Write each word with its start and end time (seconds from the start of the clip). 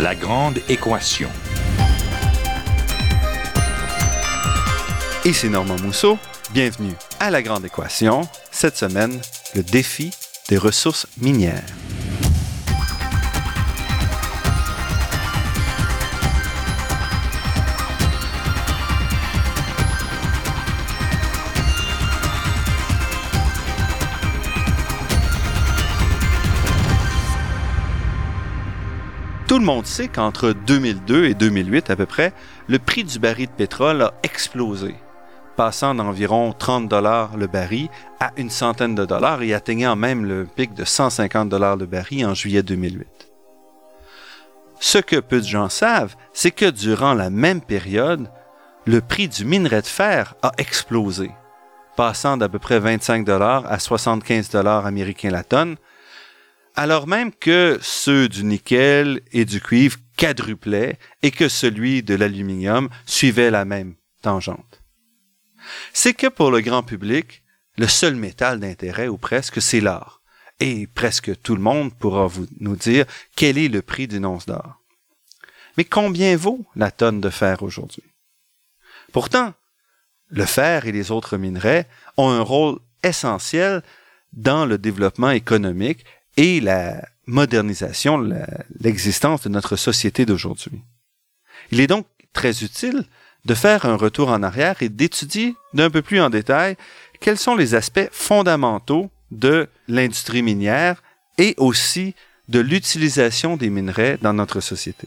La 0.00 0.14
grande 0.14 0.60
équation. 0.70 1.28
Ici 5.26 5.50
Normand 5.50 5.76
Mousseau. 5.78 6.16
Bienvenue 6.54 6.94
à 7.18 7.30
La 7.30 7.42
grande 7.42 7.66
équation. 7.66 8.26
Cette 8.50 8.78
semaine, 8.78 9.20
le 9.54 9.62
défi 9.62 10.10
des 10.48 10.56
ressources 10.56 11.06
minières. 11.20 11.66
Tout 29.50 29.58
le 29.58 29.64
monde 29.64 29.84
sait 29.84 30.06
qu'entre 30.06 30.52
2002 30.52 31.24
et 31.24 31.34
2008 31.34 31.90
à 31.90 31.96
peu 31.96 32.06
près, 32.06 32.32
le 32.68 32.78
prix 32.78 33.02
du 33.02 33.18
baril 33.18 33.48
de 33.48 33.52
pétrole 33.52 34.00
a 34.00 34.14
explosé, 34.22 34.94
passant 35.56 35.92
d'environ 35.92 36.52
30 36.56 36.88
dollars 36.88 37.36
le 37.36 37.48
baril 37.48 37.88
à 38.20 38.30
une 38.36 38.48
centaine 38.48 38.94
de 38.94 39.04
dollars 39.04 39.42
et 39.42 39.52
atteignant 39.52 39.96
même 39.96 40.24
le 40.24 40.44
pic 40.46 40.72
de 40.72 40.84
150 40.84 41.48
dollars 41.48 41.76
le 41.76 41.86
baril 41.86 42.26
en 42.26 42.34
juillet 42.34 42.62
2008. 42.62 43.08
Ce 44.78 44.98
que 44.98 45.16
peu 45.16 45.40
de 45.40 45.46
gens 45.46 45.68
savent, 45.68 46.14
c'est 46.32 46.52
que 46.52 46.70
durant 46.70 47.14
la 47.14 47.28
même 47.28 47.60
période, 47.60 48.30
le 48.86 49.00
prix 49.00 49.26
du 49.26 49.44
minerai 49.44 49.82
de 49.82 49.86
fer 49.88 50.36
a 50.42 50.52
explosé, 50.58 51.32
passant 51.96 52.36
d'à 52.36 52.48
peu 52.48 52.60
près 52.60 52.78
25 52.78 53.24
dollars 53.24 53.64
à 53.66 53.80
75 53.80 54.48
dollars 54.50 54.86
américains 54.86 55.30
la 55.30 55.42
tonne, 55.42 55.74
alors 56.76 57.06
même 57.06 57.32
que 57.32 57.78
ceux 57.82 58.28
du 58.28 58.44
nickel 58.44 59.20
et 59.32 59.44
du 59.44 59.60
cuivre 59.60 59.98
quadruplaient 60.16 60.98
et 61.22 61.30
que 61.30 61.48
celui 61.48 62.02
de 62.02 62.14
l'aluminium 62.14 62.88
suivait 63.06 63.50
la 63.50 63.64
même 63.64 63.94
tangente. 64.22 64.82
C'est 65.92 66.14
que 66.14 66.26
pour 66.26 66.50
le 66.50 66.60
grand 66.60 66.82
public, 66.82 67.42
le 67.76 67.86
seul 67.86 68.14
métal 68.14 68.60
d'intérêt 68.60 69.08
ou 69.08 69.16
presque, 69.16 69.62
c'est 69.62 69.80
l'or. 69.80 70.20
Et 70.60 70.86
presque 70.86 71.40
tout 71.42 71.54
le 71.54 71.62
monde 71.62 71.94
pourra 71.94 72.28
nous 72.60 72.76
dire 72.76 73.06
quel 73.34 73.56
est 73.56 73.68
le 73.68 73.82
prix 73.82 74.06
d'une 74.06 74.26
once 74.26 74.46
d'or. 74.46 74.80
Mais 75.76 75.84
combien 75.84 76.36
vaut 76.36 76.66
la 76.76 76.90
tonne 76.90 77.20
de 77.20 77.30
fer 77.30 77.62
aujourd'hui? 77.62 78.04
Pourtant, 79.12 79.54
le 80.28 80.44
fer 80.44 80.86
et 80.86 80.92
les 80.92 81.10
autres 81.10 81.36
minerais 81.36 81.88
ont 82.16 82.28
un 82.28 82.42
rôle 82.42 82.78
essentiel 83.02 83.82
dans 84.32 84.66
le 84.66 84.78
développement 84.78 85.30
économique 85.30 86.04
et 86.36 86.60
la 86.60 87.02
modernisation, 87.26 88.18
l'existence 88.80 89.42
de 89.42 89.48
notre 89.48 89.76
société 89.76 90.26
d'aujourd'hui. 90.26 90.82
Il 91.70 91.80
est 91.80 91.86
donc 91.86 92.06
très 92.32 92.62
utile 92.62 93.04
de 93.44 93.54
faire 93.54 93.86
un 93.86 93.96
retour 93.96 94.28
en 94.28 94.42
arrière 94.42 94.82
et 94.82 94.88
d'étudier 94.88 95.54
d'un 95.72 95.90
peu 95.90 96.02
plus 96.02 96.20
en 96.20 96.30
détail 96.30 96.76
quels 97.20 97.38
sont 97.38 97.54
les 97.54 97.74
aspects 97.74 98.08
fondamentaux 98.10 99.10
de 99.30 99.68
l'industrie 99.88 100.42
minière 100.42 101.02
et 101.38 101.54
aussi 101.58 102.14
de 102.48 102.60
l'utilisation 102.60 103.56
des 103.56 103.70
minerais 103.70 104.18
dans 104.20 104.32
notre 104.32 104.60
société. 104.60 105.06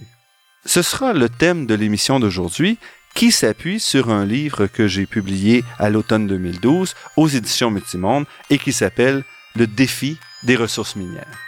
Ce 0.65 0.81
sera 0.81 1.13
le 1.13 1.27
thème 1.27 1.65
de 1.65 1.73
l'émission 1.73 2.19
d'aujourd'hui 2.19 2.77
qui 3.15 3.31
s'appuie 3.31 3.79
sur 3.79 4.09
un 4.09 4.25
livre 4.25 4.67
que 4.67 4.87
j'ai 4.87 5.05
publié 5.05 5.63
à 5.77 5.89
l'automne 5.89 6.25
2012 6.25 6.95
aux 7.17 7.27
éditions 7.27 7.69
Multimonde 7.69 8.25
et 8.49 8.57
qui 8.57 8.73
s'appelle 8.73 9.23
Le 9.55 9.67
défi 9.67 10.17
des 10.43 10.55
ressources 10.55 10.95
minières. 10.95 11.39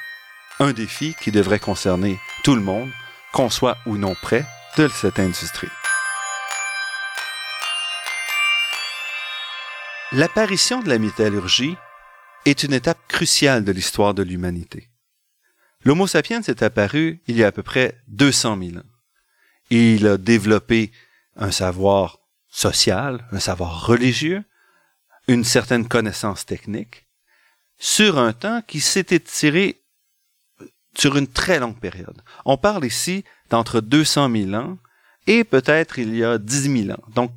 Un 0.59 0.73
défi 0.73 1.15
qui 1.21 1.31
devrait 1.31 1.59
concerner 1.59 2.19
tout 2.43 2.55
le 2.55 2.61
monde, 2.61 2.89
qu'on 3.33 3.49
soit 3.49 3.77
ou 3.85 3.97
non 3.97 4.15
près 4.21 4.45
de 4.77 4.87
cette 4.87 5.19
industrie. 5.19 5.69
L'apparition 10.11 10.81
de 10.81 10.89
la 10.89 10.97
métallurgie 10.97 11.75
est 12.45 12.63
une 12.63 12.73
étape 12.73 12.99
cruciale 13.07 13.65
de 13.65 13.71
l'histoire 13.71 14.13
de 14.13 14.23
l'humanité. 14.23 14.89
L'Homo 15.83 16.07
sapiens 16.07 16.41
est 16.41 16.63
apparu 16.63 17.21
il 17.27 17.37
y 17.37 17.43
a 17.43 17.47
à 17.47 17.51
peu 17.51 17.63
près 17.63 18.01
200 18.07 18.57
000 18.57 18.77
ans. 18.77 18.89
Il 19.69 20.07
a 20.07 20.17
développé 20.17 20.91
un 21.35 21.51
savoir 21.51 22.19
social, 22.47 23.27
un 23.31 23.39
savoir 23.39 23.85
religieux, 23.85 24.43
une 25.27 25.43
certaine 25.43 25.87
connaissance 25.87 26.45
technique, 26.45 27.04
sur 27.77 28.17
un 28.17 28.33
temps 28.33 28.61
qui 28.65 28.79
s'est 28.79 29.07
étiré 29.09 29.81
sur 30.97 31.17
une 31.17 31.27
très 31.27 31.59
longue 31.59 31.79
période. 31.79 32.21
On 32.45 32.57
parle 32.57 32.85
ici 32.85 33.23
d'entre 33.49 33.81
200 33.81 34.31
000 34.31 34.53
ans 34.53 34.77
et 35.27 35.43
peut-être 35.43 35.99
il 35.99 36.15
y 36.15 36.23
a 36.23 36.37
10 36.37 36.85
000 36.85 36.97
ans. 36.97 37.03
Donc, 37.13 37.31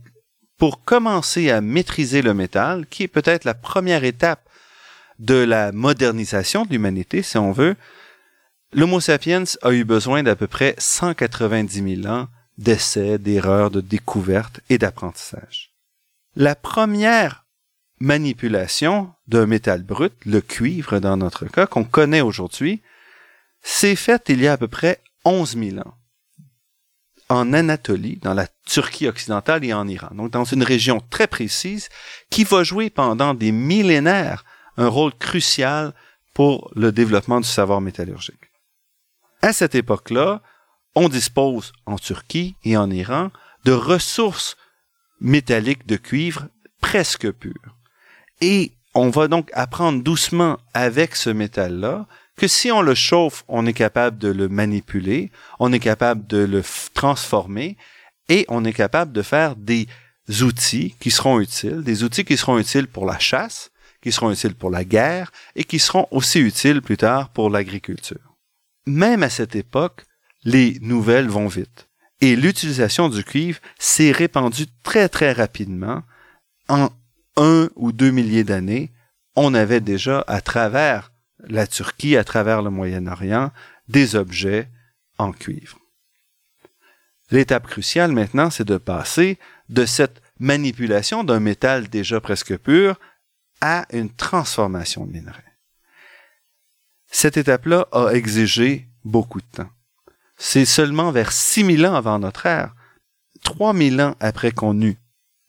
pour 0.57 0.85
commencer 0.85 1.51
à 1.51 1.61
maîtriser 1.61 2.23
le 2.23 2.35
métal, 2.35 2.87
qui 2.87 3.05
est 3.05 3.09
peut-être 3.09 3.45
la 3.45 3.55
première 3.55 4.05
étape 4.05 4.49
de 5.19 5.35
la 5.35 5.73
modernisation 5.73 6.65
de 6.65 6.71
l'humanité, 6.71 7.23
si 7.23 7.39
on 7.39 7.53
veut, 7.53 7.77
l'Homo 8.73 9.01
sapiens 9.01 9.45
a 9.63 9.73
eu 9.73 9.85
besoin 9.85 10.23
d'à 10.23 10.37
peu 10.37 10.47
près 10.47 10.75
190 10.79 12.03
000 12.03 12.13
ans 12.13 12.29
d'essais, 12.59 13.19
d'erreurs, 13.19 13.71
de 13.71 13.81
découvertes 13.81 14.61
et 14.69 14.79
d'apprentissage. 14.79 15.73
La 16.35 16.55
première 16.55 17.45
manipulation 18.01 19.13
d'un 19.27 19.47
métal 19.47 19.83
brut, 19.83 20.13
le 20.25 20.41
cuivre 20.41 20.99
dans 20.99 21.17
notre 21.17 21.47
cas, 21.47 21.67
qu'on 21.67 21.85
connaît 21.85 22.21
aujourd'hui, 22.21 22.83
s'est 23.63 23.97
faite 23.97 24.27
il 24.29 24.41
y 24.41 24.49
a 24.49 24.53
à 24.53 24.57
peu 24.57 24.69
près 24.69 25.01
11 25.25 25.57
000 25.57 25.79
ans 25.79 25.95
en 27.29 27.53
Anatolie, 27.53 28.19
dans 28.23 28.35
la 28.35 28.47
Turquie 28.67 29.07
occidentale 29.07 29.65
et 29.65 29.75
en 29.75 29.87
Iran. 29.87 30.09
Donc 30.13 30.31
dans 30.31 30.45
une 30.45 30.63
région 30.63 31.01
très 31.11 31.27
précise 31.27 31.89
qui 32.31 32.45
va 32.45 32.65
jouer 32.65 32.91
pendant 32.91 33.35
des 33.35 33.53
millénaires 33.53 34.45
un 34.77 34.89
rôle 34.89 35.15
crucial 35.15 35.93
pour 36.35 36.71
le 36.75 36.93
développement 36.93 37.41
du 37.41 37.49
savoir 37.49 37.81
métallurgique. 37.81 38.51
À 39.43 39.53
cette 39.53 39.75
époque-là, 39.75 40.43
on 40.95 41.09
dispose 41.09 41.73
en 41.85 41.97
Turquie 41.97 42.57
et 42.65 42.77
en 42.77 42.91
Iran 42.91 43.31
de 43.65 43.73
ressources 43.73 44.57
métalliques 45.21 45.87
de 45.87 45.97
cuivre 45.97 46.49
presque 46.81 47.31
pures. 47.33 47.78
Et 48.41 48.73
on 48.95 49.11
va 49.11 49.29
donc 49.29 49.51
apprendre 49.53 50.03
doucement 50.03 50.59
avec 50.75 51.17
ce 51.17 51.31
métal-là 51.31 52.07
que 52.37 52.47
si 52.47 52.71
on 52.71 52.83
le 52.83 52.95
chauffe, 52.95 53.45
on 53.49 53.67
est 53.67 53.73
capable 53.73 54.19
de 54.19 54.29
le 54.29 54.49
manipuler, 54.49 55.31
on 55.59 55.73
est 55.73 55.81
capable 55.81 56.27
de 56.27 56.39
le 56.39 56.63
transformer 56.95 57.77
et 58.29 58.45
on 58.49 58.65
est 58.65 58.73
capable 58.73 59.13
de 59.13 59.23
faire 59.23 59.57
des 59.57 59.89
outils 60.43 60.95
qui 61.01 61.11
seront 61.11 61.41
utiles, 61.41 61.83
des 61.83 62.05
outils 62.05 62.25
qui 62.25 62.37
seront 62.37 62.59
utiles 62.59 62.87
pour 62.87 63.07
la 63.07 63.19
chasse, 63.19 63.71
qui 64.03 64.13
seront 64.13 64.31
utiles 64.31 64.55
pour 64.55 64.71
la 64.71 64.85
guerre 64.85 65.33
et 65.57 65.65
qui 65.65 65.79
seront 65.79 66.07
aussi 66.11 66.39
utiles 66.39 66.81
plus 66.81 66.97
tard 66.97 67.31
pour 67.31 67.51
l'agriculture. 67.51 68.37
Même 68.87 69.23
à 69.23 69.31
cette 69.31 69.57
époque, 69.57 70.05
les 70.45 70.79
nouvelles 70.81 71.29
vont 71.29 71.49
vite 71.49 71.89
et 72.21 72.37
l'utilisation 72.37 73.09
du 73.09 73.25
cuivre 73.25 73.61
s'est 73.79 74.13
répandue 74.13 74.67
très 74.83 75.09
très 75.09 75.33
rapidement 75.33 76.03
en 76.69 76.91
un 77.39 77.71
ou 77.77 77.93
deux 77.93 78.11
milliers 78.11 78.45
d'années, 78.45 78.93
on 79.37 79.55
avait 79.55 79.81
déjà 79.81 80.25
à 80.27 80.41
travers 80.41 81.13
la 81.41 81.67
Turquie, 81.67 82.17
à 82.17 82.25
travers 82.25 82.61
le 82.63 82.71
Moyen-Orient, 82.71 83.53
des 83.89 84.17
objets 84.17 84.69
en 85.17 85.33
cuivre. 85.33 85.79
L'étape 87.31 87.67
cruciale 87.67 88.13
maintenant, 88.13 88.51
c'est 88.51 88.67
de 88.67 88.77
passer 88.77 89.39
de 89.69 89.87
cette 89.87 90.21
manipulation 90.41 91.25
d'un 91.25 91.41
métal 91.41 91.89
déjà 91.89 92.21
presque 92.21 92.57
pur 92.59 92.99
à 93.61 93.87
une 93.93 94.11
transformation 94.11 95.07
de 95.07 95.13
minerai. 95.13 95.45
Cette 97.11 97.37
étape-là 97.37 97.87
a 97.93 98.11
exigé 98.11 98.89
beaucoup 99.05 99.41
de 99.41 99.47
temps. 99.47 99.71
C'est 100.37 100.65
seulement 100.65 101.11
vers 101.11 101.33
6000 101.33 101.87
ans 101.87 101.95
avant 101.95 102.19
notre 102.19 102.47
ère, 102.47 102.75
3000 103.45 104.01
ans 104.01 104.17
après 104.21 104.53
qu'on 104.53 104.81
eut 104.81 104.99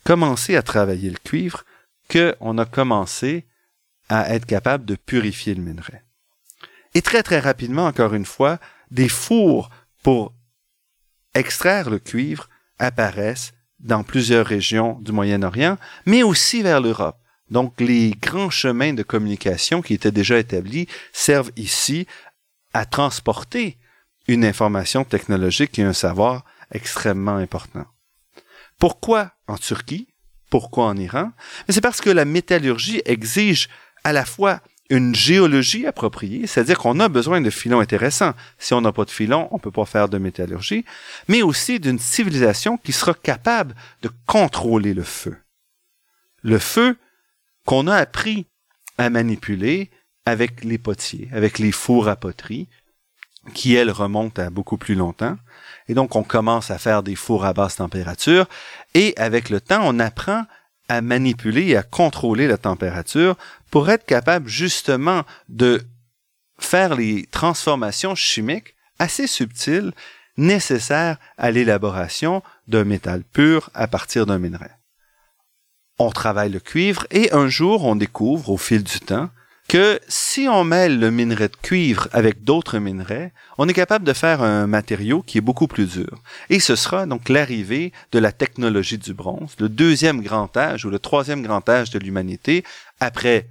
commencé 0.04 0.56
à 0.56 0.64
travailler 0.64 1.10
le 1.10 1.18
cuivre, 1.24 1.64
qu'on 2.10 2.58
a 2.58 2.66
commencé 2.66 3.46
à 4.10 4.34
être 4.34 4.46
capable 4.46 4.86
de 4.86 4.96
purifier 4.96 5.54
le 5.54 5.62
minerai. 5.62 6.02
Et 6.96 7.02
très 7.02 7.24
très 7.24 7.40
rapidement, 7.40 7.86
encore 7.86 8.14
une 8.14 8.26
fois, 8.26 8.60
des 8.90 9.10
fours 9.10 9.70
pour 10.02 10.34
extraire 11.36 11.90
le 11.90 12.00
cuivre 12.00 12.50
apparaissent 12.80 13.54
dans 13.80 14.04
plusieurs 14.04 14.46
régions 14.46 15.00
du 15.02 15.12
Moyen-Orient, 15.12 15.78
mais 16.06 16.24
aussi 16.24 16.64
vers 16.64 16.82
l'Europe. 16.82 17.18
Donc 17.50 17.80
les 17.80 18.12
grands 18.12 18.50
chemins 18.50 18.94
de 18.94 19.04
communication 19.04 19.82
qui 19.82 19.94
étaient 19.94 20.12
déjà 20.12 20.38
établis 20.38 20.88
servent 21.14 21.52
ici 21.56 22.08
à 22.74 22.86
transporter 22.86 23.78
une 24.28 24.46
information 24.46 25.04
technologique 25.04 25.80
et 25.80 25.84
un 25.84 25.94
savoir 25.94 26.46
extrêmement 26.72 27.38
important. 27.38 27.86
Pourquoi 28.78 29.32
en 29.48 29.58
Turquie? 29.58 30.09
Pourquoi 30.50 30.86
en 30.86 30.98
Iran? 30.98 31.32
c'est 31.70 31.82
parce 31.82 32.02
que 32.02 32.10
la 32.10 32.26
métallurgie 32.26 33.02
exige 33.06 33.70
à 34.04 34.14
la 34.14 34.26
fois 34.26 34.62
une 34.90 35.14
géologie 35.14 35.86
appropriée, 35.86 36.48
c'est-à-dire 36.48 36.80
qu'on 36.80 37.00
a 37.00 37.10
besoin 37.10 37.42
de 37.42 37.50
filons 37.52 37.80
intéressants. 37.80 38.34
Si 38.58 38.74
on 38.74 38.82
n'a 38.82 38.92
pas 38.92 39.06
de 39.06 39.12
filons, 39.12 39.48
on 39.52 39.60
peut 39.60 39.72
pas 39.72 39.86
faire 39.86 40.10
de 40.10 40.18
métallurgie, 40.18 40.84
mais 41.28 41.44
aussi 41.44 41.80
d'une 41.80 42.00
civilisation 42.00 42.78
qui 42.78 42.92
sera 42.92 43.14
capable 43.14 43.76
de 44.02 44.10
contrôler 44.26 44.96
le 44.96 45.04
feu. 45.04 45.38
Le 46.42 46.58
feu 46.58 46.98
qu'on 47.66 47.86
a 47.88 47.96
appris 47.96 48.48
à 48.98 49.10
manipuler 49.12 49.92
avec 50.26 50.64
les 50.64 50.80
potiers, 50.80 51.30
avec 51.32 51.60
les 51.60 51.72
fours 51.72 52.08
à 52.08 52.16
poterie, 52.16 52.68
qui, 53.54 53.76
elles, 53.76 53.92
remontent 53.92 54.42
à 54.42 54.50
beaucoup 54.50 54.78
plus 54.78 54.96
longtemps. 54.96 55.38
Et 55.88 55.94
donc, 55.94 56.16
on 56.16 56.24
commence 56.24 56.72
à 56.72 56.78
faire 56.78 57.04
des 57.04 57.16
fours 57.16 57.46
à 57.46 57.54
basse 57.54 57.78
température. 57.78 58.48
Et 58.94 59.14
avec 59.18 59.50
le 59.50 59.62
temps, 59.62 59.82
on 59.84 60.00
apprend 60.00 60.46
à 60.88 61.02
manipuler 61.02 61.68
et 61.68 61.78
à 61.78 61.84
contrôler 61.84 62.48
la 62.48 62.58
température 62.58 63.38
pour 63.70 63.90
être 63.90 64.06
capable 64.06 64.50
justement 64.50 65.24
de 65.48 65.82
faire 66.58 66.96
les 66.96 67.28
transformations 67.28 68.16
chimiques 68.16 68.76
assez 68.98 69.28
subtiles 69.28 69.94
nécessaires 70.38 71.18
à 71.38 71.52
l'élaboration 71.52 72.42
d'un 72.68 72.86
métal 72.86 73.24
pur 73.24 73.70
à 73.74 73.88
partir 73.88 74.26
d'un 74.26 74.40
minerai. 74.40 74.70
On 76.00 76.12
travaille 76.12 76.50
le 76.50 76.60
cuivre 76.60 77.06
et 77.12 77.32
un 77.34 77.50
jour 77.50 77.86
on 77.86 77.96
découvre 77.96 78.50
au 78.50 78.58
fil 78.58 78.84
du 78.84 79.00
temps 79.00 79.30
que 79.70 80.00
si 80.08 80.48
on 80.50 80.64
mêle 80.64 81.00
le 81.00 81.12
minerai 81.12 81.48
de 81.48 81.56
cuivre 81.56 82.10
avec 82.12 82.44
d'autres 82.44 82.80
minerais, 82.80 83.32
on 83.60 83.70
est 83.70 83.74
capable 83.74 84.04
de 84.04 84.14
faire 84.14 84.42
un 84.42 84.66
matériau 84.66 85.22
qui 85.22 85.38
est 85.38 85.42
beaucoup 85.42 85.68
plus 85.68 85.86
dur. 85.86 86.24
Et 86.50 86.60
ce 86.60 86.76
sera 86.76 87.06
donc 87.06 87.30
l'arrivée 87.30 87.94
de 88.12 88.18
la 88.18 88.32
technologie 88.32 88.98
du 88.98 89.14
bronze, 89.14 89.56
le 89.60 89.70
deuxième 89.70 90.22
grand 90.22 90.58
âge 90.58 90.86
ou 90.86 90.90
le 90.90 90.98
troisième 90.98 91.44
grand 91.44 91.70
âge 91.70 91.92
de 91.92 92.00
l'humanité 92.00 92.64
après 93.00 93.48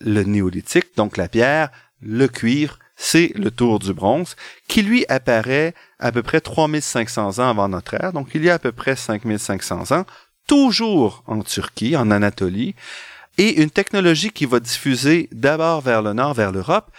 le 0.00 0.22
néolithique, 0.22 0.96
donc 0.96 1.18
la 1.18 1.28
pierre, 1.28 1.70
le 2.00 2.26
cuivre, 2.26 2.78
c'est 2.96 3.32
le 3.34 3.50
tour 3.50 3.80
du 3.80 3.92
bronze, 3.92 4.34
qui 4.66 4.80
lui 4.80 5.04
apparaît 5.10 5.74
à 5.98 6.10
peu 6.10 6.22
près 6.22 6.40
3500 6.40 7.38
ans 7.38 7.50
avant 7.50 7.68
notre 7.68 7.94
ère, 7.94 8.14
donc 8.14 8.30
il 8.34 8.44
y 8.44 8.50
a 8.50 8.54
à 8.54 8.58
peu 8.58 8.72
près 8.72 8.96
5500 8.96 9.94
ans, 9.94 10.06
toujours 10.46 11.22
en 11.26 11.42
Turquie, 11.42 11.96
en 11.96 12.10
Anatolie, 12.10 12.74
et 13.38 13.62
une 13.62 13.70
technologie 13.70 14.30
qui 14.30 14.44
va 14.44 14.60
diffuser 14.60 15.28
d'abord 15.32 15.80
vers 15.80 16.02
le 16.02 16.12
nord, 16.12 16.34
vers 16.34 16.52
l'Europe, 16.52 16.90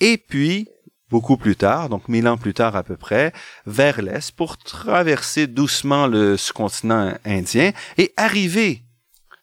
et 0.00 0.18
puis 0.18 0.68
beaucoup 1.08 1.36
plus 1.36 1.54
tard, 1.54 1.88
donc 1.88 2.08
mille 2.08 2.26
ans 2.26 2.36
plus 2.36 2.54
tard 2.54 2.74
à 2.74 2.82
peu 2.82 2.96
près, 2.96 3.32
vers 3.66 4.02
l'est 4.02 4.32
pour 4.32 4.58
traverser 4.58 5.46
doucement 5.46 6.08
le 6.08 6.36
sous-continent 6.36 7.14
indien 7.24 7.72
et 7.96 8.12
arriver 8.16 8.82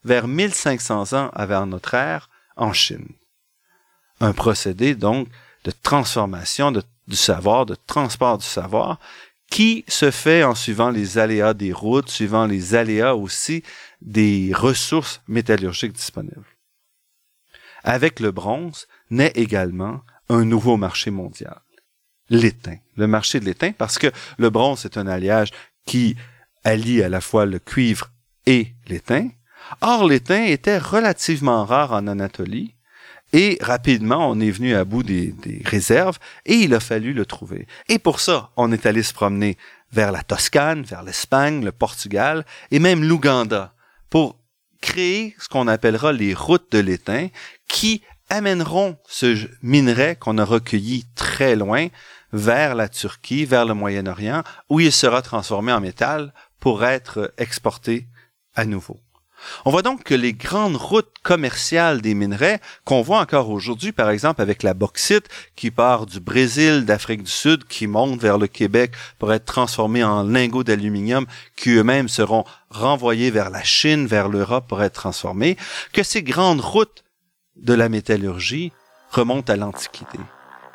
vers 0.03 0.27
1500 0.27 1.13
ans 1.13 1.30
avant 1.33 1.65
notre 1.65 1.94
ère 1.94 2.30
en 2.57 2.74
Chine. 2.74 3.07
Un 4.19 4.33
procédé 4.33 4.95
donc 4.95 5.30
de 5.63 5.71
transformation 5.71 6.71
du 6.71 7.15
savoir, 7.15 7.65
de 7.65 7.77
transport 7.88 8.38
du 8.38 8.45
savoir, 8.45 9.00
qui 9.50 9.86
se 9.88 10.12
fait 10.12 10.44
en 10.44 10.56
suivant 10.56 10.89
les 10.89 11.18
aléas 11.18 11.54
des 11.54 11.74
routes, 11.74 12.09
suivant 12.09 12.47
les 12.47 12.75
aléas 12.75 13.15
aussi 13.15 13.63
des 14.01 14.51
ressources 14.53 15.21
métallurgiques 15.27 15.94
disponibles. 15.94 16.45
Avec 17.83 18.19
le 18.19 18.31
bronze 18.31 18.88
naît 19.09 19.31
également 19.36 20.01
un 20.30 20.45
nouveau 20.45 20.77
marché 20.77 21.12
mondial, 21.12 21.62
l'étain, 22.30 22.77
le 22.95 23.07
marché 23.07 23.39
de 23.39 23.45
l'étain, 23.45 23.71
parce 23.71 23.98
que 23.98 24.12
le 24.38 24.50
bronze 24.50 24.86
est 24.86 24.98
un 24.98 25.07
alliage 25.07 25.50
qui 25.86 26.15
allie 26.63 27.01
à 27.01 27.09
la 27.09 27.21
fois 27.21 27.45
le 27.45 27.59
cuivre 27.59 28.12
et 28.45 28.74
l'étain. 28.88 29.30
Or, 29.81 30.07
l'étain 30.07 30.44
était 30.44 30.77
relativement 30.77 31.65
rare 31.65 31.94
en 31.94 32.07
Anatolie, 32.07 32.75
et 33.33 33.57
rapidement, 33.62 34.30
on 34.30 34.39
est 34.39 34.51
venu 34.51 34.75
à 34.75 34.83
bout 34.83 35.04
des, 35.04 35.33
réserves 35.63 36.19
et 36.45 36.56
il 36.56 36.74
a 36.74 36.80
fallu 36.80 37.13
le 37.13 37.25
trouver. 37.25 37.65
Et 37.88 37.97
pour 37.97 38.19
ça, 38.19 38.51
on 38.57 38.71
est 38.71 38.86
allé 38.86 39.04
se 39.04 39.13
promener 39.13 39.57
vers 39.94 40.12
la 40.12 40.21
Toscane, 40.21 40.83
vers 40.83 41.04
l'Espagne, 41.04 41.63
le 41.63 41.71
Portugal 41.71 42.45
et 42.71 42.80
même 42.80 43.04
l'Ouganda 43.04 43.74
pour 44.12 44.38
créer 44.81 45.36
ce 45.40 45.48
qu'on 45.50 45.68
appellera 45.68 46.13
les 46.13 46.36
routes 46.36 46.72
de 46.72 46.80
l'étain 46.80 47.30
qui 47.68 48.04
amèneront 48.30 48.98
ce 49.08 49.48
minerai 49.63 50.16
qu'on 50.16 50.38
a 50.38 50.46
recueilli 50.46 51.06
très 51.16 51.56
loin 51.56 51.88
vers 52.34 52.75
la 52.75 52.88
Turquie, 52.90 53.46
vers 53.46 53.66
le 53.66 53.74
Moyen-Orient, 53.74 54.44
où 54.69 54.80
il 54.80 54.92
sera 54.92 55.22
transformé 55.22 55.72
en 55.72 55.81
métal 55.81 56.34
pour 56.60 56.86
être 56.86 57.34
exporté 57.38 58.08
à 58.54 58.66
nouveau. 58.66 59.02
On 59.66 59.72
voit 59.72 59.82
donc 59.82 60.04
que 60.04 60.16
les 60.16 60.34
grandes 60.34 60.76
routes 60.76 61.14
commerciales 61.24 62.02
des 62.02 62.14
minerais 62.14 62.60
qu'on 62.86 63.02
voit 63.02 63.20
encore 63.20 63.50
aujourd'hui, 63.50 63.92
par 63.92 64.10
exemple 64.10 64.42
avec 64.42 64.64
la 64.64 64.74
bauxite 64.74 65.28
qui 65.56 65.72
part 65.72 66.06
du 66.06 66.20
Brésil, 66.20 66.86
d'Afrique 66.86 67.24
du 67.24 67.32
Sud, 67.32 67.66
qui 67.66 67.88
monte 67.88 68.20
vers 68.20 68.38
le 68.38 68.48
Québec 68.48 68.94
pour 69.20 69.34
être 69.34 69.46
transformé 69.46 70.04
en 70.04 70.24
lingots 70.24 70.64
d'aluminium 70.64 71.26
qui 71.56 71.72
eux-mêmes 71.72 72.10
seront 72.10 72.44
renvoyés 72.70 73.32
vers 73.32 73.50
la 73.50 73.64
Chine, 73.64 74.08
vers 74.08 74.30
l'Europe 74.30 74.68
pour 74.68 74.82
être 74.84 74.94
transformés, 74.94 75.58
que 75.94 76.04
ces 76.04 76.24
grandes 76.24 76.62
routes 76.62 77.04
de 77.56 77.74
la 77.74 77.90
métallurgie 77.90 78.72
remontent 79.12 79.52
à 79.52 79.58
l'Antiquité 79.58 80.20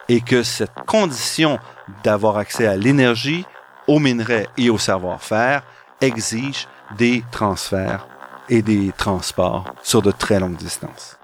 et 0.09 0.21
que 0.21 0.43
cette 0.43 0.75
condition 0.87 1.59
d'avoir 2.05 2.37
accès 2.37 2.67
à 2.67 2.77
l'énergie, 2.77 3.45
aux 3.89 3.99
minerais 3.99 4.49
et 4.57 4.71
au 4.71 4.79
savoir-faire 4.79 5.63
exige 6.01 6.69
des 6.97 7.25
transferts 7.31 8.07
et 8.49 8.63
des 8.63 8.93
transports 8.97 9.65
sur 9.83 10.03
de 10.03 10.11
très 10.11 10.41
longues 10.41 10.57
distances. 10.57 11.17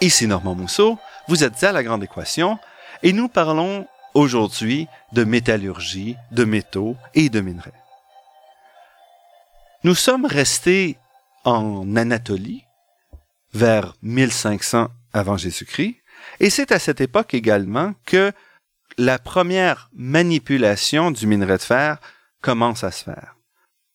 Ici 0.00 0.26
Normand 0.26 0.54
Mousseau, 0.54 0.98
vous 1.28 1.44
êtes 1.44 1.64
à 1.64 1.72
La 1.72 1.82
Grande 1.82 2.04
Équation 2.04 2.58
et 3.02 3.14
nous 3.14 3.28
parlons 3.28 3.86
aujourd'hui 4.12 4.86
de 5.12 5.24
métallurgie, 5.24 6.16
de 6.30 6.44
métaux 6.44 6.96
et 7.14 7.30
de 7.30 7.40
minerais. 7.40 7.72
Nous 9.82 9.94
sommes 9.94 10.26
restés 10.26 10.98
en 11.44 11.96
Anatolie 11.96 12.64
vers 13.52 13.94
1500 14.02 14.88
avant 15.12 15.36
Jésus-Christ. 15.36 15.96
Et 16.40 16.50
c'est 16.50 16.72
à 16.72 16.78
cette 16.78 17.00
époque 17.00 17.34
également 17.34 17.94
que 18.06 18.32
la 18.98 19.18
première 19.18 19.90
manipulation 19.94 21.10
du 21.10 21.26
minerai 21.26 21.58
de 21.58 21.62
fer 21.62 21.98
commence 22.40 22.84
à 22.84 22.90
se 22.90 23.04
faire. 23.04 23.36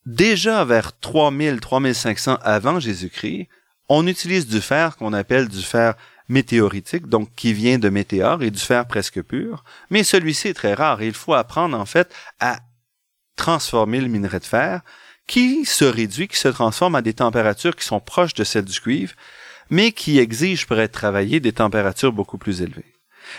Déjà 0.06 0.64
vers 0.66 0.94
3000-3500 1.02 2.40
avant 2.42 2.80
Jésus-Christ, 2.80 3.48
on 3.90 4.08
utilise 4.08 4.48
du 4.48 4.62
fer 4.62 4.98
qu'on 4.98 5.14
appelle 5.14 5.48
du 5.48 5.62
fer 5.62 5.96
météoritique, 6.30 7.08
donc 7.08 7.34
qui 7.36 7.54
vient 7.54 7.80
de 7.80 7.90
météores 7.90 8.44
et 8.44 8.52
du 8.52 8.60
fer 8.60 8.88
presque 8.88 9.22
pur, 9.24 9.64
mais 9.90 10.04
celui-ci 10.04 10.50
est 10.50 10.54
très 10.54 10.76
rare 10.76 11.02
et 11.02 11.08
il 11.08 11.14
faut 11.14 11.34
apprendre 11.34 11.78
en 11.78 11.86
fait 11.86 12.14
à 12.40 12.60
transformer 13.36 14.00
le 14.00 14.08
minerai 14.08 14.40
de 14.40 14.46
fer 14.46 14.82
qui 15.30 15.64
se 15.64 15.86
réduit, 15.86 16.28
qui 16.28 16.38
se 16.38 16.48
transforme 16.48 16.96
à 16.96 17.04
des 17.04 17.14
températures 17.14 17.76
qui 17.76 17.86
sont 17.86 18.00
proches 18.00 18.34
de 18.34 18.44
celles 18.44 18.66
du 18.66 18.82
cuivre, 18.82 19.14
mais 19.70 19.92
qui 19.92 20.18
exigent 20.18 20.66
pour 20.66 20.80
être 20.80 20.92
travaillé 20.92 21.40
des 21.40 21.54
températures 21.54 22.12
beaucoup 22.12 22.40
plus 22.40 22.64
élevées. 22.64 22.96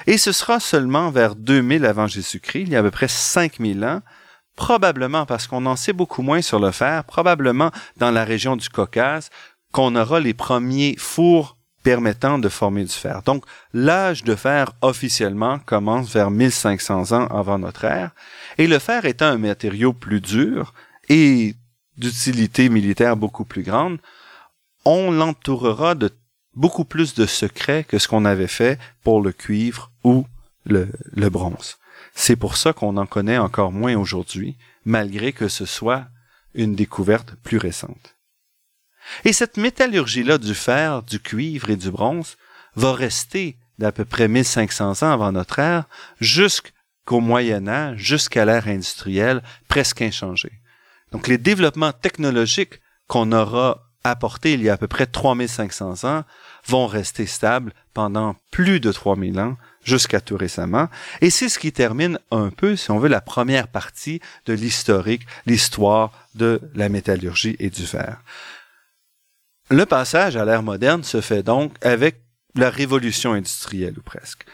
Et 0.06 0.16
ce 0.16 0.30
sera 0.30 0.60
seulement 0.60 1.10
vers 1.10 1.34
2000 1.34 1.84
avant 1.84 2.06
Jésus-Christ, 2.06 2.62
il 2.62 2.68
y 2.68 2.76
a 2.76 2.78
à 2.78 2.82
peu 2.84 2.92
près 2.92 3.08
5000 3.08 3.84
ans, 3.84 4.02
probablement 4.54 5.26
parce 5.26 5.48
qu'on 5.48 5.66
en 5.66 5.74
sait 5.74 5.92
beaucoup 5.92 6.22
moins 6.22 6.42
sur 6.42 6.60
le 6.60 6.70
fer, 6.70 7.02
probablement 7.02 7.72
dans 7.96 8.12
la 8.12 8.24
région 8.24 8.54
du 8.54 8.68
Caucase, 8.68 9.28
qu'on 9.72 9.96
aura 9.96 10.20
les 10.20 10.34
premiers 10.34 10.94
fours 10.96 11.56
permettant 11.82 12.38
de 12.38 12.48
former 12.48 12.84
du 12.84 12.92
fer. 12.92 13.22
Donc, 13.24 13.44
l'âge 13.72 14.22
de 14.22 14.36
fer 14.36 14.70
officiellement 14.80 15.58
commence 15.58 16.12
vers 16.12 16.30
1500 16.30 17.10
ans 17.10 17.26
avant 17.26 17.58
notre 17.58 17.84
ère, 17.84 18.12
et 18.58 18.68
le 18.68 18.78
fer 18.78 19.06
étant 19.06 19.26
un 19.26 19.38
matériau 19.38 19.92
plus 19.92 20.20
dur 20.20 20.72
et 21.08 21.56
d'utilité 22.00 22.68
militaire 22.68 23.16
beaucoup 23.16 23.44
plus 23.44 23.62
grande, 23.62 23.98
on 24.84 25.12
l'entourera 25.12 25.94
de 25.94 26.10
beaucoup 26.54 26.84
plus 26.84 27.14
de 27.14 27.26
secrets 27.26 27.84
que 27.84 27.98
ce 27.98 28.08
qu'on 28.08 28.24
avait 28.24 28.48
fait 28.48 28.78
pour 29.04 29.22
le 29.22 29.32
cuivre 29.32 29.92
ou 30.02 30.26
le, 30.64 30.88
bronze. 31.28 31.78
C'est 32.14 32.36
pour 32.36 32.56
ça 32.56 32.72
qu'on 32.72 32.96
en 32.96 33.06
connaît 33.06 33.38
encore 33.38 33.70
moins 33.70 33.96
aujourd'hui, 33.96 34.56
malgré 34.84 35.32
que 35.32 35.48
ce 35.48 35.66
soit 35.66 36.06
une 36.54 36.74
découverte 36.74 37.34
plus 37.36 37.58
récente. 37.58 38.16
Et 39.24 39.32
cette 39.32 39.56
métallurgie-là 39.56 40.38
du 40.38 40.54
fer, 40.54 41.02
du 41.02 41.20
cuivre 41.20 41.70
et 41.70 41.76
du 41.76 41.90
bronze 41.90 42.36
va 42.74 42.92
rester 42.92 43.56
d'à 43.78 43.92
peu 43.92 44.04
près 44.04 44.28
1500 44.28 45.02
ans 45.02 45.12
avant 45.12 45.32
notre 45.32 45.58
ère 45.58 45.84
jusqu'au 46.20 47.20
Moyen 47.20 47.68
Âge, 47.68 47.98
jusqu'à 47.98 48.44
l'ère 48.44 48.68
industrielle, 48.68 49.42
presque 49.68 50.02
inchangée. 50.02 50.59
Donc 51.12 51.28
les 51.28 51.38
développements 51.38 51.92
technologiques 51.92 52.80
qu'on 53.06 53.32
aura 53.32 53.90
apportés 54.04 54.54
il 54.54 54.62
y 54.62 54.70
a 54.70 54.74
à 54.74 54.76
peu 54.76 54.88
près 54.88 55.06
3500 55.06 56.08
ans 56.08 56.24
vont 56.66 56.86
rester 56.86 57.26
stables 57.26 57.72
pendant 57.92 58.36
plus 58.50 58.80
de 58.80 58.92
3000 58.92 59.38
ans 59.40 59.56
jusqu'à 59.82 60.20
tout 60.20 60.36
récemment. 60.36 60.88
Et 61.20 61.30
c'est 61.30 61.48
ce 61.48 61.58
qui 61.58 61.72
termine 61.72 62.18
un 62.30 62.50
peu, 62.50 62.76
si 62.76 62.90
on 62.90 62.98
veut, 62.98 63.08
la 63.08 63.20
première 63.20 63.68
partie 63.68 64.20
de 64.46 64.52
l'historique, 64.52 65.26
l'histoire 65.46 66.12
de 66.34 66.60
la 66.74 66.88
métallurgie 66.88 67.56
et 67.58 67.70
du 67.70 67.86
fer. 67.86 68.22
Le 69.70 69.86
passage 69.86 70.36
à 70.36 70.44
l'ère 70.44 70.62
moderne 70.62 71.04
se 71.04 71.20
fait 71.20 71.42
donc 71.42 71.74
avec 71.80 72.22
la 72.54 72.70
révolution 72.70 73.32
industrielle 73.32 73.98
ou 73.98 74.02
presque. 74.02 74.44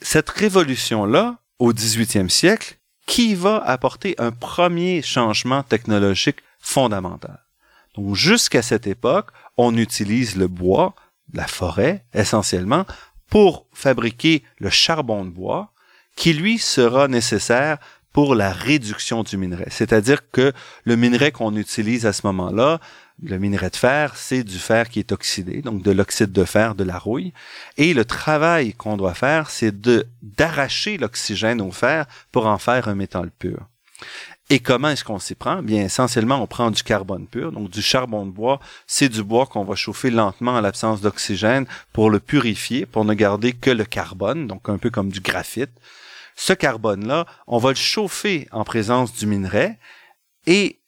Cette 0.00 0.28
révolution-là, 0.28 1.38
au 1.58 1.72
18e 1.72 2.28
siècle, 2.28 2.78
qui 3.06 3.34
va 3.34 3.58
apporter 3.58 4.14
un 4.18 4.32
premier 4.32 5.02
changement 5.02 5.62
technologique 5.62 6.38
fondamental. 6.58 7.44
Donc 7.94 8.14
jusqu'à 8.14 8.62
cette 8.62 8.86
époque, 8.86 9.30
on 9.56 9.76
utilise 9.76 10.36
le 10.36 10.48
bois, 10.48 10.94
la 11.32 11.46
forêt 11.46 12.04
essentiellement, 12.12 12.86
pour 13.28 13.66
fabriquer 13.72 14.42
le 14.58 14.70
charbon 14.70 15.24
de 15.24 15.30
bois, 15.30 15.72
qui 16.16 16.32
lui 16.32 16.58
sera 16.58 17.08
nécessaire 17.08 17.78
pour 18.12 18.36
la 18.36 18.52
réduction 18.52 19.24
du 19.24 19.36
minerai. 19.36 19.66
C'est-à-dire 19.70 20.30
que 20.30 20.52
le 20.84 20.96
minerai 20.96 21.32
qu'on 21.32 21.56
utilise 21.56 22.06
à 22.06 22.12
ce 22.12 22.26
moment-là, 22.26 22.80
le 23.22 23.38
minerai 23.38 23.70
de 23.70 23.76
fer, 23.76 24.16
c'est 24.16 24.42
du 24.42 24.58
fer 24.58 24.88
qui 24.88 24.98
est 24.98 25.12
oxydé, 25.12 25.62
donc 25.62 25.82
de 25.82 25.90
l'oxyde 25.92 26.32
de 26.32 26.44
fer, 26.44 26.74
de 26.74 26.84
la 26.84 26.98
rouille. 26.98 27.32
Et 27.76 27.94
le 27.94 28.04
travail 28.04 28.72
qu'on 28.72 28.96
doit 28.96 29.14
faire, 29.14 29.50
c'est 29.50 29.80
de 29.80 30.06
d'arracher 30.22 30.96
l'oxygène 30.98 31.60
au 31.60 31.70
fer 31.70 32.06
pour 32.32 32.46
en 32.46 32.58
faire 32.58 32.88
un 32.88 32.94
métal 32.94 33.30
pur. 33.30 33.68
Et 34.50 34.58
comment 34.58 34.88
est-ce 34.88 35.04
qu'on 35.04 35.18
s'y 35.18 35.34
prend? 35.34 35.62
Bien, 35.62 35.84
essentiellement, 35.84 36.42
on 36.42 36.46
prend 36.46 36.70
du 36.70 36.82
carbone 36.82 37.26
pur, 37.26 37.50
donc 37.50 37.70
du 37.70 37.80
charbon 37.80 38.26
de 38.26 38.30
bois. 38.30 38.60
C'est 38.86 39.08
du 39.08 39.22
bois 39.22 39.46
qu'on 39.46 39.64
va 39.64 39.74
chauffer 39.74 40.10
lentement 40.10 40.52
en 40.52 40.60
l'absence 40.60 41.00
d'oxygène 41.00 41.66
pour 41.92 42.10
le 42.10 42.20
purifier, 42.20 42.84
pour 42.84 43.06
ne 43.06 43.14
garder 43.14 43.54
que 43.54 43.70
le 43.70 43.84
carbone, 43.84 44.46
donc 44.46 44.68
un 44.68 44.76
peu 44.76 44.90
comme 44.90 45.10
du 45.10 45.20
graphite. 45.20 45.70
Ce 46.36 46.52
carbone-là, 46.52 47.26
on 47.46 47.58
va 47.58 47.70
le 47.70 47.76
chauffer 47.76 48.48
en 48.50 48.64
présence 48.64 49.14
du 49.14 49.26
minerai 49.26 49.78
et 50.46 50.80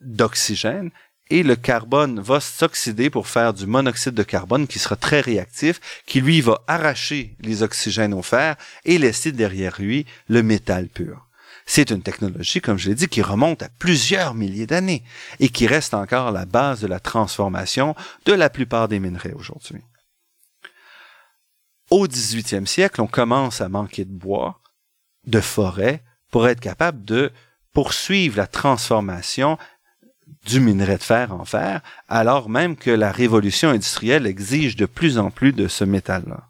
d'oxygène 0.00 0.90
et 1.30 1.42
le 1.42 1.56
carbone 1.56 2.20
va 2.20 2.40
s'oxyder 2.40 3.10
pour 3.10 3.28
faire 3.28 3.52
du 3.52 3.66
monoxyde 3.66 4.14
de 4.14 4.22
carbone 4.22 4.66
qui 4.66 4.78
sera 4.78 4.96
très 4.96 5.20
réactif, 5.20 5.80
qui 6.06 6.20
lui 6.20 6.40
va 6.40 6.62
arracher 6.66 7.36
les 7.40 7.62
oxygènes 7.62 8.14
au 8.14 8.22
fer 8.22 8.56
et 8.84 8.98
laisser 8.98 9.32
derrière 9.32 9.76
lui 9.78 10.06
le 10.28 10.42
métal 10.42 10.88
pur. 10.88 11.26
C'est 11.66 11.90
une 11.90 12.02
technologie, 12.02 12.62
comme 12.62 12.78
je 12.78 12.88
l'ai 12.88 12.94
dit, 12.94 13.08
qui 13.08 13.20
remonte 13.20 13.62
à 13.62 13.68
plusieurs 13.78 14.34
milliers 14.34 14.66
d'années 14.66 15.04
et 15.38 15.50
qui 15.50 15.66
reste 15.66 15.92
encore 15.92 16.32
la 16.32 16.46
base 16.46 16.80
de 16.80 16.86
la 16.86 16.98
transformation 16.98 17.94
de 18.24 18.32
la 18.32 18.48
plupart 18.48 18.88
des 18.88 18.98
minerais 18.98 19.34
aujourd'hui. 19.34 19.82
Au 21.90 22.06
18e 22.06 22.64
siècle, 22.64 23.02
on 23.02 23.06
commence 23.06 23.60
à 23.60 23.68
manquer 23.68 24.06
de 24.06 24.12
bois, 24.12 24.60
de 25.26 25.40
forêt, 25.40 26.02
pour 26.30 26.48
être 26.48 26.60
capable 26.60 27.04
de 27.04 27.32
poursuivre 27.74 28.36
la 28.38 28.46
transformation 28.46 29.58
du 30.48 30.60
minerai 30.60 30.96
de 30.96 31.02
fer 31.02 31.32
en 31.32 31.44
fer, 31.44 31.82
alors 32.08 32.48
même 32.48 32.76
que 32.76 32.90
la 32.90 33.12
révolution 33.12 33.68
industrielle 33.68 34.26
exige 34.26 34.76
de 34.76 34.86
plus 34.86 35.18
en 35.18 35.30
plus 35.30 35.52
de 35.52 35.68
ce 35.68 35.84
métal-là. 35.84 36.48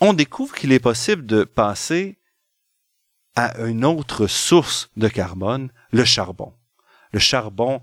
On 0.00 0.12
découvre 0.12 0.54
qu'il 0.54 0.72
est 0.72 0.78
possible 0.78 1.26
de 1.26 1.42
passer 1.42 2.18
à 3.34 3.58
une 3.66 3.84
autre 3.84 4.28
source 4.28 4.90
de 4.96 5.08
carbone, 5.08 5.70
le 5.90 6.04
charbon. 6.04 6.54
Le 7.12 7.18
charbon 7.18 7.80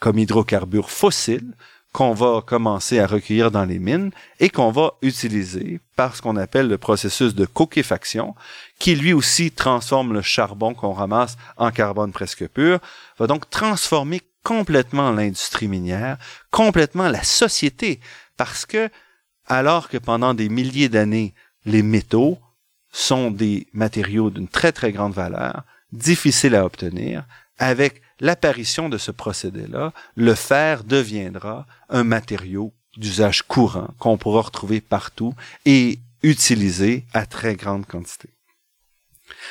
comme 0.00 0.18
hydrocarbure 0.18 0.90
fossile 0.90 1.56
qu'on 1.98 2.14
va 2.14 2.42
commencer 2.46 3.00
à 3.00 3.08
recueillir 3.08 3.50
dans 3.50 3.64
les 3.64 3.80
mines 3.80 4.12
et 4.38 4.50
qu'on 4.50 4.70
va 4.70 4.92
utiliser 5.02 5.80
par 5.96 6.14
ce 6.14 6.22
qu'on 6.22 6.36
appelle 6.36 6.68
le 6.68 6.78
processus 6.78 7.34
de 7.34 7.44
coquéfaction, 7.44 8.36
qui 8.78 8.94
lui 8.94 9.12
aussi 9.12 9.50
transforme 9.50 10.12
le 10.12 10.22
charbon 10.22 10.74
qu'on 10.74 10.92
ramasse 10.92 11.36
en 11.56 11.72
carbone 11.72 12.12
presque 12.12 12.46
pur, 12.46 12.78
va 13.18 13.26
donc 13.26 13.50
transformer 13.50 14.20
complètement 14.44 15.10
l'industrie 15.10 15.66
minière, 15.66 16.18
complètement 16.52 17.08
la 17.08 17.24
société, 17.24 17.98
parce 18.36 18.64
que 18.64 18.90
alors 19.46 19.88
que 19.88 19.98
pendant 19.98 20.34
des 20.34 20.48
milliers 20.48 20.88
d'années, 20.88 21.34
les 21.64 21.82
métaux, 21.82 22.38
sont 22.92 23.32
des 23.32 23.66
matériaux 23.72 24.30
d'une 24.30 24.46
très 24.46 24.70
très 24.70 24.92
grande 24.92 25.14
valeur, 25.14 25.64
difficiles 25.90 26.54
à 26.54 26.64
obtenir. 26.64 27.24
Avec 27.58 28.02
l'apparition 28.20 28.88
de 28.88 28.98
ce 28.98 29.10
procédé-là, 29.10 29.92
le 30.16 30.34
fer 30.34 30.84
deviendra 30.84 31.66
un 31.88 32.04
matériau 32.04 32.72
d'usage 32.96 33.42
courant 33.42 33.94
qu'on 33.98 34.18
pourra 34.18 34.42
retrouver 34.42 34.80
partout 34.80 35.34
et 35.64 36.00
utiliser 36.22 37.04
à 37.12 37.26
très 37.26 37.54
grande 37.54 37.86
quantité. 37.86 38.30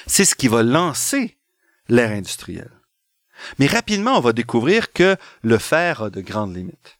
C'est 0.06 0.26
ce 0.26 0.36
qui 0.36 0.48
va 0.48 0.64
lancer 0.64 1.38
l'ère 1.88 2.12
industrielle. 2.12 2.72
Mais 3.60 3.68
rapidement, 3.68 4.18
on 4.18 4.22
va 4.22 4.34
découvrir 4.34 4.92
que 4.92 5.16
le 5.44 5.58
fer 5.58 6.04
a 6.04 6.10
de 6.10 6.22
grandes 6.22 6.56
limites. 6.56 6.98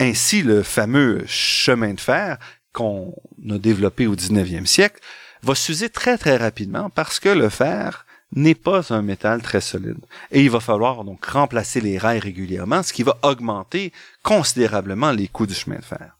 Ainsi, 0.00 0.42
le 0.42 0.62
fameux 0.62 1.24
chemin 1.26 1.94
de 1.94 2.00
fer 2.00 2.38
qu'on 2.72 3.14
a 3.50 3.58
développé 3.58 4.06
au 4.06 4.16
19e 4.16 4.66
siècle 4.66 5.00
va 5.42 5.54
s'user 5.54 5.88
très 5.88 6.18
très 6.18 6.36
rapidement 6.36 6.90
parce 6.90 7.20
que 7.20 7.28
le 7.28 7.48
fer 7.48 8.06
n'est 8.32 8.54
pas 8.54 8.92
un 8.92 9.02
métal 9.02 9.42
très 9.42 9.60
solide. 9.60 9.98
Et 10.30 10.42
il 10.42 10.50
va 10.50 10.60
falloir 10.60 11.04
donc 11.04 11.24
remplacer 11.24 11.80
les 11.80 11.98
rails 11.98 12.20
régulièrement, 12.20 12.82
ce 12.82 12.92
qui 12.92 13.02
va 13.02 13.18
augmenter 13.22 13.92
considérablement 14.22 15.10
les 15.10 15.28
coûts 15.28 15.46
du 15.46 15.54
chemin 15.54 15.78
de 15.78 15.84
fer. 15.84 16.16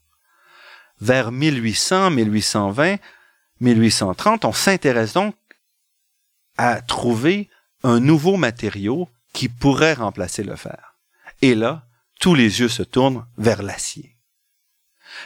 Vers 0.99 1.31
1800, 1.31 2.11
1820, 2.11 2.97
1830, 3.61 4.45
on 4.45 4.53
s'intéresse 4.53 5.13
donc 5.13 5.35
à 6.57 6.81
trouver 6.81 7.49
un 7.83 7.99
nouveau 7.99 8.37
matériau 8.37 9.09
qui 9.33 9.49
pourrait 9.49 9.93
remplacer 9.93 10.43
le 10.43 10.55
fer. 10.55 10.95
Et 11.41 11.55
là, 11.55 11.85
tous 12.19 12.35
les 12.35 12.59
yeux 12.59 12.69
se 12.69 12.83
tournent 12.83 13.25
vers 13.37 13.63
l'acier. 13.63 14.15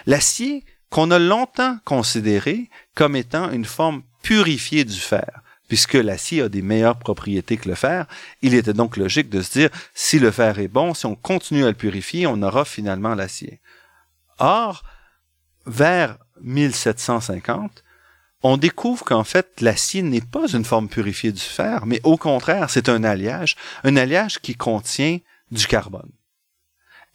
L'acier 0.05 0.63
qu'on 0.89 1.11
a 1.11 1.19
longtemps 1.19 1.77
considéré 1.83 2.69
comme 2.93 3.15
étant 3.15 3.51
une 3.51 3.65
forme 3.65 4.03
purifiée 4.21 4.85
du 4.85 4.99
fer. 4.99 5.41
Puisque 5.67 5.93
l'acier 5.93 6.41
a 6.43 6.49
des 6.49 6.61
meilleures 6.61 6.99
propriétés 6.99 7.57
que 7.57 7.69
le 7.69 7.75
fer, 7.75 8.05
il 8.41 8.53
était 8.53 8.73
donc 8.73 8.97
logique 8.97 9.29
de 9.29 9.41
se 9.41 9.51
dire, 9.51 9.69
si 9.93 10.19
le 10.19 10.31
fer 10.31 10.59
est 10.59 10.67
bon, 10.67 10.93
si 10.93 11.05
on 11.05 11.15
continue 11.15 11.63
à 11.63 11.69
le 11.69 11.73
purifier, 11.73 12.27
on 12.27 12.41
aura 12.41 12.65
finalement 12.65 13.15
l'acier. 13.15 13.61
Or, 14.37 14.83
vers 15.65 16.17
1750, 16.41 17.83
on 18.43 18.57
découvre 18.57 19.03
qu'en 19.03 19.23
fait, 19.23 19.59
l'acier 19.61 20.03
n'est 20.03 20.21
pas 20.21 20.47
une 20.47 20.65
forme 20.65 20.87
purifiée 20.87 21.31
du 21.31 21.41
fer, 21.41 21.87
mais 21.87 21.99
au 22.03 22.15
contraire, 22.15 22.69
c'est 22.69 22.89
un 22.89 23.03
alliage, 23.03 23.55
un 23.83 23.97
alliage 23.97 24.39
qui 24.39 24.55
contient 24.55 25.17
du 25.49 25.65
carbone. 25.65 26.11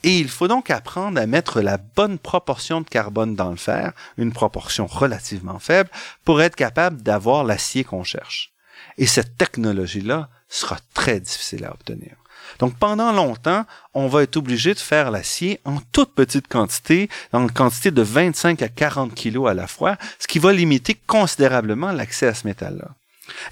Et 0.02 0.18
il 0.18 0.28
faut 0.28 0.48
donc 0.48 0.70
apprendre 0.70 1.20
à 1.20 1.26
mettre 1.26 1.60
la 1.60 1.76
bonne 1.76 2.18
proportion 2.18 2.80
de 2.80 2.88
carbone 2.88 3.34
dans 3.34 3.50
le 3.50 3.56
fer, 3.56 3.92
une 4.16 4.32
proportion 4.32 4.86
relativement 4.86 5.58
faible, 5.58 5.90
pour 6.24 6.40
être 6.40 6.56
capable 6.56 7.02
d'avoir 7.02 7.44
l'acier 7.44 7.84
qu'on 7.84 8.04
cherche. 8.04 8.52
Et 8.96 9.06
cette 9.06 9.36
technologie-là 9.36 10.28
sera 10.48 10.78
très 10.94 11.20
difficile 11.20 11.64
à 11.64 11.72
obtenir. 11.72 12.16
Donc 12.58 12.76
pendant 12.76 13.12
longtemps, 13.12 13.64
on 13.94 14.08
va 14.08 14.22
être 14.22 14.36
obligé 14.36 14.74
de 14.74 14.78
faire 14.78 15.10
l'acier 15.10 15.60
en 15.64 15.78
toute 15.92 16.14
petite 16.14 16.48
quantité, 16.48 17.08
dans 17.32 17.40
une 17.40 17.50
quantité 17.50 17.90
de 17.90 18.02
25 18.02 18.62
à 18.62 18.68
40 18.68 19.14
kilos 19.14 19.48
à 19.48 19.54
la 19.54 19.66
fois, 19.66 19.96
ce 20.18 20.26
qui 20.26 20.38
va 20.38 20.52
limiter 20.52 20.94
considérablement 21.06 21.92
l'accès 21.92 22.26
à 22.26 22.34
ce 22.34 22.46
métal-là. 22.46 22.88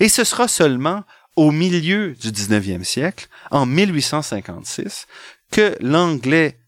Et 0.01 0.09
ce 0.09 0.25
sera 0.25 0.49
seulement 0.49 1.05
au 1.37 1.53
milieu 1.53 2.15
du 2.15 2.33
19e 2.33 2.83
siècle, 2.83 3.29
en 3.53 3.65
1856, 3.65 5.07
que 5.51 5.77
l'anglais 5.81 6.59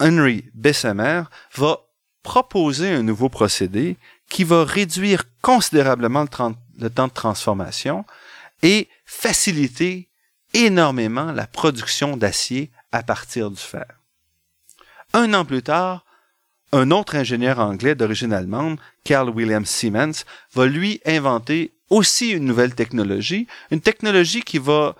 Henry 0.00 0.44
Bessemer 0.54 1.22
va 1.54 1.80
proposer 2.22 2.90
un 2.90 3.02
nouveau 3.02 3.28
procédé 3.28 3.96
qui 4.28 4.44
va 4.44 4.64
réduire 4.64 5.24
considérablement 5.40 6.26
le, 6.78 6.90
temps 6.90 7.08
de 7.08 7.12
transformation 7.12 8.04
et 8.62 8.88
faciliter 9.04 10.08
énormément 10.54 11.32
la 11.32 11.46
production 11.46 12.16
d'acier 12.16 12.70
à 12.92 13.02
partir 13.02 13.50
du 13.50 13.60
fer. 13.60 13.86
Un 15.14 15.32
an 15.34 15.44
plus 15.44 15.62
tard, 15.62 16.04
un 16.72 16.90
autre 16.90 17.16
ingénieur 17.16 17.58
anglais 17.60 17.94
d'origine 17.94 18.32
allemande, 18.32 18.78
Carl 19.04 19.30
William 19.30 19.64
Siemens, 19.64 20.24
va 20.52 20.66
lui 20.66 21.00
inventer 21.06 21.72
aussi 21.88 22.30
une 22.30 22.44
nouvelle 22.44 22.74
technologie, 22.74 23.46
une 23.70 23.80
technologie 23.80 24.42
qui 24.42 24.58
va 24.58 24.94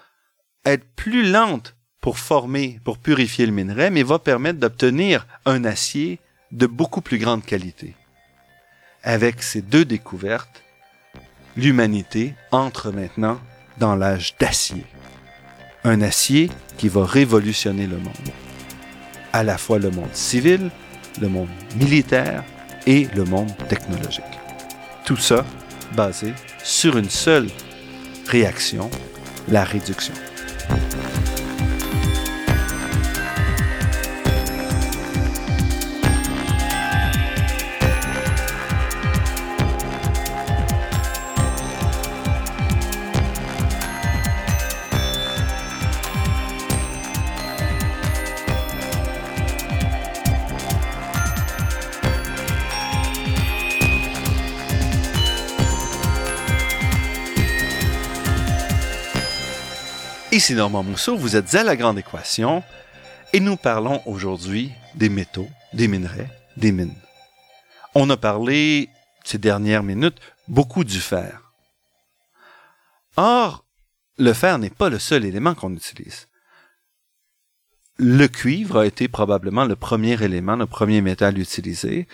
être 0.65 0.87
plus 0.95 1.31
lente 1.31 1.75
pour 2.01 2.19
former, 2.19 2.81
pour 2.85 2.99
purifier 2.99 3.47
le 3.47 3.53
minerai, 3.53 3.91
mais 3.91 4.03
va 4.03 4.19
permettre 4.19 4.59
d'obtenir 4.59 5.27
un 5.45 5.65
acier 5.65 6.21
de 6.53 6.67
beaucoup 6.67 7.01
plus 7.01 7.19
grande 7.19 7.45
qualité. 7.45 7.95
Avec 9.03 9.43
ces 9.43 9.63
deux 9.63 9.85
découvertes, 9.85 10.63
l'humanité 11.57 12.35
entre 12.53 12.91
maintenant 12.91 13.41
dans 13.79 13.97
l'âge 13.97 14.35
d'acier. 14.39 14.85
Un 15.85 16.03
acier 16.03 16.51
qui 16.77 16.89
va 16.89 17.05
révolutionner 17.05 17.87
le 17.87 17.99
monde. 17.99 18.31
À 19.33 19.43
la 19.43 19.59
fois 19.59 19.79
le 19.79 19.91
monde 19.91 20.15
civil, 20.15 20.71
le 21.21 21.29
monde 21.29 21.49
militaire 21.77 22.45
et 22.87 23.09
le 23.15 23.25
monde 23.25 23.53
technologique. 23.69 24.25
Tout 25.05 25.17
ça 25.17 25.45
basé 25.95 26.33
sur 26.63 26.97
une 26.97 27.11
seule 27.11 27.49
réaction, 28.27 28.91
la 29.49 29.65
réduction. 29.65 30.15
Ici 60.31 60.55
Normand 60.55 60.83
Mousseau, 60.83 61.17
vous 61.17 61.37
êtes 61.37 61.55
à 61.55 61.65
La 61.65 61.75
Grande 61.75 61.99
Équation 61.99 62.63
et 63.33 63.41
nous 63.41 63.57
parlons 63.57 64.03
aujourd'hui 64.05 64.71
des 64.95 65.09
métaux, 65.09 65.49
des 65.73 65.89
minerais, 65.89 66.29
des 66.59 66.71
mines. 66.71 66.95
On 67.95 68.11
a 68.11 68.17
parlé 68.19 68.91
ces 69.25 69.39
dernières 69.39 69.83
minutes 69.83 70.19
beaucoup 70.47 70.85
du 70.85 71.01
fer. 71.01 71.51
Or, 73.17 73.65
le 74.19 74.35
fer 74.35 74.59
n'est 74.59 74.69
pas 74.69 74.91
le 74.91 74.99
seul 74.99 75.25
élément 75.25 75.55
qu'on 75.55 75.73
utilise. 75.73 76.29
Le 77.97 78.27
cuivre 78.27 78.81
a 78.81 78.87
été 78.87 79.09
probablement 79.09 79.65
le 79.65 79.77
premier 79.77 80.23
élément, 80.23 80.57
le 80.57 80.67
premier 80.67 81.01
métal 81.01 81.39
utilisé. 81.39 82.07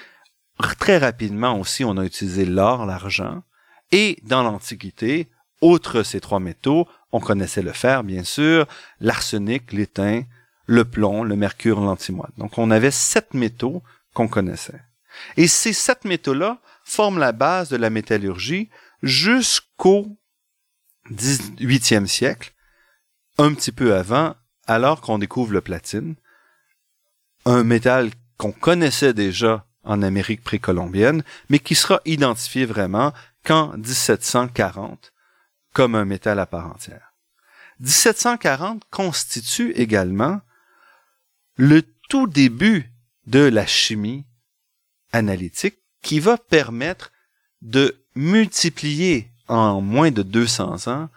Très 0.78 0.98
rapidement 0.98 1.58
aussi, 1.58 1.84
on 1.84 1.96
a 1.96 2.04
utilisé 2.04 2.44
l'or, 2.44 2.86
l'argent. 2.86 3.42
Et 3.90 4.18
dans 4.22 4.44
l'Antiquité, 4.44 5.28
outre 5.60 6.02
ces 6.04 6.20
trois 6.20 6.40
métaux, 6.40 6.86
on 7.14 7.20
connaissait 7.20 7.62
le 7.62 7.72
fer, 7.72 8.02
bien 8.02 8.24
sûr, 8.24 8.66
l'arsenic, 8.98 9.72
l'étain, 9.72 10.24
le 10.66 10.84
plomb, 10.84 11.22
le 11.22 11.36
mercure, 11.36 11.80
l'antimoine. 11.80 12.32
Donc, 12.38 12.58
on 12.58 12.72
avait 12.72 12.90
sept 12.90 13.34
métaux 13.34 13.84
qu'on 14.14 14.26
connaissait. 14.26 14.80
Et 15.36 15.46
ces 15.46 15.72
sept 15.72 16.04
métaux-là 16.04 16.58
forment 16.82 17.20
la 17.20 17.30
base 17.30 17.68
de 17.68 17.76
la 17.76 17.88
métallurgie 17.88 18.68
jusqu'au 19.04 20.08
18e 21.12 22.08
siècle, 22.08 22.52
un 23.38 23.54
petit 23.54 23.70
peu 23.70 23.94
avant, 23.94 24.34
alors 24.66 25.00
qu'on 25.00 25.18
découvre 25.18 25.52
le 25.52 25.60
platine, 25.60 26.16
un 27.44 27.62
métal 27.62 28.10
qu'on 28.38 28.50
connaissait 28.50 29.14
déjà 29.14 29.68
en 29.84 30.02
Amérique 30.02 30.42
précolombienne, 30.42 31.22
mais 31.48 31.60
qui 31.60 31.76
sera 31.76 32.00
identifié 32.06 32.66
vraiment 32.66 33.12
qu'en 33.44 33.76
1740 33.76 35.13
comme 35.74 35.94
un 35.94 36.06
métal 36.06 36.38
à 36.38 36.46
part 36.46 36.68
entière. 36.68 37.12
1740 37.80 38.82
constitue 38.90 39.72
également 39.72 40.40
le 41.56 41.82
tout 42.08 42.26
début 42.26 42.90
de 43.26 43.40
la 43.40 43.66
chimie 43.66 44.24
analytique 45.12 45.78
qui 46.02 46.20
va 46.20 46.38
permettre 46.38 47.12
de 47.60 48.02
multiplier 48.14 49.30
en 49.48 49.80
moins 49.80 50.10
de 50.10 50.22
200 50.22 50.88
ans 50.88 51.10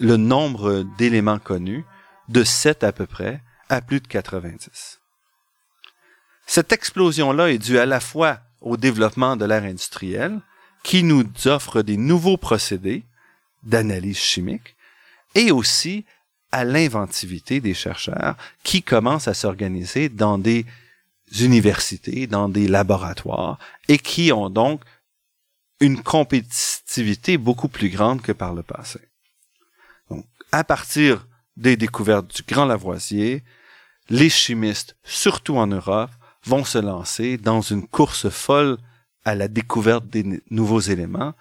le 0.00 0.16
nombre 0.16 0.84
d'éléments 0.98 1.38
connus 1.38 1.84
de 2.28 2.42
7 2.42 2.84
à 2.84 2.92
peu 2.92 3.06
près 3.06 3.42
à 3.68 3.80
plus 3.80 4.00
de 4.00 4.08
90. 4.08 5.00
Cette 6.46 6.72
explosion-là 6.72 7.50
est 7.50 7.58
due 7.58 7.78
à 7.78 7.86
la 7.86 8.00
fois 8.00 8.40
au 8.60 8.76
développement 8.76 9.36
de 9.36 9.44
l'ère 9.44 9.64
industrielle, 9.64 10.40
qui 10.82 11.02
nous 11.02 11.24
offre 11.46 11.82
des 11.82 11.96
nouveaux 11.96 12.36
procédés, 12.36 13.04
d'analyse 13.64 14.18
chimique 14.18 14.76
et 15.34 15.50
aussi 15.50 16.04
à 16.52 16.64
l'inventivité 16.64 17.60
des 17.60 17.74
chercheurs 17.74 18.36
qui 18.62 18.82
commencent 18.82 19.28
à 19.28 19.34
s'organiser 19.34 20.08
dans 20.08 20.38
des 20.38 20.64
universités, 21.40 22.26
dans 22.26 22.48
des 22.48 22.68
laboratoires 22.68 23.58
et 23.88 23.98
qui 23.98 24.30
ont 24.30 24.50
donc 24.50 24.80
une 25.80 26.02
compétitivité 26.02 27.36
beaucoup 27.38 27.68
plus 27.68 27.88
grande 27.88 28.22
que 28.22 28.32
par 28.32 28.54
le 28.54 28.62
passé. 28.62 29.00
Donc, 30.10 30.24
à 30.52 30.62
partir 30.62 31.26
des 31.56 31.76
découvertes 31.76 32.34
du 32.34 32.42
Grand 32.42 32.66
Lavoisier, 32.66 33.42
les 34.08 34.30
chimistes, 34.30 34.96
surtout 35.02 35.56
en 35.56 35.66
Europe, 35.66 36.10
vont 36.44 36.64
se 36.64 36.78
lancer 36.78 37.36
dans 37.36 37.62
une 37.62 37.86
course 37.86 38.28
folle 38.28 38.78
à 39.24 39.34
la 39.34 39.48
découverte 39.48 40.06
des 40.06 40.42
nouveaux 40.50 40.80
éléments 40.80 41.34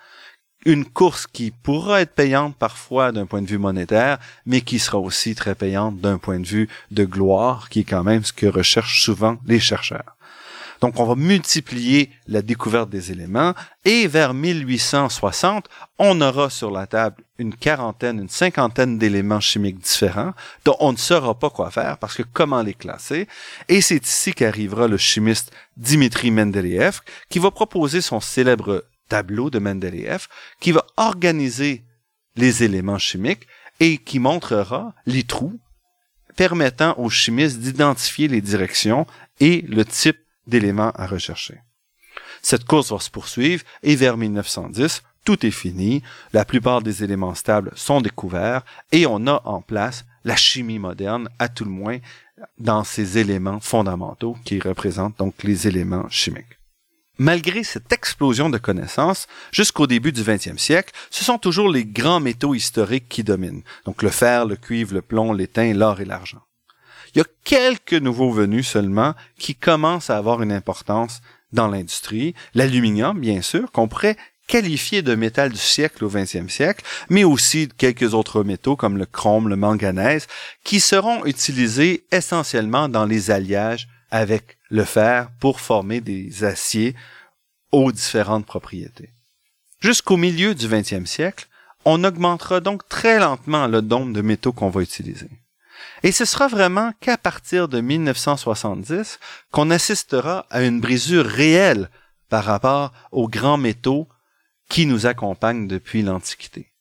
une 0.65 0.85
course 0.85 1.27
qui 1.27 1.51
pourra 1.51 2.01
être 2.01 2.13
payante 2.13 2.55
parfois 2.55 3.11
d'un 3.11 3.25
point 3.25 3.41
de 3.41 3.47
vue 3.47 3.57
monétaire, 3.57 4.17
mais 4.45 4.61
qui 4.61 4.79
sera 4.79 4.97
aussi 4.97 5.35
très 5.35 5.55
payante 5.55 5.99
d'un 5.99 6.17
point 6.17 6.39
de 6.39 6.47
vue 6.47 6.69
de 6.91 7.05
gloire, 7.05 7.69
qui 7.69 7.81
est 7.81 7.85
quand 7.85 8.03
même 8.03 8.23
ce 8.23 8.33
que 8.33 8.45
recherchent 8.45 9.03
souvent 9.03 9.37
les 9.45 9.59
chercheurs. 9.59 10.15
Donc 10.83 10.99
on 10.99 11.05
va 11.05 11.15
multiplier 11.15 12.11
la 12.27 12.41
découverte 12.41 12.89
des 12.89 13.09
éléments 13.09 13.53
et 13.85 14.05
vers 14.05 14.33
1860, 14.33 15.69
on 15.97 16.19
aura 16.19 16.49
sur 16.49 16.71
la 16.71 16.87
table 16.87 17.23
une 17.37 17.55
quarantaine, 17.55 18.19
une 18.19 18.27
cinquantaine 18.27 18.97
d'éléments 18.97 19.39
chimiques 19.39 19.79
différents 19.79 20.33
dont 20.65 20.75
on 20.81 20.91
ne 20.91 20.97
saura 20.97 21.39
pas 21.39 21.49
quoi 21.49 21.71
faire 21.71 21.97
parce 21.99 22.15
que 22.15 22.23
comment 22.23 22.61
les 22.61 22.73
classer. 22.73 23.29
Et 23.69 23.79
c'est 23.79 24.05
ici 24.05 24.33
qu'arrivera 24.33 24.89
le 24.89 24.97
chimiste 24.97 25.53
Dimitri 25.77 26.31
Mendeleev 26.31 26.99
qui 27.29 27.39
va 27.39 27.49
proposer 27.49 28.01
son 28.01 28.19
célèbre 28.19 28.83
tableau 29.09 29.49
de 29.49 29.59
Mendeleev 29.59 30.27
qui 30.59 30.71
va 30.71 30.85
organiser 30.97 31.83
les 32.35 32.63
éléments 32.63 32.99
chimiques 32.99 33.47
et 33.79 33.97
qui 33.97 34.19
montrera 34.19 34.93
les 35.05 35.23
trous 35.23 35.59
permettant 36.35 36.95
aux 36.97 37.09
chimistes 37.09 37.59
d'identifier 37.59 38.27
les 38.27 38.41
directions 38.41 39.05
et 39.39 39.61
le 39.61 39.85
type 39.85 40.17
d'éléments 40.47 40.91
à 40.91 41.05
rechercher. 41.05 41.61
Cette 42.41 42.65
course 42.65 42.91
va 42.91 42.99
se 42.99 43.09
poursuivre 43.09 43.63
et 43.83 43.95
vers 43.95 44.17
1910, 44.17 45.03
tout 45.23 45.45
est 45.45 45.51
fini, 45.51 46.03
la 46.33 46.43
plupart 46.43 46.81
des 46.81 47.03
éléments 47.03 47.35
stables 47.35 47.71
sont 47.75 48.01
découverts 48.01 48.63
et 48.91 49.05
on 49.05 49.27
a 49.27 49.41
en 49.45 49.61
place 49.61 50.05
la 50.25 50.35
chimie 50.35 50.79
moderne, 50.79 51.29
à 51.39 51.47
tout 51.47 51.63
le 51.63 51.69
moins 51.69 51.99
dans 52.57 52.83
ces 52.83 53.17
éléments 53.17 53.59
fondamentaux 53.59 54.35
qui 54.43 54.59
représentent 54.59 55.17
donc 55.17 55.43
les 55.43 55.67
éléments 55.67 56.09
chimiques. 56.09 56.57
Malgré 57.19 57.63
cette 57.63 57.93
explosion 57.93 58.49
de 58.49 58.57
connaissances, 58.57 59.27
jusqu'au 59.51 59.85
début 59.85 60.11
du 60.11 60.23
20e 60.23 60.57
siècle, 60.57 60.93
ce 61.11 61.23
sont 61.23 61.37
toujours 61.37 61.69
les 61.69 61.85
grands 61.85 62.19
métaux 62.19 62.55
historiques 62.55 63.07
qui 63.07 63.23
dominent. 63.23 63.61
Donc 63.85 64.01
le 64.01 64.09
fer, 64.09 64.47
le 64.47 64.55
cuivre, 64.55 64.95
le 64.95 65.03
plomb, 65.03 65.31
l'étain, 65.31 65.73
l'or 65.73 66.01
et 66.01 66.05
l'argent. 66.05 66.41
Il 67.13 67.19
y 67.19 67.21
a 67.21 67.25
quelques 67.43 67.93
nouveaux 67.93 68.31
venus 68.31 68.67
seulement 68.67 69.13
qui 69.37 69.53
commencent 69.53 70.09
à 70.09 70.17
avoir 70.17 70.41
une 70.41 70.51
importance 70.51 71.21
dans 71.51 71.67
l'industrie. 71.67 72.33
L'aluminium, 72.55 73.19
bien 73.19 73.43
sûr, 73.43 73.71
qu'on 73.71 73.87
pourrait 73.87 74.17
qualifier 74.47 75.03
de 75.03 75.13
métal 75.13 75.51
du 75.51 75.57
siècle 75.59 76.03
au 76.03 76.09
20e 76.09 76.49
siècle, 76.49 76.83
mais 77.09 77.23
aussi 77.23 77.69
quelques 77.77 78.15
autres 78.15 78.43
métaux 78.43 78.75
comme 78.75 78.97
le 78.97 79.05
chrome, 79.05 79.49
le 79.49 79.55
manganèse, 79.55 80.25
qui 80.63 80.79
seront 80.79 81.25
utilisés 81.25 82.05
essentiellement 82.11 82.89
dans 82.89 83.05
les 83.05 83.29
alliages 83.29 83.87
avec 84.13 84.59
le 84.69 84.85
fer 84.85 85.31
pour 85.39 85.59
former 85.59 85.99
des 85.99 86.43
aciers 86.43 86.95
aux 87.71 87.91
différentes 87.91 88.45
propriétés. 88.45 89.09
Jusqu'au 89.79 90.17
milieu 90.17 90.53
du 90.53 90.67
20e 90.67 91.07
siècle, 91.07 91.47
on 91.83 92.03
augmentera 92.03 92.59
donc 92.59 92.87
très 92.87 93.17
lentement 93.17 93.65
le 93.65 93.81
nombre 93.81 94.13
de 94.13 94.21
métaux 94.21 94.53
qu'on 94.53 94.69
va 94.69 94.83
utiliser. 94.83 95.31
Et 96.03 96.11
ce 96.11 96.25
sera 96.25 96.47
vraiment 96.47 96.93
qu'à 96.99 97.17
partir 97.17 97.67
de 97.67 97.81
1970 97.81 99.19
qu'on 99.51 99.71
assistera 99.71 100.45
à 100.51 100.61
une 100.61 100.79
brisure 100.79 101.25
réelle 101.25 101.89
par 102.29 102.45
rapport 102.45 102.93
aux 103.11 103.27
grands 103.27 103.57
métaux 103.57 104.07
qui 104.69 104.85
nous 104.85 105.07
accompagnent 105.07 105.67
depuis 105.67 106.03
l'Antiquité. 106.03 106.71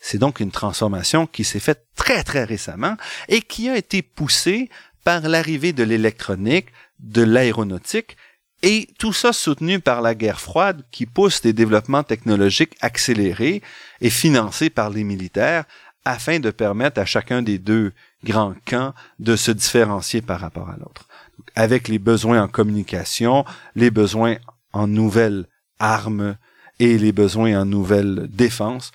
C'est 0.00 0.18
donc 0.18 0.40
une 0.40 0.50
transformation 0.50 1.26
qui 1.26 1.44
s'est 1.44 1.60
faite 1.60 1.86
très 1.94 2.22
très 2.22 2.44
récemment 2.44 2.96
et 3.28 3.42
qui 3.42 3.68
a 3.68 3.76
été 3.76 4.02
poussée 4.02 4.70
par 5.06 5.20
l'arrivée 5.20 5.72
de 5.72 5.84
l'électronique, 5.84 6.66
de 6.98 7.22
l'aéronautique, 7.22 8.16
et 8.64 8.88
tout 8.98 9.12
ça 9.12 9.32
soutenu 9.32 9.78
par 9.78 10.02
la 10.02 10.16
guerre 10.16 10.40
froide 10.40 10.82
qui 10.90 11.06
pousse 11.06 11.40
des 11.42 11.52
développements 11.52 12.02
technologiques 12.02 12.76
accélérés 12.80 13.62
et 14.00 14.10
financés 14.10 14.68
par 14.68 14.90
les 14.90 15.04
militaires 15.04 15.64
afin 16.04 16.40
de 16.40 16.50
permettre 16.50 17.00
à 17.00 17.04
chacun 17.04 17.42
des 17.42 17.58
deux 17.58 17.92
grands 18.24 18.56
camps 18.64 18.94
de 19.20 19.36
se 19.36 19.52
différencier 19.52 20.22
par 20.22 20.40
rapport 20.40 20.70
à 20.70 20.76
l'autre. 20.76 21.06
Avec 21.54 21.86
les 21.86 22.00
besoins 22.00 22.42
en 22.42 22.48
communication, 22.48 23.44
les 23.76 23.92
besoins 23.92 24.38
en 24.72 24.88
nouvelles 24.88 25.46
armes 25.78 26.36
et 26.80 26.98
les 26.98 27.12
besoins 27.12 27.60
en 27.60 27.64
nouvelles 27.64 28.26
défenses, 28.28 28.90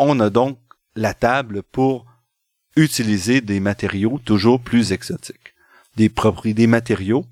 on 0.00 0.18
a 0.18 0.28
donc 0.28 0.58
la 0.96 1.14
table 1.14 1.62
pour 1.62 2.04
utiliser 2.76 3.40
des 3.40 3.60
matériaux 3.60 4.20
toujours 4.24 4.60
plus 4.60 4.92
exotiques. 4.92 5.54
Des 5.96 6.08
propriétés, 6.08 6.66
matériaux 6.66 7.26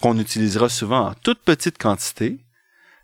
qu'on 0.00 0.18
utilisera 0.18 0.68
souvent 0.68 1.08
en 1.08 1.14
toute 1.14 1.40
petite 1.40 1.78
quantité, 1.78 2.38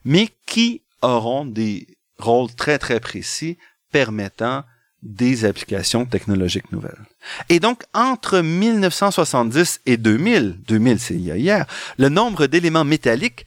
mais 0.04 0.28
qui 0.46 0.82
auront 1.02 1.44
des 1.44 1.86
rôles 2.18 2.54
très 2.54 2.78
très 2.78 3.00
précis 3.00 3.58
permettant 3.90 4.64
des 5.02 5.44
applications 5.44 6.06
technologiques 6.06 6.70
nouvelles. 6.70 7.04
Et 7.48 7.60
donc, 7.60 7.82
entre 7.92 8.40
1970 8.40 9.80
et 9.86 9.96
2000, 9.96 10.60
2000 10.66 11.00
c'est 11.00 11.14
hier, 11.14 11.66
le 11.98 12.08
nombre 12.08 12.46
d'éléments 12.46 12.84
métalliques 12.84 13.44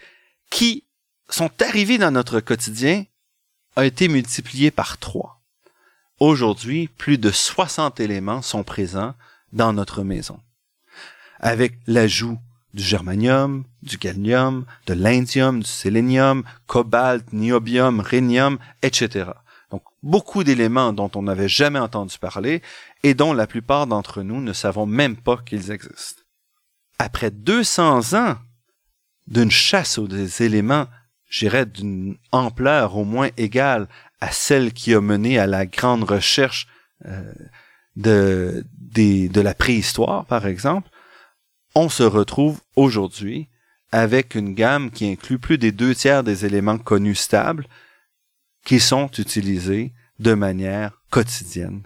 qui 0.49 0.83
sont 1.29 1.51
arrivés 1.61 1.97
dans 1.97 2.11
notre 2.11 2.39
quotidien 2.41 3.05
a 3.75 3.85
été 3.85 4.07
multiplié 4.07 4.69
par 4.69 4.97
trois. 4.97 5.34
Aujourd'hui, 6.19 6.87
plus 6.87 7.17
de 7.17 7.29
60 7.29 7.99
éléments 7.99 8.41
sont 8.41 8.63
présents 8.63 9.15
dans 9.51 9.73
notre 9.73 10.03
maison. 10.03 10.39
Avec 11.39 11.77
l'ajout 11.87 12.39
du 12.73 12.83
germanium, 12.83 13.65
du 13.83 13.97
gallium, 13.97 14.65
de 14.87 14.93
l'indium, 14.93 15.61
du 15.61 15.69
sélénium, 15.69 16.43
cobalt, 16.67 17.33
niobium, 17.33 17.99
rhénium, 17.99 18.59
etc. 18.81 19.31
Donc, 19.71 19.83
beaucoup 20.03 20.45
d'éléments 20.45 20.93
dont 20.93 21.11
on 21.15 21.23
n'avait 21.23 21.49
jamais 21.49 21.79
entendu 21.79 22.17
parler 22.17 22.61
et 23.03 23.13
dont 23.13 23.33
la 23.33 23.47
plupart 23.47 23.85
d'entre 23.85 24.21
nous 24.21 24.41
ne 24.41 24.53
savons 24.53 24.85
même 24.85 25.17
pas 25.17 25.37
qu'ils 25.37 25.71
existent. 25.71 26.21
Après 26.97 27.29
200 27.29 28.13
ans 28.13 28.37
d'une 29.27 29.51
chasse 29.51 29.97
aux 29.97 30.07
éléments, 30.07 30.87
j'irais 31.29 31.65
d'une 31.65 32.17
ampleur 32.31 32.95
au 32.95 33.03
moins 33.03 33.29
égale 33.35 33.89
à 34.21 34.31
celle 34.31 34.73
qui 34.73 34.93
a 34.93 35.01
mené 35.01 35.37
à 35.39 35.47
la 35.47 35.65
grande 35.65 36.03
recherche 36.03 36.67
euh, 37.05 37.33
de, 37.95 38.65
de 38.73 39.41
la 39.41 39.53
préhistoire, 39.53 40.25
par 40.25 40.47
exemple, 40.47 40.89
on 41.75 41.89
se 41.89 42.03
retrouve 42.03 42.61
aujourd'hui 42.75 43.49
avec 43.91 44.35
une 44.35 44.53
gamme 44.53 44.91
qui 44.91 45.07
inclut 45.09 45.39
plus 45.39 45.57
des 45.57 45.71
deux 45.71 45.93
tiers 45.93 46.23
des 46.23 46.45
éléments 46.45 46.77
connus 46.77 47.15
stables 47.15 47.67
qui 48.65 48.79
sont 48.79 49.09
utilisés 49.17 49.93
de 50.19 50.33
manière 50.33 51.01
quotidienne 51.09 51.83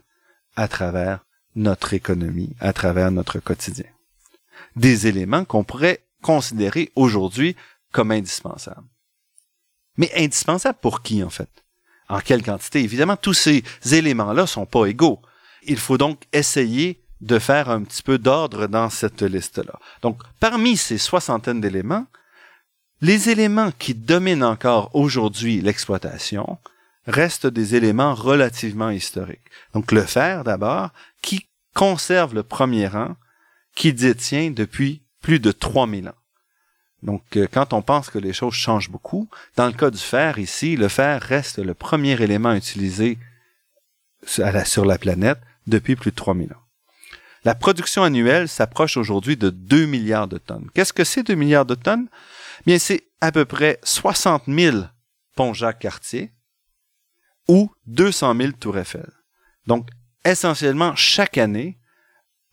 à 0.56 0.68
travers 0.68 1.26
notre 1.56 1.94
économie, 1.94 2.56
à 2.60 2.74
travers 2.74 3.12
notre 3.12 3.40
quotidien. 3.40 3.86
Des 4.76 5.08
éléments 5.08 5.46
qu'on 5.46 5.64
pourrait 5.64 6.06
considérer 6.22 6.92
aujourd'hui 6.96 7.56
comme 7.92 8.12
indispensables. 8.12 8.88
Mais 9.98 10.12
indispensables 10.16 10.80
pour 10.82 11.02
qui, 11.02 11.24
en 11.24 11.30
fait? 11.30 11.50
En 12.10 12.20
quelle 12.20 12.44
quantité? 12.44 12.84
Évidemment, 12.84 13.18
tous 13.18 13.34
ces 13.34 13.64
éléments-là 13.92 14.48
sont 14.48 14.66
pas 14.66 14.86
égaux. 14.86 15.22
Il 15.64 15.78
faut 15.78 15.98
donc 15.98 16.24
essayer 16.34 17.02
de 17.22 17.38
faire 17.38 17.70
un 17.70 17.84
petit 17.84 18.02
peu 18.02 18.18
d'ordre 18.18 18.68
dans 18.68 18.90
cette 18.90 19.22
liste-là. 19.22 19.78
Donc, 20.02 20.22
parmi 20.40 20.78
ces 20.78 20.98
soixantaines 20.98 21.62
d'éléments, 21.62 22.08
les 23.02 23.30
éléments 23.30 23.72
qui 23.78 23.94
dominent 23.94 24.44
encore 24.44 24.90
aujourd'hui 24.96 25.62
l'exploitation 25.62 26.58
restent 27.06 27.48
des 27.48 27.76
éléments 27.76 28.14
relativement 28.14 28.90
historiques. 28.90 29.40
Donc, 29.74 29.92
le 29.92 30.04
fer, 30.04 30.44
d'abord, 30.44 30.90
qui 31.22 31.48
conserve 31.74 32.34
le 32.34 32.44
premier 32.44 32.88
rang, 32.88 33.16
qui 33.76 33.94
détient 33.94 34.52
depuis 34.52 35.04
plus 35.22 35.40
de 35.40 35.52
3000 35.52 36.10
ans. 36.10 36.19
Donc, 37.02 37.24
euh, 37.38 37.48
quand 37.52 37.74
on 37.74 37.82
pense 37.82 38.10
que 38.10 38.20
les 38.20 38.34
choses 38.34 38.54
changent 38.54 38.90
beaucoup, 38.90 39.30
dans 39.56 39.68
le 39.68 39.74
cas 39.74 39.90
du 39.90 39.98
fer, 39.98 40.38
ici, 40.38 40.76
le 40.76 40.88
fer 40.88 41.22
reste 41.22 41.60
le 41.60 41.74
premier 41.74 42.22
élément 42.22 42.54
utilisé 42.54 43.18
sur 44.26 44.86
la 44.86 44.98
planète 44.98 45.40
depuis 45.66 45.96
plus 45.96 46.12
de 46.12 46.16
3000 46.16 46.52
ans. 46.52 46.64
La 47.46 47.56
production 47.56 48.04
annuelle 48.04 48.50
s'approche 48.50 48.98
aujourd'hui 48.98 49.38
de 49.38 49.50
2 49.50 49.86
milliards 49.86 50.28
de 50.28 50.38
tonnes. 50.38 50.70
Qu'est-ce 50.74 50.92
que 50.92 51.06
c'est 51.06 51.24
2 51.24 51.36
milliards 51.36 51.66
de 51.66 51.76
tonnes? 51.76 52.10
Bien, 52.66 52.78
c'est 52.80 53.04
à 53.22 53.32
peu 53.32 53.46
près 53.46 53.80
60 53.84 54.44
000 54.48 54.78
ponts 55.36 55.54
Jacques-Cartier 55.54 56.34
ou 57.48 57.72
200 57.88 58.36
000 58.36 58.52
tours 58.60 58.78
Eiffel. 58.78 59.10
Donc, 59.68 59.88
essentiellement, 60.26 60.96
chaque 60.96 61.38
année, 61.38 61.78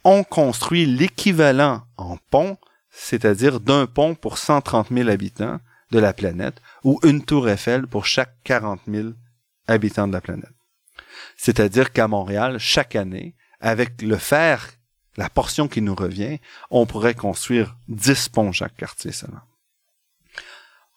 on 0.04 0.22
construit 0.22 0.86
l'équivalent 0.86 1.82
en 1.96 2.16
pont, 2.30 2.58
c'est-à-dire 2.98 3.60
d'un 3.60 3.86
pont 3.86 4.14
pour 4.14 4.38
130 4.38 4.88
000 4.90 5.08
habitants 5.10 5.60
de 5.90 5.98
la 5.98 6.12
planète 6.12 6.62
ou 6.82 6.98
une 7.04 7.24
tour 7.24 7.48
Eiffel 7.48 7.86
pour 7.86 8.06
chaque 8.06 8.34
40 8.44 8.80
000 8.88 9.08
habitants 9.68 10.08
de 10.08 10.14
la 10.14 10.22
planète. 10.22 10.50
C'est-à-dire 11.36 11.92
qu'à 11.92 12.08
Montréal, 12.08 12.58
chaque 12.58 12.96
année, 12.96 13.36
avec 13.60 14.00
le 14.00 14.16
fer, 14.16 14.72
la 15.16 15.28
portion 15.28 15.68
qui 15.68 15.82
nous 15.82 15.94
revient, 15.94 16.38
on 16.70 16.86
pourrait 16.86 17.14
construire 17.14 17.76
10 17.88 18.30
ponts 18.30 18.52
Jacques 18.52 18.76
Cartier 18.76 19.12
seulement. 19.12 19.42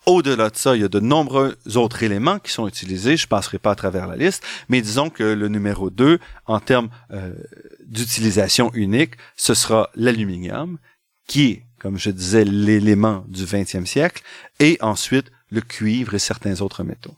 Au-delà 0.06 0.50
de 0.50 0.56
ça, 0.56 0.76
il 0.76 0.82
y 0.82 0.86
a 0.86 0.90
de 0.90 1.02
nombreux 1.02 1.58
autres 1.76 2.02
éléments 2.04 2.40
qui 2.40 2.52
sont 2.52 2.68
utilisés. 2.68 3.18
Je 3.18 3.28
passerai 3.28 3.60
pas 3.60 3.72
à 3.72 3.76
travers 3.76 4.08
la 4.08 4.16
liste, 4.16 4.44
mais 4.70 4.82
disons 4.82 5.10
que 5.10 5.24
le 5.24 5.50
numéro 5.50 5.90
2, 5.90 6.20
en 6.46 6.60
termes 6.62 6.90
euh, 7.12 7.34
d'utilisation 7.86 8.72
unique, 8.74 9.16
ce 9.36 9.54
sera 9.54 9.90
l'aluminium, 9.96 10.80
qui 11.28 11.52
est, 11.52 11.69
comme 11.80 11.98
je 11.98 12.12
disais, 12.12 12.46
l'élément 12.46 13.24
du 13.28 13.46
20e 13.46 13.86
siècle, 13.86 14.24
et 14.60 14.78
ensuite 14.82 15.32
le 15.50 15.62
cuivre 15.62 16.14
et 16.14 16.20
certains 16.20 16.62
autres 16.62 16.84
métaux. 16.84 17.16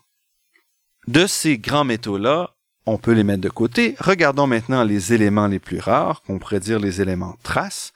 De 1.07 1.27
ces 1.27 1.57
grands 1.57 1.83
métaux-là, 1.83 2.51
on 2.85 2.97
peut 2.97 3.13
les 3.13 3.23
mettre 3.23 3.41
de 3.41 3.49
côté. 3.49 3.95
Regardons 3.99 4.47
maintenant 4.47 4.83
les 4.83 5.13
éléments 5.13 5.47
les 5.47 5.59
plus 5.59 5.79
rares, 5.79 6.21
qu'on 6.23 6.39
pourrait 6.39 6.59
dire 6.59 6.79
les 6.79 7.01
éléments 7.01 7.37
traces, 7.43 7.93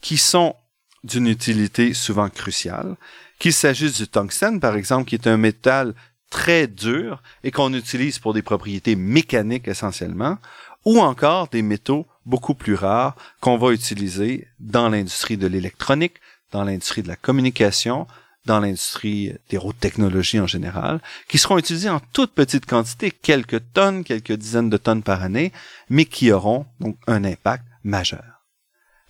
qui 0.00 0.16
sont 0.16 0.54
d'une 1.02 1.26
utilité 1.26 1.94
souvent 1.94 2.28
cruciale, 2.30 2.96
qu'il 3.38 3.52
s'agisse 3.52 3.96
du 3.96 4.08
tungstène, 4.08 4.60
par 4.60 4.76
exemple, 4.76 5.08
qui 5.08 5.14
est 5.14 5.26
un 5.26 5.36
métal 5.36 5.94
très 6.30 6.66
dur 6.66 7.22
et 7.44 7.50
qu'on 7.50 7.72
utilise 7.74 8.18
pour 8.18 8.34
des 8.34 8.42
propriétés 8.42 8.96
mécaniques 8.96 9.68
essentiellement, 9.68 10.38
ou 10.84 11.00
encore 11.00 11.48
des 11.48 11.62
métaux 11.62 12.06
beaucoup 12.26 12.54
plus 12.54 12.74
rares 12.74 13.16
qu'on 13.40 13.58
va 13.58 13.72
utiliser 13.72 14.48
dans 14.60 14.88
l'industrie 14.88 15.36
de 15.36 15.46
l'électronique, 15.46 16.14
dans 16.52 16.64
l'industrie 16.64 17.02
de 17.02 17.08
la 17.08 17.16
communication, 17.16 18.06
dans 18.46 18.60
l'industrie 18.60 19.32
des 19.48 19.58
hautes 19.58 19.80
technologies 19.80 20.40
en 20.40 20.46
général, 20.46 21.00
qui 21.28 21.38
seront 21.38 21.58
utilisés 21.58 21.88
en 21.88 22.00
toute 22.12 22.32
petite 22.32 22.66
quantité, 22.66 23.10
quelques 23.10 23.62
tonnes, 23.72 24.04
quelques 24.04 24.32
dizaines 24.32 24.70
de 24.70 24.76
tonnes 24.76 25.02
par 25.02 25.22
année, 25.22 25.52
mais 25.88 26.04
qui 26.04 26.30
auront 26.30 26.66
donc 26.80 26.96
un 27.06 27.24
impact 27.24 27.64
majeur. 27.82 28.42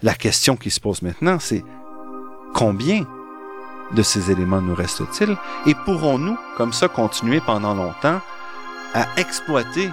La 0.03 0.15
question 0.15 0.57
qui 0.57 0.71
se 0.71 0.81
pose 0.81 1.03
maintenant, 1.03 1.39
c'est 1.41 1.65
combien 2.55 3.07
de 3.93 4.03
ces 4.03 4.31
éléments 4.31 4.61
nous 4.61 4.75
reste-t-il 4.75 5.37
et 5.67 5.75
pourrons-nous, 5.85 6.39
comme 6.57 6.73
ça, 6.73 6.89
continuer 6.89 7.41
pendant 7.41 7.75
longtemps 7.75 8.21
à 8.95 9.07
exploiter 9.17 9.91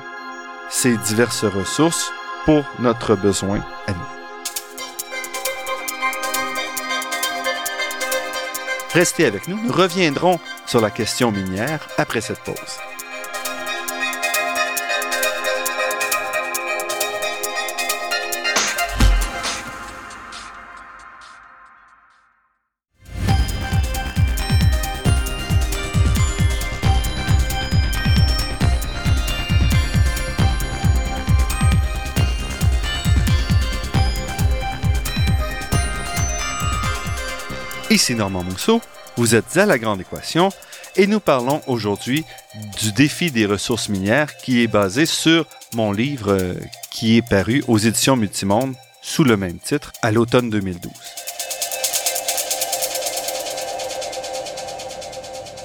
ces 0.71 0.97
diverses 0.97 1.45
ressources 1.45 2.11
pour 2.45 2.63
notre 2.79 3.15
besoin 3.15 3.59
à 3.87 3.91
nous? 3.91 3.99
Restez 8.93 9.25
avec 9.25 9.47
nous, 9.47 9.61
nous 9.61 9.71
reviendrons 9.71 10.39
sur 10.65 10.81
la 10.81 10.89
question 10.89 11.31
minière 11.31 11.87
après 11.97 12.21
cette 12.21 12.39
pause. 12.39 12.55
Ici 38.11 38.17
Normand 38.17 38.43
Mousseau, 38.43 38.81
vous 39.15 39.35
êtes 39.35 39.55
à 39.55 39.65
La 39.65 39.79
Grande 39.79 40.01
Équation 40.01 40.49
et 40.97 41.07
nous 41.07 41.21
parlons 41.21 41.61
aujourd'hui 41.65 42.25
du 42.81 42.91
défi 42.91 43.31
des 43.31 43.45
ressources 43.45 43.87
minières 43.87 44.35
qui 44.35 44.61
est 44.61 44.67
basé 44.67 45.05
sur 45.05 45.45
mon 45.75 45.93
livre 45.93 46.33
euh, 46.33 46.55
qui 46.91 47.15
est 47.15 47.21
paru 47.21 47.63
aux 47.69 47.77
éditions 47.77 48.17
Multimonde 48.17 48.75
sous 49.01 49.23
le 49.23 49.37
même 49.37 49.59
titre 49.59 49.93
à 50.01 50.11
l'automne 50.11 50.49
2012. 50.49 50.91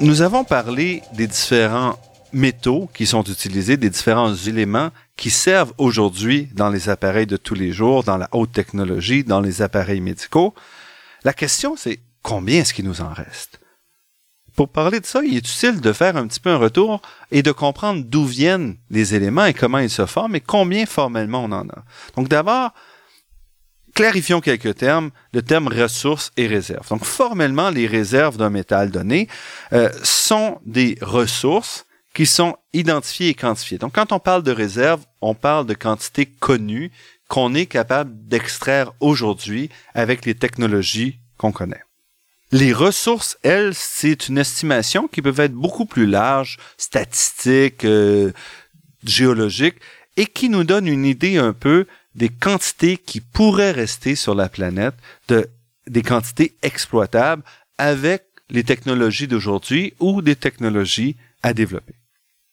Nous 0.02 0.22
avons 0.22 0.44
parlé 0.44 1.02
des 1.14 1.26
différents 1.26 1.98
métaux 2.32 2.88
qui 2.94 3.06
sont 3.06 3.24
utilisés, 3.24 3.76
des 3.76 3.90
différents 3.90 4.36
éléments 4.36 4.90
qui 5.16 5.30
servent 5.30 5.72
aujourd'hui 5.78 6.48
dans 6.54 6.68
les 6.68 6.90
appareils 6.90 7.26
de 7.26 7.38
tous 7.38 7.54
les 7.54 7.72
jours, 7.72 8.04
dans 8.04 8.18
la 8.18 8.28
haute 8.30 8.52
technologie, 8.52 9.24
dans 9.24 9.40
les 9.40 9.62
appareils 9.62 10.00
médicaux. 10.00 10.54
La 11.24 11.32
question, 11.32 11.74
c'est 11.76 11.98
combien 12.26 12.60
est-ce 12.60 12.74
qu'il 12.74 12.84
nous 12.84 13.00
en 13.00 13.12
reste? 13.12 13.60
pour 14.56 14.70
parler 14.70 15.00
de 15.00 15.06
ça, 15.06 15.20
il 15.22 15.36
est 15.36 15.48
utile 15.48 15.82
de 15.82 15.92
faire 15.92 16.16
un 16.16 16.26
petit 16.26 16.40
peu 16.40 16.48
un 16.48 16.56
retour 16.56 17.02
et 17.30 17.42
de 17.42 17.52
comprendre 17.52 18.02
d'où 18.06 18.24
viennent 18.24 18.78
les 18.88 19.14
éléments 19.14 19.44
et 19.44 19.52
comment 19.52 19.78
ils 19.78 19.90
se 19.90 20.06
forment 20.06 20.36
et 20.36 20.40
combien 20.40 20.86
formellement 20.86 21.44
on 21.44 21.52
en 21.52 21.68
a. 21.68 21.84
Donc 22.16 22.28
d'abord, 22.28 22.70
clarifions 23.94 24.40
quelques 24.40 24.76
termes, 24.76 25.10
le 25.34 25.42
terme 25.42 25.68
ressources 25.68 26.32
et 26.38 26.46
réserves. 26.46 26.88
Donc 26.88 27.04
formellement, 27.04 27.68
les 27.68 27.86
réserves 27.86 28.38
d'un 28.38 28.48
métal 28.48 28.90
donné 28.90 29.28
euh, 29.74 29.90
sont 30.02 30.58
des 30.64 30.96
ressources 31.02 31.84
qui 32.14 32.24
sont 32.24 32.56
identifiées 32.72 33.28
et 33.28 33.34
quantifiées. 33.34 33.76
Donc 33.76 33.94
quand 33.94 34.10
on 34.12 34.18
parle 34.18 34.42
de 34.42 34.52
réserves, 34.52 35.04
on 35.20 35.34
parle 35.34 35.66
de 35.66 35.74
quantités 35.74 36.24
connues 36.24 36.90
qu'on 37.28 37.54
est 37.54 37.66
capable 37.66 38.26
d'extraire 38.26 38.92
aujourd'hui 39.00 39.68
avec 39.92 40.24
les 40.24 40.34
technologies 40.34 41.18
qu'on 41.36 41.52
connaît. 41.52 41.85
Les 42.52 42.72
ressources, 42.72 43.36
elles, 43.42 43.74
c'est 43.74 44.28
une 44.28 44.38
estimation 44.38 45.08
qui 45.08 45.20
peut 45.20 45.34
être 45.36 45.52
beaucoup 45.52 45.84
plus 45.84 46.06
large, 46.06 46.58
statistique, 46.78 47.84
euh, 47.84 48.32
géologique, 49.04 49.76
et 50.16 50.26
qui 50.26 50.48
nous 50.48 50.64
donne 50.64 50.86
une 50.86 51.04
idée 51.04 51.38
un 51.38 51.52
peu 51.52 51.86
des 52.14 52.28
quantités 52.28 52.96
qui 52.96 53.20
pourraient 53.20 53.72
rester 53.72 54.14
sur 54.14 54.34
la 54.34 54.48
planète, 54.48 54.94
de, 55.28 55.48
des 55.88 56.02
quantités 56.02 56.56
exploitables 56.62 57.42
avec 57.78 58.24
les 58.48 58.64
technologies 58.64 59.28
d'aujourd'hui 59.28 59.94
ou 60.00 60.22
des 60.22 60.36
technologies 60.36 61.16
à 61.42 61.52
développer. 61.52 61.94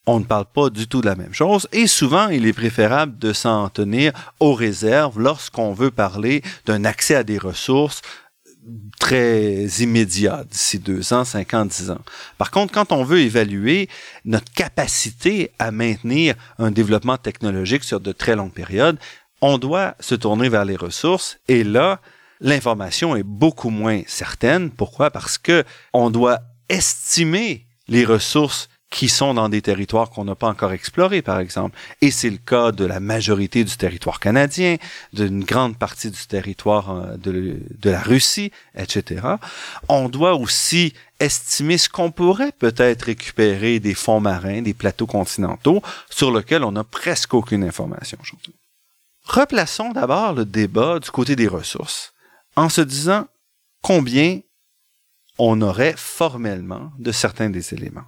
On 0.06 0.20
ne 0.20 0.24
parle 0.24 0.44
pas 0.44 0.68
du 0.68 0.86
tout 0.86 1.00
de 1.00 1.06
la 1.06 1.14
même 1.14 1.32
chose 1.32 1.66
et 1.72 1.86
souvent 1.86 2.28
il 2.28 2.46
est 2.46 2.52
préférable 2.52 3.18
de 3.18 3.32
s'en 3.32 3.70
tenir 3.70 4.12
aux 4.38 4.52
réserves 4.52 5.18
lorsqu'on 5.18 5.72
veut 5.72 5.90
parler 5.90 6.42
d'un 6.66 6.84
accès 6.84 7.14
à 7.14 7.24
des 7.24 7.38
ressources 7.38 8.02
très 8.98 9.66
immédiat 9.80 10.44
d'ici 10.50 10.78
deux 10.78 11.12
ans, 11.12 11.24
cinq 11.24 11.54
ans, 11.54 11.64
dix 11.64 11.90
ans. 11.90 12.00
Par 12.38 12.50
contre, 12.50 12.72
quand 12.72 12.92
on 12.92 13.04
veut 13.04 13.20
évaluer 13.20 13.88
notre 14.24 14.50
capacité 14.52 15.50
à 15.58 15.70
maintenir 15.70 16.34
un 16.58 16.70
développement 16.70 17.18
technologique 17.18 17.84
sur 17.84 18.00
de 18.00 18.12
très 18.12 18.36
longues 18.36 18.52
périodes, 18.52 18.98
on 19.40 19.58
doit 19.58 19.94
se 20.00 20.14
tourner 20.14 20.48
vers 20.48 20.64
les 20.64 20.76
ressources 20.76 21.38
et 21.48 21.64
là, 21.64 22.00
l'information 22.40 23.16
est 23.16 23.22
beaucoup 23.22 23.70
moins 23.70 24.02
certaine. 24.06 24.70
Pourquoi? 24.70 25.10
Parce 25.10 25.38
que 25.38 25.64
on 25.92 26.10
doit 26.10 26.40
estimer 26.68 27.66
les 27.88 28.04
ressources 28.04 28.68
qui 28.94 29.08
sont 29.08 29.34
dans 29.34 29.48
des 29.48 29.60
territoires 29.60 30.08
qu'on 30.08 30.24
n'a 30.24 30.36
pas 30.36 30.46
encore 30.46 30.72
explorés, 30.72 31.20
par 31.20 31.40
exemple. 31.40 31.76
Et 32.00 32.12
c'est 32.12 32.30
le 32.30 32.38
cas 32.38 32.70
de 32.70 32.84
la 32.84 33.00
majorité 33.00 33.64
du 33.64 33.76
territoire 33.76 34.20
canadien, 34.20 34.76
d'une 35.12 35.42
grande 35.42 35.76
partie 35.76 36.12
du 36.12 36.26
territoire 36.28 36.90
euh, 36.90 37.16
de, 37.16 37.90
la 37.90 38.00
Russie, 38.00 38.52
etc. 38.76 39.26
On 39.88 40.08
doit 40.08 40.36
aussi 40.36 40.94
estimer 41.18 41.76
ce 41.76 41.88
qu'on 41.88 42.12
pourrait 42.12 42.52
peut-être 42.52 43.02
récupérer 43.06 43.80
des 43.80 43.94
fonds 43.94 44.20
marins, 44.20 44.62
des 44.62 44.74
plateaux 44.74 45.08
continentaux, 45.08 45.82
sur 46.08 46.30
lesquels 46.30 46.62
on 46.62 46.70
n'a 46.70 46.84
presque 46.84 47.34
aucune 47.34 47.64
information 47.64 48.16
aujourd'hui. 48.22 48.54
Replaçons 49.24 49.90
d'abord 49.90 50.34
le 50.34 50.44
débat 50.44 51.00
du 51.00 51.10
côté 51.10 51.34
des 51.34 51.48
ressources, 51.48 52.12
en 52.54 52.68
se 52.68 52.82
disant 52.82 53.26
combien 53.82 54.38
on 55.36 55.60
aurait 55.62 55.94
formellement 55.96 56.92
de 57.00 57.10
certains 57.10 57.50
des 57.50 57.74
éléments. 57.74 58.04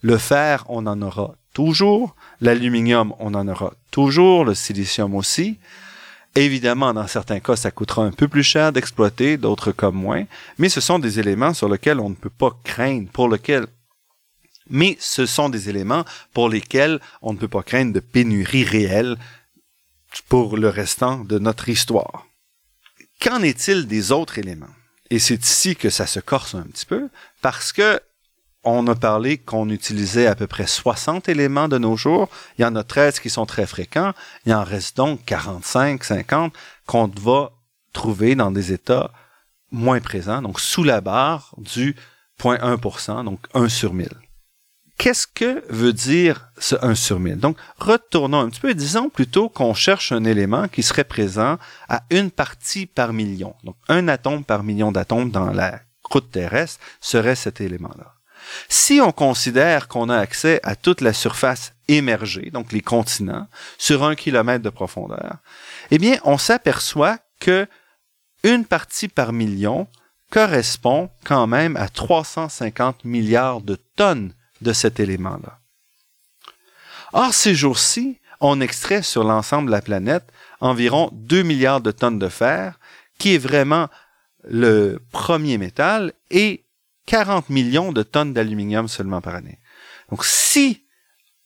Le 0.00 0.16
fer, 0.16 0.64
on 0.68 0.86
en 0.86 1.02
aura 1.02 1.34
toujours, 1.52 2.14
l'aluminium, 2.40 3.12
on 3.18 3.34
en 3.34 3.48
aura 3.48 3.74
toujours, 3.90 4.44
le 4.44 4.54
silicium 4.54 5.14
aussi, 5.16 5.58
Évidemment, 6.34 6.94
dans 6.94 7.06
certains 7.06 7.40
cas, 7.40 7.56
ça 7.56 7.70
coûtera 7.70 8.04
un 8.04 8.12
peu 8.12 8.28
plus 8.28 8.42
cher 8.42 8.72
d'exploiter, 8.72 9.36
d'autres 9.36 9.72
comme 9.72 9.96
moins, 9.96 10.24
mais 10.58 10.68
ce 10.68 10.80
sont 10.80 10.98
des 10.98 11.18
éléments 11.18 11.54
sur 11.54 11.68
lesquels 11.68 12.00
on 12.00 12.10
ne 12.10 12.14
peut 12.14 12.30
pas 12.30 12.56
craindre, 12.64 13.10
pour 13.10 13.28
lesquels 13.28 13.66
mais 14.70 14.96
ce 15.00 15.26
sont 15.26 15.48
des 15.48 15.68
éléments 15.68 16.04
pour 16.32 16.48
lesquels 16.48 17.00
on 17.22 17.32
ne 17.32 17.38
peut 17.38 17.48
pas 17.48 17.62
craindre 17.62 17.92
de 17.92 18.00
pénurie 18.00 18.64
réelle 18.64 19.16
pour 20.28 20.56
le 20.56 20.68
restant 20.68 21.24
de 21.24 21.38
notre 21.38 21.68
histoire. 21.68 22.26
Qu'en 23.20 23.42
est-il 23.42 23.86
des 23.86 24.12
autres 24.12 24.38
éléments? 24.38 24.66
Et 25.10 25.18
c'est 25.18 25.42
ici 25.42 25.74
que 25.74 25.90
ça 25.90 26.06
se 26.06 26.20
corse 26.20 26.54
un 26.54 26.62
petit 26.62 26.86
peu, 26.86 27.08
parce 27.40 27.72
que 27.72 28.00
on 28.64 28.86
a 28.86 28.94
parlé 28.94 29.38
qu'on 29.38 29.68
utilisait 29.70 30.26
à 30.26 30.34
peu 30.34 30.46
près 30.46 30.66
60 30.66 31.28
éléments 31.28 31.68
de 31.68 31.78
nos 31.78 31.96
jours. 31.96 32.28
Il 32.58 32.62
y 32.62 32.64
en 32.64 32.76
a 32.76 32.82
13 32.82 33.20
qui 33.20 33.30
sont 33.30 33.46
très 33.46 33.66
fréquents. 33.66 34.12
Il 34.46 34.54
en 34.54 34.64
reste 34.64 34.96
donc 34.96 35.24
45, 35.24 36.02
50 36.02 36.52
qu'on 36.86 37.10
va 37.20 37.52
trouver 37.92 38.34
dans 38.34 38.50
des 38.50 38.72
états 38.72 39.10
moins 39.70 40.00
présents, 40.00 40.42
donc 40.42 40.60
sous 40.60 40.82
la 40.82 41.00
barre 41.00 41.54
du 41.58 41.94
0.1%, 42.40 43.24
donc 43.24 43.40
1 43.54 43.68
sur 43.68 43.94
1000. 43.94 44.08
Qu'est-ce 44.96 45.28
que 45.28 45.62
veut 45.68 45.92
dire 45.92 46.50
ce 46.58 46.74
1 46.82 46.96
sur 46.96 47.20
1000? 47.20 47.38
Donc, 47.38 47.56
retournons 47.78 48.40
un 48.40 48.48
petit 48.48 48.60
peu 48.60 48.70
et 48.70 48.74
disons 48.74 49.08
plutôt 49.10 49.48
qu'on 49.48 49.72
cherche 49.72 50.10
un 50.10 50.24
élément 50.24 50.66
qui 50.66 50.82
serait 50.82 51.04
présent 51.04 51.56
à 51.88 52.02
une 52.10 52.32
partie 52.32 52.86
par 52.86 53.12
million. 53.12 53.54
Donc, 53.62 53.76
un 53.88 54.08
atome 54.08 54.42
par 54.42 54.64
million 54.64 54.90
d'atomes 54.90 55.30
dans 55.30 55.52
la 55.52 55.80
croûte 56.02 56.32
terrestre 56.32 56.80
serait 57.00 57.36
cet 57.36 57.60
élément-là. 57.60 58.17
Si 58.68 59.00
on 59.00 59.12
considère 59.12 59.88
qu'on 59.88 60.08
a 60.08 60.18
accès 60.18 60.60
à 60.62 60.76
toute 60.76 61.00
la 61.00 61.12
surface 61.12 61.72
émergée, 61.88 62.50
donc 62.50 62.72
les 62.72 62.80
continents, 62.80 63.46
sur 63.78 64.04
un 64.04 64.14
kilomètre 64.14 64.64
de 64.64 64.70
profondeur, 64.70 65.36
eh 65.90 65.98
bien, 65.98 66.18
on 66.24 66.38
s'aperçoit 66.38 67.18
que 67.40 67.66
une 68.44 68.64
partie 68.64 69.08
par 69.08 69.32
million 69.32 69.88
correspond 70.30 71.10
quand 71.24 71.46
même 71.46 71.76
à 71.76 71.88
350 71.88 73.04
milliards 73.04 73.60
de 73.60 73.76
tonnes 73.96 74.32
de 74.60 74.72
cet 74.72 75.00
élément-là. 75.00 75.58
Or, 77.12 77.32
ces 77.32 77.54
jours-ci, 77.54 78.18
on 78.40 78.60
extrait 78.60 79.02
sur 79.02 79.24
l'ensemble 79.24 79.66
de 79.66 79.72
la 79.72 79.80
planète 79.80 80.30
environ 80.60 81.10
2 81.12 81.42
milliards 81.42 81.80
de 81.80 81.90
tonnes 81.90 82.18
de 82.18 82.28
fer, 82.28 82.78
qui 83.18 83.34
est 83.34 83.38
vraiment 83.38 83.88
le 84.44 85.00
premier 85.10 85.58
métal, 85.58 86.12
et 86.30 86.64
40 87.08 87.48
millions 87.48 87.90
de 87.90 88.02
tonnes 88.02 88.34
d'aluminium 88.34 88.86
seulement 88.86 89.22
par 89.22 89.34
année. 89.34 89.58
Donc 90.10 90.26
si 90.26 90.84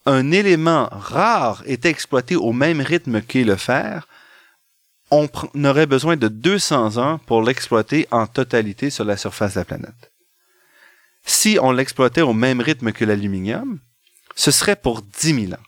un 0.06 0.32
élément 0.32 0.88
rare 0.90 1.62
était 1.66 1.88
exploité 1.88 2.34
au 2.34 2.52
même 2.52 2.80
rythme 2.80 3.22
qu'est 3.22 3.44
le 3.44 3.54
fer, 3.54 4.08
on 5.12 5.28
aurait 5.64 5.86
besoin 5.86 6.16
de 6.16 6.26
200 6.26 6.96
ans 6.96 7.18
pour 7.26 7.42
l'exploiter 7.42 8.08
en 8.10 8.26
totalité 8.26 8.90
sur 8.90 9.04
la 9.04 9.16
surface 9.16 9.54
de 9.54 9.60
la 9.60 9.64
planète. 9.64 10.12
Si 11.24 11.58
on 11.62 11.70
l'exploitait 11.70 12.22
au 12.22 12.32
même 12.32 12.60
rythme 12.60 12.90
que 12.90 13.04
l'aluminium, 13.04 13.78
ce 14.34 14.50
serait 14.50 14.74
pour 14.74 15.02
10 15.02 15.46
000 15.46 15.52
ans. 15.52 15.64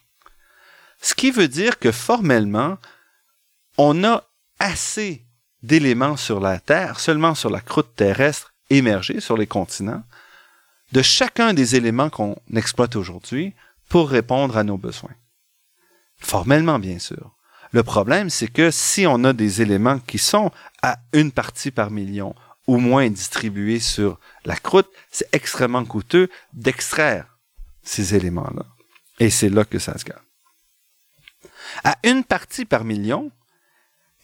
Ce 1.00 1.14
qui 1.14 1.30
veut 1.30 1.48
dire 1.48 1.78
que 1.78 1.92
formellement, 1.92 2.78
on 3.78 4.02
a 4.02 4.24
assez 4.58 5.24
d'éléments 5.62 6.16
sur 6.16 6.40
la 6.40 6.58
Terre, 6.58 6.98
seulement 6.98 7.36
sur 7.36 7.50
la 7.50 7.60
croûte 7.60 7.94
terrestre, 7.94 8.53
émerger 8.70 9.20
sur 9.20 9.36
les 9.36 9.46
continents 9.46 10.02
de 10.92 11.02
chacun 11.02 11.54
des 11.54 11.76
éléments 11.76 12.10
qu'on 12.10 12.36
exploite 12.54 12.96
aujourd'hui 12.96 13.54
pour 13.88 14.08
répondre 14.10 14.56
à 14.56 14.64
nos 14.64 14.78
besoins. 14.78 15.14
Formellement, 16.18 16.78
bien 16.78 16.98
sûr. 16.98 17.36
Le 17.72 17.82
problème, 17.82 18.30
c'est 18.30 18.48
que 18.48 18.70
si 18.70 19.06
on 19.06 19.24
a 19.24 19.32
des 19.32 19.60
éléments 19.60 19.98
qui 19.98 20.18
sont 20.18 20.52
à 20.82 20.98
une 21.12 21.32
partie 21.32 21.70
par 21.70 21.90
million 21.90 22.34
ou 22.66 22.78
moins 22.78 23.10
distribués 23.10 23.80
sur 23.80 24.20
la 24.44 24.56
croûte, 24.56 24.88
c'est 25.10 25.28
extrêmement 25.32 25.84
coûteux 25.84 26.28
d'extraire 26.52 27.38
ces 27.82 28.14
éléments-là. 28.14 28.64
Et 29.18 29.30
c'est 29.30 29.48
là 29.48 29.64
que 29.64 29.78
ça 29.78 29.98
se 29.98 30.04
gagne. 30.04 30.16
À 31.82 31.96
une 32.04 32.24
partie 32.24 32.64
par 32.64 32.84
million, 32.84 33.30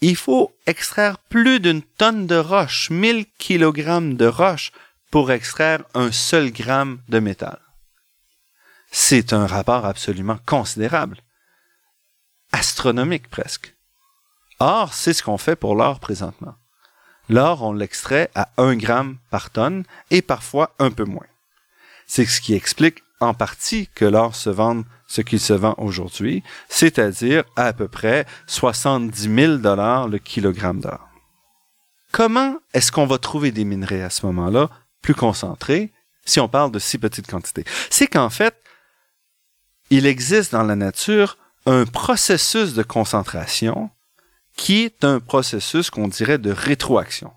il 0.00 0.16
faut 0.16 0.54
extraire 0.66 1.18
plus 1.18 1.60
d'une 1.60 1.82
tonne 1.82 2.26
de 2.26 2.36
roche, 2.36 2.90
1000 2.90 3.26
kg 3.38 4.16
de 4.16 4.26
roche, 4.26 4.72
pour 5.10 5.30
extraire 5.32 5.82
un 5.94 6.12
seul 6.12 6.52
gramme 6.52 7.00
de 7.08 7.18
métal. 7.18 7.58
C'est 8.92 9.32
un 9.32 9.46
rapport 9.46 9.84
absolument 9.84 10.38
considérable, 10.46 11.18
astronomique 12.52 13.28
presque. 13.28 13.74
Or, 14.58 14.94
c'est 14.94 15.12
ce 15.12 15.22
qu'on 15.22 15.38
fait 15.38 15.56
pour 15.56 15.74
l'or 15.74 16.00
présentement. 16.00 16.54
L'or, 17.28 17.62
on 17.62 17.72
l'extrait 17.72 18.30
à 18.34 18.50
1 18.56 18.76
gramme 18.76 19.18
par 19.30 19.50
tonne 19.50 19.84
et 20.10 20.22
parfois 20.22 20.74
un 20.78 20.90
peu 20.90 21.04
moins. 21.04 21.26
C'est 22.06 22.26
ce 22.26 22.40
qui 22.40 22.54
explique 22.54 23.04
en 23.20 23.34
partie 23.34 23.88
que 23.94 24.04
l'or 24.04 24.34
se 24.34 24.50
vende 24.50 24.84
ce 25.06 25.20
qu'il 25.20 25.40
se 25.40 25.52
vend 25.52 25.74
aujourd'hui, 25.78 26.42
c'est-à-dire 26.68 27.44
à, 27.56 27.72
peu 27.72 27.88
près 27.88 28.26
70 28.46 29.34
000 29.34 29.56
dollars 29.56 30.08
le 30.08 30.18
kilogramme 30.18 30.80
d'or. 30.80 31.08
Comment 32.12 32.56
est-ce 32.74 32.90
qu'on 32.90 33.06
va 33.06 33.18
trouver 33.18 33.52
des 33.52 33.64
minerais 33.64 34.02
à 34.02 34.10
ce 34.10 34.26
moment-là 34.26 34.70
plus 35.02 35.14
concentrés 35.14 35.92
si 36.24 36.40
on 36.40 36.48
parle 36.48 36.72
de 36.72 36.78
si 36.78 36.98
petites 36.98 37.26
quantités? 37.26 37.64
C'est 37.90 38.06
qu'en 38.06 38.30
fait, 38.30 38.56
il 39.90 40.06
existe 40.06 40.52
dans 40.52 40.62
la 40.62 40.76
nature 40.76 41.36
un 41.66 41.84
processus 41.84 42.74
de 42.74 42.82
concentration 42.82 43.90
qui 44.56 44.82
est 44.82 45.04
un 45.04 45.20
processus 45.20 45.90
qu'on 45.90 46.08
dirait 46.08 46.38
de 46.38 46.50
rétroaction. 46.50 47.32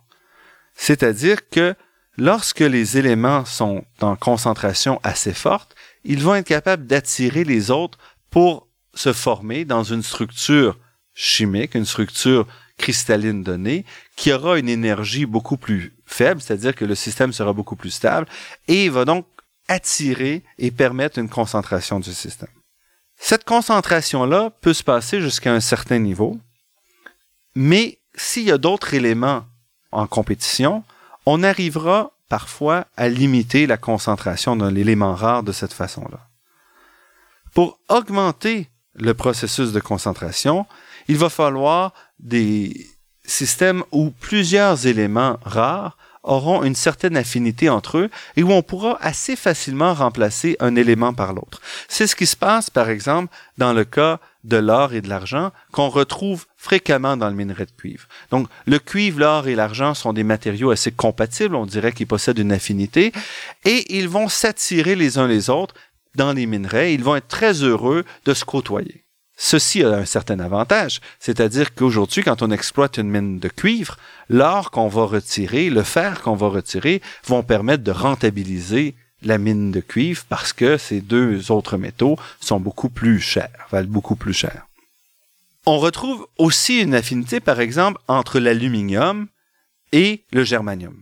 C'est-à-dire 0.76 1.50
que 1.50 1.76
lorsque 2.17 2.60
les 2.60 2.97
éléments 2.97 3.45
sont 3.45 3.84
en 4.02 4.15
concentration 4.15 4.99
assez 5.04 5.34
forte, 5.34 5.76
ils 6.04 6.21
vont 6.21 6.36
être 6.36 6.47
capables 6.47 6.86
d'attirer 6.86 7.43
les 7.43 7.71
autres 7.71 7.97
pour 8.30 8.67
se 8.93 9.13
former 9.13 9.65
dans 9.65 9.84
une 9.84 10.04
structure 10.04 10.78
chimique, 11.13 11.76
une 11.76 11.86
structure 11.86 12.47
cristalline 12.78 13.43
donnée, 13.43 13.86
qui 14.15 14.32
aura 14.32 14.58
une 14.58 14.69
énergie 14.69 15.26
beaucoup 15.26 15.58
plus 15.58 15.93
faible, 16.06 16.41
c'est-à-dire 16.41 16.76
que 16.76 16.86
le 16.86 16.95
système 16.95 17.34
sera 17.34 17.54
beaucoup 17.54 17.76
plus 17.76 17.91
stable, 17.91 18.28
et 18.67 18.89
va 18.89 19.06
donc 19.06 19.26
attirer 19.67 20.43
et 20.58 20.71
permettre 20.71 21.19
une 21.19 21.30
concentration 21.30 21.99
du 21.99 22.13
système. 22.13 22.49
Cette 23.17 23.45
concentration-là 23.45 24.52
peut 24.62 24.73
se 24.73 24.84
passer 24.84 25.21
jusqu'à 25.21 25.54
un 25.54 25.60
certain 25.60 25.99
niveau, 25.99 26.38
mais 27.56 27.99
s'il 28.15 28.43
y 28.43 28.52
a 28.52 28.58
d'autres 28.58 28.93
éléments 28.93 29.45
en 29.91 30.08
compétition, 30.08 30.84
on 31.26 31.44
arrivera 31.44 32.12
parfois 32.30 32.88
à 32.98 33.10
limiter 33.10 33.68
la 33.68 33.78
concentration 33.78 34.56
d'un 34.56 34.76
élément 34.76 35.14
rare 35.14 35.44
de 35.44 35.52
cette 35.52 35.74
façon-là. 35.74 36.28
Pour 37.54 37.80
augmenter 37.90 38.70
le 38.96 39.14
processus 39.14 39.72
de 39.72 39.80
concentration, 39.80 40.66
il 41.08 41.18
va 41.18 41.30
falloir 41.30 41.94
des 42.20 42.88
systèmes 43.26 43.84
où 43.92 44.10
plusieurs 44.10 44.88
éléments 44.88 45.38
rares 45.44 45.98
auront 46.24 46.64
une 46.64 46.76
certaine 46.76 47.18
affinité 47.18 47.70
entre 47.70 47.98
eux 47.98 48.10
et 48.36 48.44
où 48.44 48.52
on 48.52 48.64
pourra 48.64 48.98
assez 49.02 49.36
facilement 49.36 49.94
remplacer 49.94 50.56
un 50.60 50.76
élément 50.76 51.14
par 51.14 51.34
l'autre. 51.34 51.62
C'est 51.88 52.08
ce 52.08 52.16
qui 52.16 52.26
se 52.26 52.36
passe, 52.36 52.70
par 52.70 52.90
exemple, 52.90 53.34
dans 53.58 53.74
le 53.74 53.84
cas 53.84 54.20
de 54.44 54.58
l'or 54.58 54.94
et 54.94 55.02
de 55.02 55.10
l'argent 55.10 55.52
qu'on 55.72 55.90
retrouve 55.90 56.46
fréquemment 56.58 57.18
dans 57.18 57.30
le 57.30 57.36
minerai 57.36 57.66
de 57.66 57.72
cuivre. 57.72 58.08
Donc, 58.32 58.48
le 58.66 58.80
cuivre, 58.80 59.20
l'or 59.20 59.48
et 59.48 59.56
l'argent 59.56 59.94
sont 59.94 60.14
des 60.14 60.24
matériaux 60.24 60.72
assez 60.72 60.92
compatibles, 60.92 61.56
on 61.56 61.66
dirait 61.66 61.92
qu'ils 61.92 62.08
possèdent 62.08 62.40
une 62.40 62.52
affinité, 62.52 63.12
et 63.66 63.98
ils 63.98 64.10
vont 64.10 64.28
s'attirer 64.28 64.96
les 64.96 65.18
uns 65.18 65.28
les 65.28 65.50
autres 65.50 65.76
dans 66.16 66.34
les 66.34 66.46
minerais, 66.46 66.94
ils 66.94 67.04
vont 67.04 67.16
être 67.16 67.28
très 67.28 67.64
heureux 67.64 68.04
de 68.26 68.34
se 68.34 68.46
côtoyer. 68.46 69.04
Ceci 69.36 69.84
a 69.84 69.90
un 69.90 70.06
certain 70.06 70.40
avantage, 70.40 71.02
c'est-à-dire 71.20 71.74
qu'aujourd'hui, 71.74 72.24
quand 72.24 72.44
on 72.44 72.52
exploite 72.52 72.98
une 72.98 73.10
mine 73.10 73.40
de 73.40 73.50
cuivre, 73.50 73.98
l'or 74.30 74.70
qu'on 74.70 74.88
va 74.88 75.06
retirer, 75.06 75.70
le 75.70 75.82
fer 75.82 76.22
qu'on 76.22 76.36
va 76.36 76.50
retirer, 76.50 77.02
vont 77.26 77.42
permettre 77.42 77.84
de 77.84 77.92
rentabiliser 77.92 78.96
la 79.28 79.38
mine 79.38 79.72
de 79.72 79.80
cuivre 79.80 80.24
parce 80.30 80.54
que 80.54 80.78
ces 80.78 81.02
deux 81.02 81.52
autres 81.52 81.78
métaux 81.78 82.18
sont 82.40 82.60
beaucoup 82.60 82.90
plus 82.90 83.20
chers, 83.20 83.68
valent 83.72 83.90
beaucoup 83.90 84.16
plus 84.16 84.34
cher. 84.34 84.68
On 85.66 85.80
retrouve 85.80 86.28
aussi 86.38 86.82
une 86.82 86.96
affinité, 86.96 87.40
par 87.40 87.60
exemple, 87.60 88.00
entre 88.08 88.40
l'aluminium 88.40 89.28
et 89.92 90.24
le 90.32 90.44
germanium. 90.44 91.02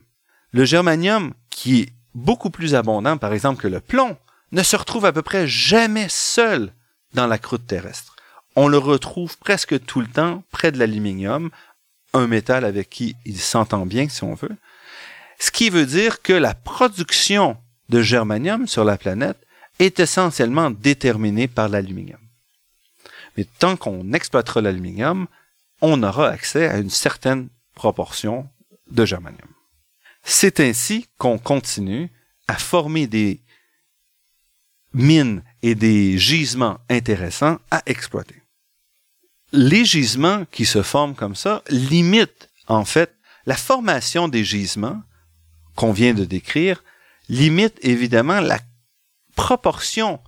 Le 0.52 0.66
germanium, 0.66 1.34
qui 1.50 1.82
est 1.82 1.90
beaucoup 2.14 2.50
plus 2.50 2.76
abondant, 2.76 3.18
par 3.18 3.34
exemple, 3.34 3.62
que 3.62 3.68
le 3.68 3.80
plomb, 3.80 4.18
ne 4.52 4.64
se 4.64 4.76
retrouve 4.76 5.06
à 5.06 5.14
peu 5.14 5.22
près 5.22 5.48
jamais 5.48 6.08
seul 6.10 6.74
dans 7.14 7.26
la 7.26 7.38
croûte 7.38 7.66
terrestre 7.66 8.12
on 8.56 8.68
le 8.68 8.78
retrouve 8.78 9.38
presque 9.38 9.84
tout 9.86 10.02
le 10.02 10.08
temps 10.08 10.44
près 10.52 10.72
de 10.72 10.78
l'aluminium, 10.78 11.50
un 12.14 12.28
métal 12.28 12.66
avec 12.66 12.90
qui 12.90 13.16
il 13.26 13.40
s'entend 13.40 13.86
bien, 13.86 14.10
si 14.10 14.24
on 14.24 14.34
veut. 14.34 14.56
Ce 15.40 15.52
qui 15.52 15.70
veut 15.70 15.86
dire 15.86 16.22
que 16.22 16.34
la 16.34 16.54
production 16.54 17.58
de 17.92 18.02
germanium 18.02 18.68
sur 18.68 18.84
la 18.84 18.98
planète 18.98 19.38
est 19.78 20.00
essentiellement 20.00 20.72
déterminée 20.72 21.48
par 21.48 21.70
l'aluminium. 21.70 22.20
Mais 23.38 23.46
tant 23.60 23.78
qu'on 23.78 24.14
exploitera 24.14 24.62
l'aluminium, 24.62 25.28
on 25.82 26.02
aura 26.04 26.30
accès 26.30 26.68
à 26.68 26.78
une 26.78 26.90
certaine 26.90 27.50
proportion 27.76 28.50
de 28.90 29.06
germanium. 29.06 29.50
C'est 30.24 30.60
ainsi 30.60 31.08
qu'on 31.18 31.38
continue 31.38 32.10
à 32.48 32.56
former 32.56 33.08
des 33.08 33.42
mines 34.94 35.44
et 35.62 35.76
des 35.76 36.18
gisements 36.18 36.80
intéressants 36.90 37.60
à 37.70 37.82
exploiter 37.86 38.42
les 39.52 39.86
gisements 39.86 40.46
qui 40.52 40.66
se 40.66 40.82
forment 40.82 41.16
comme 41.16 41.36
ça 41.36 41.64
limitent, 41.70 42.50
en 42.68 42.86
fait, 42.86 43.14
la 43.46 43.56
formation 43.56 44.28
des 44.28 44.44
gisements 44.44 45.02
qu'on 45.76 45.92
vient 45.92 46.14
de 46.14 46.26
décrire, 46.26 46.84
limite 47.30 47.78
évidemment 47.82 48.40
la 48.40 48.60
proportion 49.36 50.20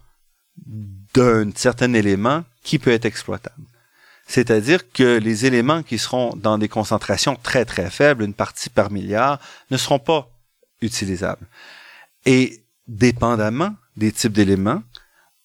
d'un 1.14 1.52
certain 1.56 1.94
élément 1.94 2.44
qui 2.64 2.80
peut 2.80 2.92
être 2.92 3.06
exploitable. 3.06 3.66
C'est-à-dire 4.26 4.92
que 4.92 5.18
les 5.18 5.46
éléments 5.46 5.84
qui 5.84 5.98
seront 5.98 6.36
dans 6.36 6.58
des 6.58 6.70
concentrations 6.70 7.36
très 7.36 7.66
très 7.66 7.90
faibles, 7.90 8.24
une 8.24 8.34
partie 8.34 8.70
par 8.70 8.92
milliard, 8.92 9.40
ne 9.70 9.78
seront 9.78 10.00
pas 10.00 10.30
utilisables. 10.82 11.46
Et 12.26 12.64
dépendamment 12.88 13.76
des 13.98 14.12
types 14.12 14.32
d'éléments, 14.32 14.82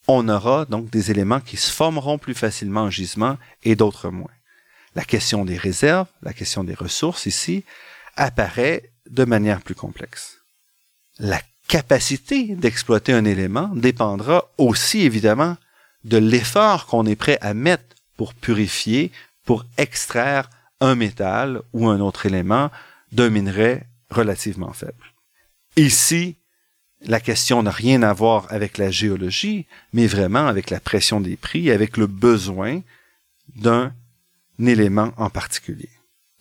on 0.07 0.29
aura 0.29 0.65
donc 0.65 0.91
des 0.91 1.11
éléments 1.11 1.41
qui 1.41 1.57
se 1.57 1.71
formeront 1.71 2.19
plus 2.19 2.35
facilement 2.35 2.83
en 2.83 2.91
gisement 2.91 3.37
et 3.63 3.77
d'autres 3.77 4.11
moins. 4.11 4.31
La 4.95 5.05
question 5.05 5.45
des 5.45 5.59
réserves, 5.59 6.09
la 6.23 6.33
question 6.33 6.65
des 6.65 6.75
ressources 6.75 7.27
ici, 7.27 7.65
apparaît 8.17 8.91
de 9.11 9.25
manière 9.25 9.61
plus 9.61 9.75
complexe. 9.75 10.38
La 11.19 11.41
capacité 11.69 12.55
d'exploiter 12.55 13.13
un 13.13 13.25
élément 13.25 13.69
dépendra 13.75 14.51
aussi 14.57 15.03
évidemment 15.03 15.57
de 16.05 16.17
l'effort 16.17 16.87
qu'on 16.87 17.07
est 17.07 17.17
prêt 17.17 17.39
à 17.41 17.55
mettre 17.55 17.97
pour 18.17 18.35
purifier, 18.35 19.13
pour 19.45 19.65
extraire 19.77 20.49
un 20.81 20.95
métal 20.95 21.61
ou 21.73 21.89
un 21.89 22.01
autre 22.01 22.27
élément 22.27 22.71
d'un 23.13 23.31
minerai 23.31 23.85
relativement 24.11 24.73
faible. 24.73 25.15
Ici, 25.77 26.37
la 27.03 27.21
question 27.21 27.63
n'a 27.63 27.71
rien 27.71 28.03
à 28.03 28.13
voir 28.13 28.47
avec 28.51 28.79
la 28.79 28.91
géologie, 28.91 29.67
mais 29.93 30.07
vraiment 30.07 30.47
avec 30.47 30.71
la 30.71 30.81
pression 30.81 31.21
des 31.21 31.37
prix, 31.37 31.71
avec 31.71 31.97
le 31.97 32.07
besoin 32.07 32.81
d'un 33.57 33.93
élément 34.59 35.13
en 35.17 35.31
particulier. 35.31 35.91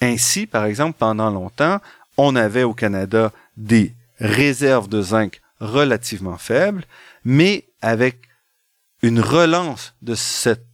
Ainsi, 0.02 0.48
par 0.48 0.66
exemple, 0.66 0.98
pendant 0.98 1.30
longtemps, 1.30 1.80
on 2.18 2.36
avait 2.36 2.64
au 2.64 2.74
Canada 2.74 3.32
des 3.56 3.94
réserves 4.20 4.88
de 4.88 5.02
zinc 5.02 5.42
relativement 5.60 6.38
faibles, 6.38 6.86
mais 7.24 7.66
avec 7.82 8.22
une 9.02 9.20
relance 9.20 9.94
de 10.02 10.16
cette 10.16 10.66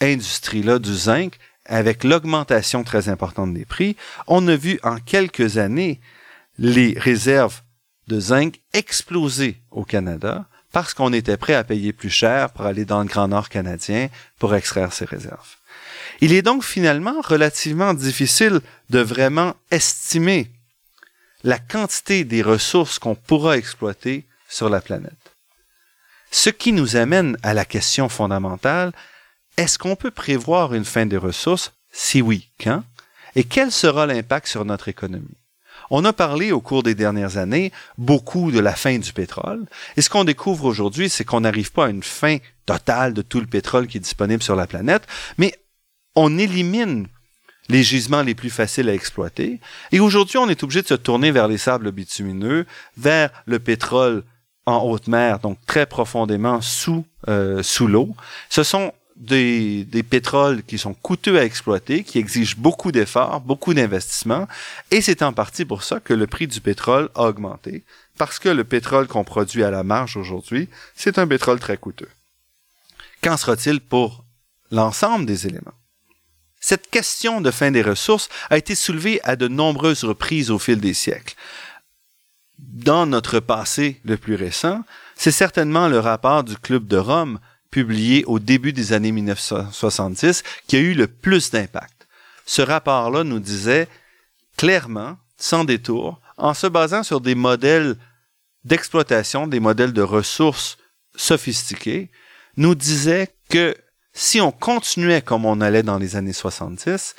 industrie-là 0.00 0.78
du 0.78 0.94
zinc, 0.94 1.38
avec 1.64 2.04
l'augmentation 2.04 2.82
très 2.84 3.08
importante 3.08 3.54
des 3.54 3.64
prix, 3.64 3.96
on 4.26 4.46
a 4.48 4.56
vu 4.56 4.80
en 4.82 4.98
quelques 4.98 5.58
années 5.58 6.00
les 6.58 6.94
réserves 6.98 7.62
de 8.08 8.18
zinc 8.18 8.60
explosé 8.72 9.62
au 9.70 9.84
Canada 9.84 10.46
parce 10.72 10.94
qu'on 10.94 11.12
était 11.12 11.36
prêt 11.36 11.54
à 11.54 11.64
payer 11.64 11.92
plus 11.92 12.10
cher 12.10 12.50
pour 12.50 12.66
aller 12.66 12.84
dans 12.84 13.00
le 13.00 13.08
Grand 13.08 13.28
Nord 13.28 13.48
canadien 13.48 14.08
pour 14.38 14.54
extraire 14.54 14.92
ses 14.92 15.04
réserves. 15.04 15.56
Il 16.20 16.32
est 16.32 16.42
donc 16.42 16.64
finalement 16.64 17.20
relativement 17.20 17.94
difficile 17.94 18.60
de 18.90 19.00
vraiment 19.00 19.54
estimer 19.70 20.50
la 21.44 21.58
quantité 21.58 22.24
des 22.24 22.42
ressources 22.42 22.98
qu'on 22.98 23.14
pourra 23.14 23.56
exploiter 23.56 24.26
sur 24.48 24.68
la 24.68 24.80
planète. 24.80 25.12
Ce 26.30 26.50
qui 26.50 26.72
nous 26.72 26.96
amène 26.96 27.36
à 27.42 27.52
la 27.54 27.64
question 27.64 28.08
fondamentale, 28.08 28.92
est-ce 29.56 29.78
qu'on 29.78 29.96
peut 29.96 30.10
prévoir 30.10 30.74
une 30.74 30.84
fin 30.84 31.06
des 31.06 31.16
ressources? 31.16 31.72
Si 31.92 32.22
oui, 32.22 32.48
quand? 32.58 32.84
Et 33.34 33.44
quel 33.44 33.70
sera 33.70 34.06
l'impact 34.06 34.46
sur 34.46 34.64
notre 34.64 34.88
économie? 34.88 35.36
On 35.90 36.04
a 36.06 36.12
parlé 36.14 36.52
au 36.52 36.60
cours 36.60 36.82
des 36.82 36.94
dernières 36.94 37.36
années 37.36 37.70
beaucoup 37.98 38.50
de 38.50 38.60
la 38.60 38.74
fin 38.74 38.98
du 38.98 39.12
pétrole. 39.12 39.66
Et 39.96 40.02
ce 40.02 40.08
qu'on 40.08 40.24
découvre 40.24 40.64
aujourd'hui, 40.64 41.10
c'est 41.10 41.24
qu'on 41.24 41.40
n'arrive 41.40 41.72
pas 41.72 41.86
à 41.86 41.90
une 41.90 42.02
fin 42.02 42.38
totale 42.64 43.12
de 43.12 43.20
tout 43.20 43.40
le 43.40 43.46
pétrole 43.46 43.86
qui 43.86 43.98
est 43.98 44.00
disponible 44.00 44.42
sur 44.42 44.56
la 44.56 44.66
planète, 44.66 45.06
mais 45.36 45.52
on 46.14 46.38
élimine 46.38 47.08
les 47.68 47.82
gisements 47.82 48.22
les 48.22 48.34
plus 48.34 48.50
faciles 48.50 48.88
à 48.88 48.94
exploiter. 48.94 49.60
Et 49.92 50.00
aujourd'hui, 50.00 50.38
on 50.38 50.48
est 50.48 50.62
obligé 50.62 50.82
de 50.82 50.88
se 50.88 50.94
tourner 50.94 51.30
vers 51.30 51.48
les 51.48 51.58
sables 51.58 51.92
bitumineux, 51.92 52.66
vers 52.96 53.30
le 53.46 53.58
pétrole 53.58 54.24
en 54.66 54.82
haute 54.82 55.08
mer, 55.08 55.38
donc 55.38 55.58
très 55.66 55.86
profondément 55.86 56.60
sous, 56.60 57.04
euh, 57.28 57.62
sous 57.62 57.86
l'eau. 57.86 58.14
Ce 58.48 58.62
sont 58.62 58.92
des, 59.16 59.84
des, 59.84 60.02
pétroles 60.02 60.62
qui 60.62 60.78
sont 60.78 60.94
coûteux 60.94 61.38
à 61.38 61.44
exploiter, 61.44 62.02
qui 62.02 62.18
exigent 62.18 62.56
beaucoup 62.56 62.92
d'efforts, 62.92 63.40
beaucoup 63.40 63.74
d'investissements, 63.74 64.48
et 64.90 65.00
c'est 65.00 65.22
en 65.22 65.32
partie 65.32 65.64
pour 65.64 65.82
ça 65.82 66.00
que 66.00 66.14
le 66.14 66.26
prix 66.26 66.46
du 66.46 66.60
pétrole 66.60 67.08
a 67.14 67.24
augmenté, 67.24 67.84
parce 68.18 68.38
que 68.38 68.48
le 68.48 68.64
pétrole 68.64 69.06
qu'on 69.06 69.24
produit 69.24 69.64
à 69.64 69.70
la 69.70 69.82
marge 69.82 70.16
aujourd'hui, 70.16 70.68
c'est 70.94 71.18
un 71.18 71.26
pétrole 71.26 71.60
très 71.60 71.76
coûteux. 71.76 72.08
Qu'en 73.22 73.36
sera-t-il 73.36 73.80
pour 73.80 74.24
l'ensemble 74.70 75.26
des 75.26 75.46
éléments? 75.46 75.74
Cette 76.64 76.88
question 76.88 77.40
de 77.40 77.50
fin 77.50 77.72
des 77.72 77.82
ressources 77.82 78.28
a 78.48 78.56
été 78.56 78.76
soulevée 78.76 79.20
à 79.24 79.34
de 79.34 79.48
nombreuses 79.48 80.04
reprises 80.04 80.48
au 80.52 80.60
fil 80.60 80.80
des 80.80 80.94
siècles. 80.94 81.34
Dans 82.56 83.04
notre 83.04 83.40
passé 83.40 84.00
le 84.04 84.16
plus 84.16 84.36
récent, 84.36 84.84
c'est 85.16 85.32
certainement 85.32 85.88
le 85.88 85.98
rapport 85.98 86.44
du 86.44 86.56
Club 86.56 86.86
de 86.86 86.96
Rome 86.96 87.40
publié 87.72 88.24
au 88.26 88.38
début 88.38 88.72
des 88.72 88.92
années 88.92 89.10
1970 89.10 90.44
qui 90.68 90.76
a 90.76 90.78
eu 90.78 90.94
le 90.94 91.08
plus 91.08 91.50
d'impact. 91.50 92.06
Ce 92.46 92.62
rapport-là 92.62 93.24
nous 93.24 93.40
disait 93.40 93.88
clairement, 94.56 95.18
sans 95.36 95.64
détour, 95.64 96.20
en 96.36 96.54
se 96.54 96.68
basant 96.68 97.02
sur 97.02 97.20
des 97.20 97.34
modèles 97.34 97.96
d'exploitation, 98.64 99.48
des 99.48 99.58
modèles 99.58 99.92
de 99.92 100.02
ressources 100.02 100.78
sophistiqués, 101.16 102.08
nous 102.56 102.76
disait 102.76 103.34
que 103.48 103.76
si 104.12 104.40
on 104.40 104.52
continuait 104.52 105.22
comme 105.22 105.44
on 105.44 105.60
allait 105.60 105.82
dans 105.82 105.98
les 105.98 106.16
années 106.16 106.32
70, 106.32 107.14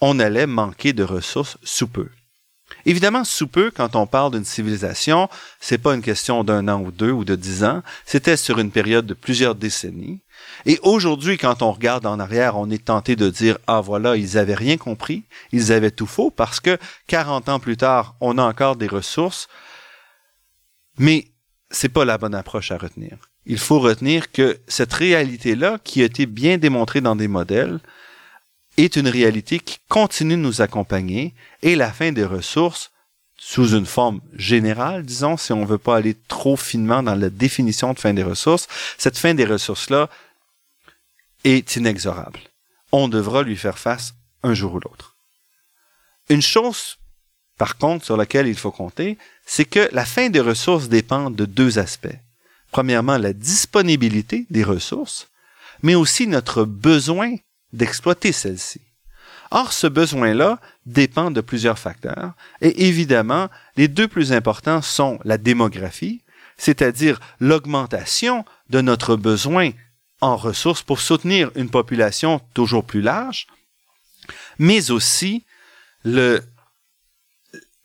on 0.00 0.18
allait 0.18 0.46
manquer 0.46 0.92
de 0.92 1.02
ressources 1.02 1.58
sous 1.62 1.88
peu. 1.88 2.08
Évidemment, 2.84 3.24
sous 3.24 3.46
peu, 3.46 3.70
quand 3.70 3.96
on 3.96 4.06
parle 4.06 4.32
d'une 4.32 4.44
civilisation, 4.44 5.28
c'est 5.60 5.78
pas 5.78 5.94
une 5.94 6.02
question 6.02 6.44
d'un 6.44 6.68
an 6.68 6.80
ou 6.80 6.90
deux 6.90 7.10
ou 7.10 7.24
de 7.24 7.36
dix 7.36 7.64
ans, 7.64 7.82
c'était 8.04 8.36
sur 8.36 8.58
une 8.58 8.70
période 8.70 9.06
de 9.06 9.14
plusieurs 9.14 9.54
décennies. 9.54 10.20
Et 10.66 10.78
aujourd'hui, 10.82 11.38
quand 11.38 11.62
on 11.62 11.72
regarde 11.72 12.06
en 12.06 12.18
arrière, 12.18 12.56
on 12.56 12.70
est 12.70 12.84
tenté 12.84 13.16
de 13.16 13.30
dire, 13.30 13.58
ah 13.66 13.80
voilà, 13.80 14.16
ils 14.16 14.36
avaient 14.36 14.54
rien 14.54 14.76
compris, 14.76 15.24
ils 15.52 15.72
avaient 15.72 15.90
tout 15.90 16.06
faux, 16.06 16.30
parce 16.30 16.60
que 16.60 16.78
40 17.06 17.48
ans 17.48 17.60
plus 17.60 17.76
tard, 17.76 18.16
on 18.20 18.38
a 18.38 18.42
encore 18.42 18.76
des 18.76 18.88
ressources, 18.88 19.48
mais 20.98 21.28
c'est 21.70 21.88
pas 21.88 22.04
la 22.04 22.18
bonne 22.18 22.34
approche 22.34 22.72
à 22.72 22.78
retenir. 22.78 23.16
Il 23.46 23.58
faut 23.58 23.78
retenir 23.78 24.32
que 24.32 24.58
cette 24.66 24.92
réalité-là, 24.92 25.78
qui 25.82 26.02
a 26.02 26.04
été 26.04 26.26
bien 26.26 26.58
démontrée 26.58 27.00
dans 27.00 27.14
des 27.14 27.28
modèles, 27.28 27.78
est 28.76 28.96
une 28.96 29.08
réalité 29.08 29.60
qui 29.60 29.78
continue 29.88 30.34
de 30.34 30.40
nous 30.40 30.60
accompagner 30.62 31.32
et 31.62 31.76
la 31.76 31.92
fin 31.92 32.12
des 32.12 32.24
ressources, 32.24 32.90
sous 33.38 33.74
une 33.76 33.86
forme 33.86 34.20
générale, 34.34 35.04
disons, 35.04 35.36
si 35.36 35.52
on 35.52 35.60
ne 35.60 35.66
veut 35.66 35.78
pas 35.78 35.96
aller 35.96 36.16
trop 36.26 36.56
finement 36.56 37.02
dans 37.02 37.14
la 37.14 37.30
définition 37.30 37.92
de 37.92 37.98
fin 37.98 38.12
des 38.12 38.22
ressources, 38.22 38.66
cette 38.98 39.18
fin 39.18 39.34
des 39.34 39.44
ressources-là 39.44 40.08
est 41.44 41.76
inexorable. 41.76 42.40
On 42.92 43.08
devra 43.08 43.42
lui 43.42 43.56
faire 43.56 43.78
face 43.78 44.14
un 44.42 44.54
jour 44.54 44.74
ou 44.74 44.80
l'autre. 44.80 45.16
Une 46.28 46.42
chose, 46.42 46.96
par 47.58 47.78
contre, 47.78 48.04
sur 48.04 48.16
laquelle 48.16 48.48
il 48.48 48.56
faut 48.56 48.72
compter, 48.72 49.18
c'est 49.44 49.64
que 49.64 49.88
la 49.92 50.04
fin 50.04 50.30
des 50.30 50.40
ressources 50.40 50.88
dépend 50.88 51.30
de 51.30 51.44
deux 51.44 51.78
aspects. 51.78 52.18
Premièrement, 52.70 53.18
la 53.18 53.32
disponibilité 53.32 54.46
des 54.50 54.64
ressources, 54.64 55.28
mais 55.82 55.94
aussi 55.94 56.26
notre 56.26 56.64
besoin 56.64 57.34
d'exploiter 57.72 58.32
celles-ci. 58.32 58.80
Or, 59.50 59.72
ce 59.72 59.86
besoin-là 59.86 60.60
dépend 60.86 61.30
de 61.30 61.40
plusieurs 61.40 61.78
facteurs, 61.78 62.32
et 62.60 62.88
évidemment, 62.88 63.48
les 63.76 63.88
deux 63.88 64.08
plus 64.08 64.32
importants 64.32 64.82
sont 64.82 65.18
la 65.24 65.38
démographie, 65.38 66.22
c'est-à-dire 66.56 67.20
l'augmentation 67.38 68.44
de 68.70 68.80
notre 68.80 69.16
besoin 69.16 69.70
en 70.20 70.36
ressources 70.36 70.82
pour 70.82 71.00
soutenir 71.00 71.50
une 71.54 71.70
population 71.70 72.40
toujours 72.54 72.84
plus 72.84 73.02
large, 73.02 73.46
mais 74.58 74.90
aussi 74.90 75.44
le, 76.04 76.42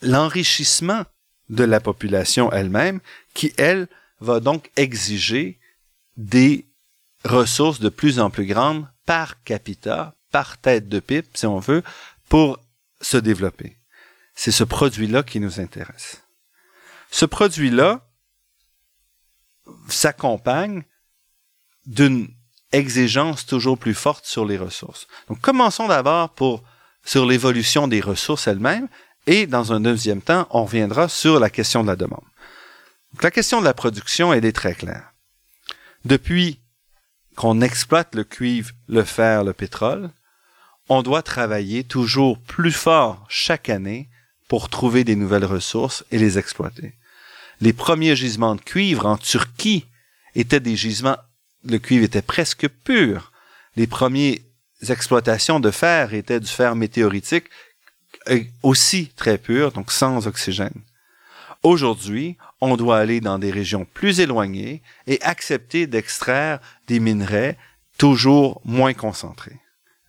l'enrichissement 0.01 1.03
de 1.49 1.63
la 1.63 1.79
population 1.79 2.51
elle-même, 2.51 3.01
qui, 3.34 3.53
elle, 3.57 3.88
va 4.22 4.39
donc 4.39 4.72
exiger 4.78 5.59
des 6.15 6.67
ressources 7.26 7.80
de 7.80 7.89
plus 7.89 8.19
en 8.19 8.30
plus 8.30 8.45
grandes 8.45 8.88
par 9.05 9.43
capita, 9.43 10.15
par 10.32 10.57
tête 10.57 10.88
de 10.88 10.99
pipe, 10.99 11.36
si 11.36 11.45
on 11.45 11.59
veut, 11.59 11.84
pour 12.30 12.59
se 13.01 13.17
développer. 13.17 13.78
C'est 14.36 14.51
ce 14.51 14.63
produit-là 14.63 15.24
qui 15.24 15.39
nous 15.39 15.59
intéresse. 15.59 16.24
Ce 17.09 17.26
produit-là 17.26 18.07
s'accompagne 19.89 20.84
d'une 21.86 22.30
exigence 22.72 23.45
toujours 23.45 23.78
plus 23.78 23.93
forte 23.93 24.26
sur 24.26 24.45
les 24.45 24.57
ressources. 24.57 25.07
Donc, 25.28 25.41
commençons 25.41 25.88
d'abord 25.88 26.34
sur 27.03 27.26
l'évolution 27.26 27.88
des 27.88 27.99
ressources 27.99 28.47
elles-mêmes 28.47 28.88
et 29.28 29.45
dans 29.45 29.74
un 29.74 29.82
deuxième 29.82 30.22
temps, 30.22 30.47
on 30.51 30.65
reviendra 30.65 31.09
sur 31.09 31.39
la 31.39 31.49
question 31.49 31.84
de 31.84 31.88
la 31.88 31.95
demande. 31.95 32.24
Donc, 33.14 33.24
la 33.24 33.32
question 33.32 33.59
de 33.59 33.66
la 33.66 33.74
production, 33.74 34.34
elle 34.34 34.45
est 34.45 34.51
très 34.51 34.76
claire. 34.76 35.14
Depuis 36.05 36.59
qu'on 37.36 37.62
exploite 37.62 38.16
le 38.16 38.24
cuivre, 38.24 38.72
le 38.88 39.03
fer, 39.03 39.43
le 39.43 39.53
pétrole, 39.53 40.12
on 40.89 41.03
doit 41.03 41.22
travailler 41.22 41.84
toujours 41.84 42.39
plus 42.39 42.72
fort 42.72 43.26
chaque 43.30 43.70
année 43.70 44.09
pour 44.47 44.70
trouver 44.70 45.03
des 45.03 45.16
nouvelles 45.16 45.45
ressources 45.45 46.03
et 46.12 46.18
les 46.18 46.38
exploiter. 46.38 46.95
Les 47.62 47.74
premiers 47.74 48.16
gisements 48.16 48.55
de 48.55 48.62
cuivre 48.62 49.05
en 49.05 49.18
Turquie 49.18 49.86
étaient 50.36 50.59
des 50.59 50.76
gisements, 50.76 51.18
le 51.64 51.78
cuivre 51.78 52.03
était 52.03 52.22
presque 52.22 52.68
pur. 52.68 53.32
Les 53.76 53.88
premières 53.88 54.39
exploitations 54.89 55.59
de 55.59 55.72
fer 55.72 56.14
étaient 56.14 56.39
du 56.39 56.47
fer 56.47 56.76
météoritique 56.76 57.45
euh, 58.30 58.43
aussi 58.64 59.09
très 59.16 59.38
pur, 59.38 59.72
donc 59.72 59.91
sans 59.91 60.28
oxygène. 60.28 60.82
Aujourd'hui, 61.64 62.38
on 62.62 62.78
doit 62.78 62.99
aller 62.99 63.20
dans 63.20 63.39
des 63.39 63.51
régions 63.51 63.86
plus 63.93 64.20
éloignées 64.20 64.82
et 65.07 65.22
accepter 65.22 65.88
d'extraire 65.88 66.59
des 66.88 66.99
minerais 66.99 67.57
toujours 67.97 68.62
moins 68.64 68.93
concentrés. 68.93 69.59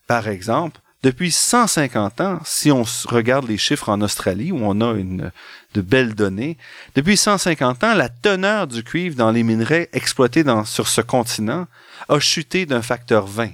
Par 0.06 0.28
exemple, 0.28 0.80
depuis 1.02 1.32
150 1.32 2.20
ans, 2.20 2.40
si 2.44 2.70
on 2.70 2.84
regarde 3.06 3.48
les 3.48 3.58
chiffres 3.58 3.88
en 3.88 4.00
Australie, 4.02 4.52
où 4.52 4.58
on 4.62 4.80
a 4.80 4.92
une, 4.92 5.32
de 5.74 5.80
belles 5.80 6.14
données, 6.14 6.58
depuis 6.94 7.16
150 7.16 7.82
ans, 7.82 7.94
la 7.94 8.08
teneur 8.08 8.68
du 8.68 8.84
cuivre 8.84 9.16
dans 9.16 9.32
les 9.32 9.42
minerais 9.42 9.88
exploités 9.92 10.44
sur 10.64 10.86
ce 10.86 11.00
continent 11.00 11.66
a 12.08 12.20
chuté 12.20 12.66
d'un 12.66 12.82
facteur 12.82 13.26
20. 13.26 13.50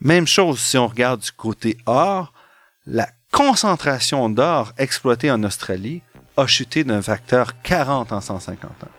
Même 0.00 0.26
chose 0.26 0.60
si 0.60 0.78
on 0.78 0.86
regarde 0.86 1.20
du 1.20 1.32
côté 1.32 1.76
or, 1.84 2.32
la 2.86 3.08
concentration 3.30 4.30
d'or 4.30 4.72
exploitée 4.78 5.30
en 5.30 5.42
Australie 5.44 6.00
a 6.38 6.46
chuté 6.46 6.84
d'un 6.84 7.02
facteur 7.02 7.60
40 7.62 8.12
en 8.12 8.20
150 8.20 8.70
ans. 8.70 8.90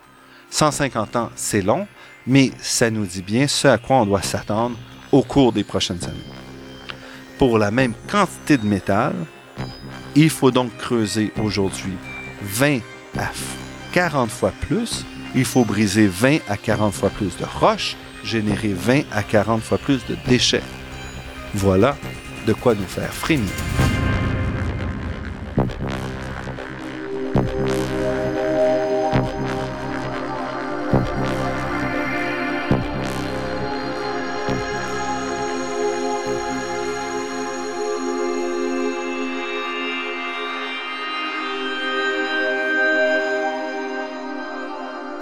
150 0.49 1.15
ans, 1.15 1.29
c'est 1.35 1.61
long, 1.61 1.87
mais 2.27 2.51
ça 2.59 2.89
nous 2.91 3.05
dit 3.05 3.21
bien 3.21 3.47
ce 3.47 3.67
à 3.67 3.77
quoi 3.77 3.97
on 3.97 4.05
doit 4.05 4.21
s'attendre 4.21 4.77
au 5.11 5.23
cours 5.23 5.53
des 5.53 5.63
prochaines 5.63 6.03
années. 6.03 6.33
Pour 7.37 7.57
la 7.57 7.71
même 7.71 7.93
quantité 8.11 8.57
de 8.57 8.65
métal, 8.65 9.13
il 10.15 10.29
faut 10.29 10.51
donc 10.51 10.75
creuser 10.77 11.31
aujourd'hui 11.41 11.97
20 12.41 12.79
à 13.17 13.31
40 13.93 14.29
fois 14.29 14.51
plus. 14.59 15.05
Il 15.33 15.45
faut 15.45 15.63
briser 15.63 16.07
20 16.07 16.39
à 16.49 16.57
40 16.57 16.93
fois 16.93 17.09
plus 17.09 17.37
de 17.37 17.45
roches, 17.45 17.95
générer 18.23 18.73
20 18.73 19.03
à 19.11 19.23
40 19.23 19.61
fois 19.61 19.77
plus 19.77 20.05
de 20.07 20.17
déchets. 20.27 20.63
Voilà 21.53 21.95
de 22.45 22.53
quoi 22.53 22.75
nous 22.75 22.87
faire 22.87 23.13
frémir. 23.13 23.49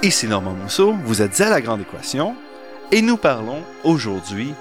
Ici 0.08 0.26
Normand 0.26 0.54
Mousseau, 0.54 0.94
vous 1.04 1.22
êtes 1.22 1.42
à 1.42 1.50
la 1.50 1.60
Grande 1.60 1.82
Équation 1.82 2.34
et 2.94 3.02
nous 3.02 3.18
parlons 3.18 3.62
aujourd'hui 3.84 4.54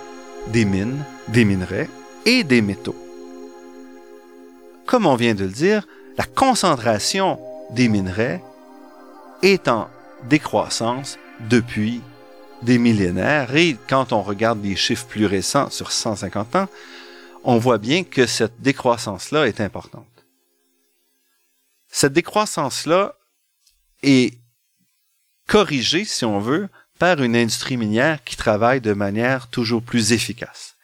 des 0.49 0.64
mines, 0.64 1.05
des 1.28 1.44
minerais 1.44 1.88
et 2.24 2.42
des 2.42 2.61
métaux. 2.61 2.97
Comme 4.86 5.07
on 5.07 5.14
vient 5.14 5.36
de 5.36 5.44
le 5.44 5.51
dire, 5.53 5.86
la 6.18 6.24
concentration 6.24 7.38
des 7.70 7.86
minerais 7.86 8.42
est 9.44 9.68
en 9.68 9.88
décroissance 10.24 11.16
depuis 11.49 12.03
des 12.62 12.78
millénaires 12.78 13.55
et 13.55 13.76
quand 13.88 14.12
on 14.12 14.22
regarde 14.22 14.61
les 14.64 14.74
chiffres 14.74 15.07
plus 15.07 15.26
récents 15.26 15.70
sur 15.70 15.92
150 15.92 16.57
ans, 16.57 16.68
on 17.44 17.59
voit 17.59 17.78
bien 17.78 18.03
que 18.03 18.26
cette 18.26 18.61
décroissance-là 18.62 19.47
est 19.47 19.61
importante. 19.61 20.26
Cette 21.86 22.14
décroissance-là 22.14 23.14
est 24.03 24.40
corrigée, 25.47 26.05
si 26.05 26.24
on 26.24 26.38
veut, 26.38 26.68
par 26.99 27.22
une 27.22 27.36
industrie 27.36 27.76
minière 27.76 28.22
qui 28.24 28.36
travaille 28.36 28.80
de 28.80 28.92
manière 28.92 29.49
toujours 29.49 29.82
plus 29.82 30.12
efficace. 30.12 30.76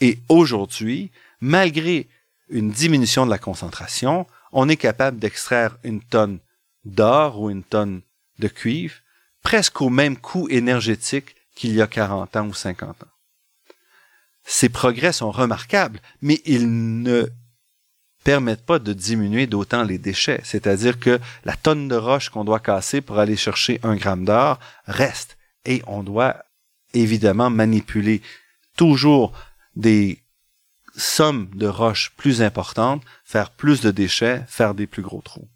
Et 0.00 0.18
aujourd'hui, 0.28 1.10
malgré 1.40 2.08
une 2.48 2.70
diminution 2.70 3.24
de 3.24 3.30
la 3.30 3.38
concentration, 3.38 4.26
on 4.52 4.68
est 4.68 4.76
capable 4.76 5.18
d'extraire 5.18 5.76
une 5.82 6.02
tonne 6.02 6.38
d'or 6.84 7.40
ou 7.40 7.50
une 7.50 7.64
tonne 7.64 8.02
de 8.38 8.48
cuivre 8.48 8.94
presque 9.42 9.80
au 9.80 9.90
même 9.90 10.16
coût 10.16 10.48
énergétique 10.48 11.36
qu'il 11.54 11.74
y 11.74 11.82
a 11.82 11.86
40 11.86 12.36
ans 12.36 12.46
ou 12.48 12.54
50 12.54 13.02
ans. 13.02 13.06
Ces 14.44 14.68
progrès 14.68 15.12
sont 15.12 15.30
remarquables, 15.30 16.00
mais 16.20 16.40
ils 16.44 17.02
ne 17.02 17.26
permettent 18.24 18.64
pas 18.64 18.78
de 18.78 18.92
diminuer 18.92 19.46
d'autant 19.46 19.84
les 19.84 19.98
déchets. 19.98 20.40
C'est-à-dire 20.44 20.98
que 20.98 21.20
la 21.44 21.54
tonne 21.54 21.88
de 21.88 21.94
roche 21.94 22.30
qu'on 22.30 22.44
doit 22.44 22.58
casser 22.58 23.00
pour 23.02 23.18
aller 23.18 23.36
chercher 23.36 23.78
un 23.82 23.94
gramme 23.94 24.24
d'or 24.24 24.58
reste 24.86 25.36
et 25.66 25.82
on 25.86 26.02
doit 26.02 26.44
évidemment 26.94 27.50
manipuler 27.50 28.22
toujours 28.76 29.32
des 29.76 30.22
sommes 30.96 31.50
de 31.54 31.66
roches 31.66 32.12
plus 32.16 32.42
importantes, 32.42 33.02
faire 33.24 33.50
plus 33.50 33.80
de 33.80 33.90
déchets, 33.90 34.44
faire 34.48 34.74
des 34.74 34.86
plus 34.86 35.02
gros 35.02 35.20
trous. 35.20 35.48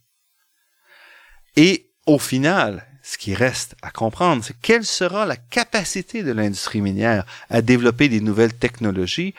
Et 1.57 1.91
au 2.07 2.19
final, 2.19 2.87
ce 3.03 3.17
qui 3.17 3.35
reste 3.35 3.77
à 3.83 3.91
comprendre, 3.91 4.45
c'est 4.45 4.59
quelle 4.61 4.85
sera 4.85 5.25
la 5.27 5.37
capacité 5.37 6.23
de 6.23 6.33
l'industrie 6.33 6.81
minière 6.81 7.25
à 7.49 7.63
développer 7.63 8.09
des 8.09 8.21
nouvelles 8.21 8.55
technologies 8.55 9.35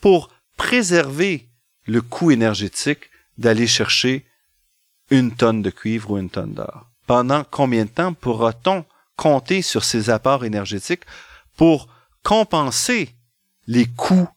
pour 0.00 0.30
préserver 0.56 1.48
le 1.86 2.02
coût 2.02 2.30
énergétique 2.30 3.10
d'aller 3.38 3.66
chercher 3.66 4.24
une 5.10 5.34
tonne 5.34 5.62
de 5.62 5.70
cuivre 5.70 6.12
ou 6.12 6.18
une 6.18 6.30
tonne 6.30 6.54
d'or. 6.54 6.86
Pendant 7.06 7.44
combien 7.44 7.84
de 7.84 7.90
temps 7.90 8.14
pourra-t-on 8.14 8.84
compter 9.16 9.62
sur 9.62 9.84
ces 9.84 10.10
apports 10.10 10.44
énergétiques 10.44 11.04
pour 11.56 11.88
compenser 12.22 13.10
les 13.66 13.86
coûts 13.86 14.28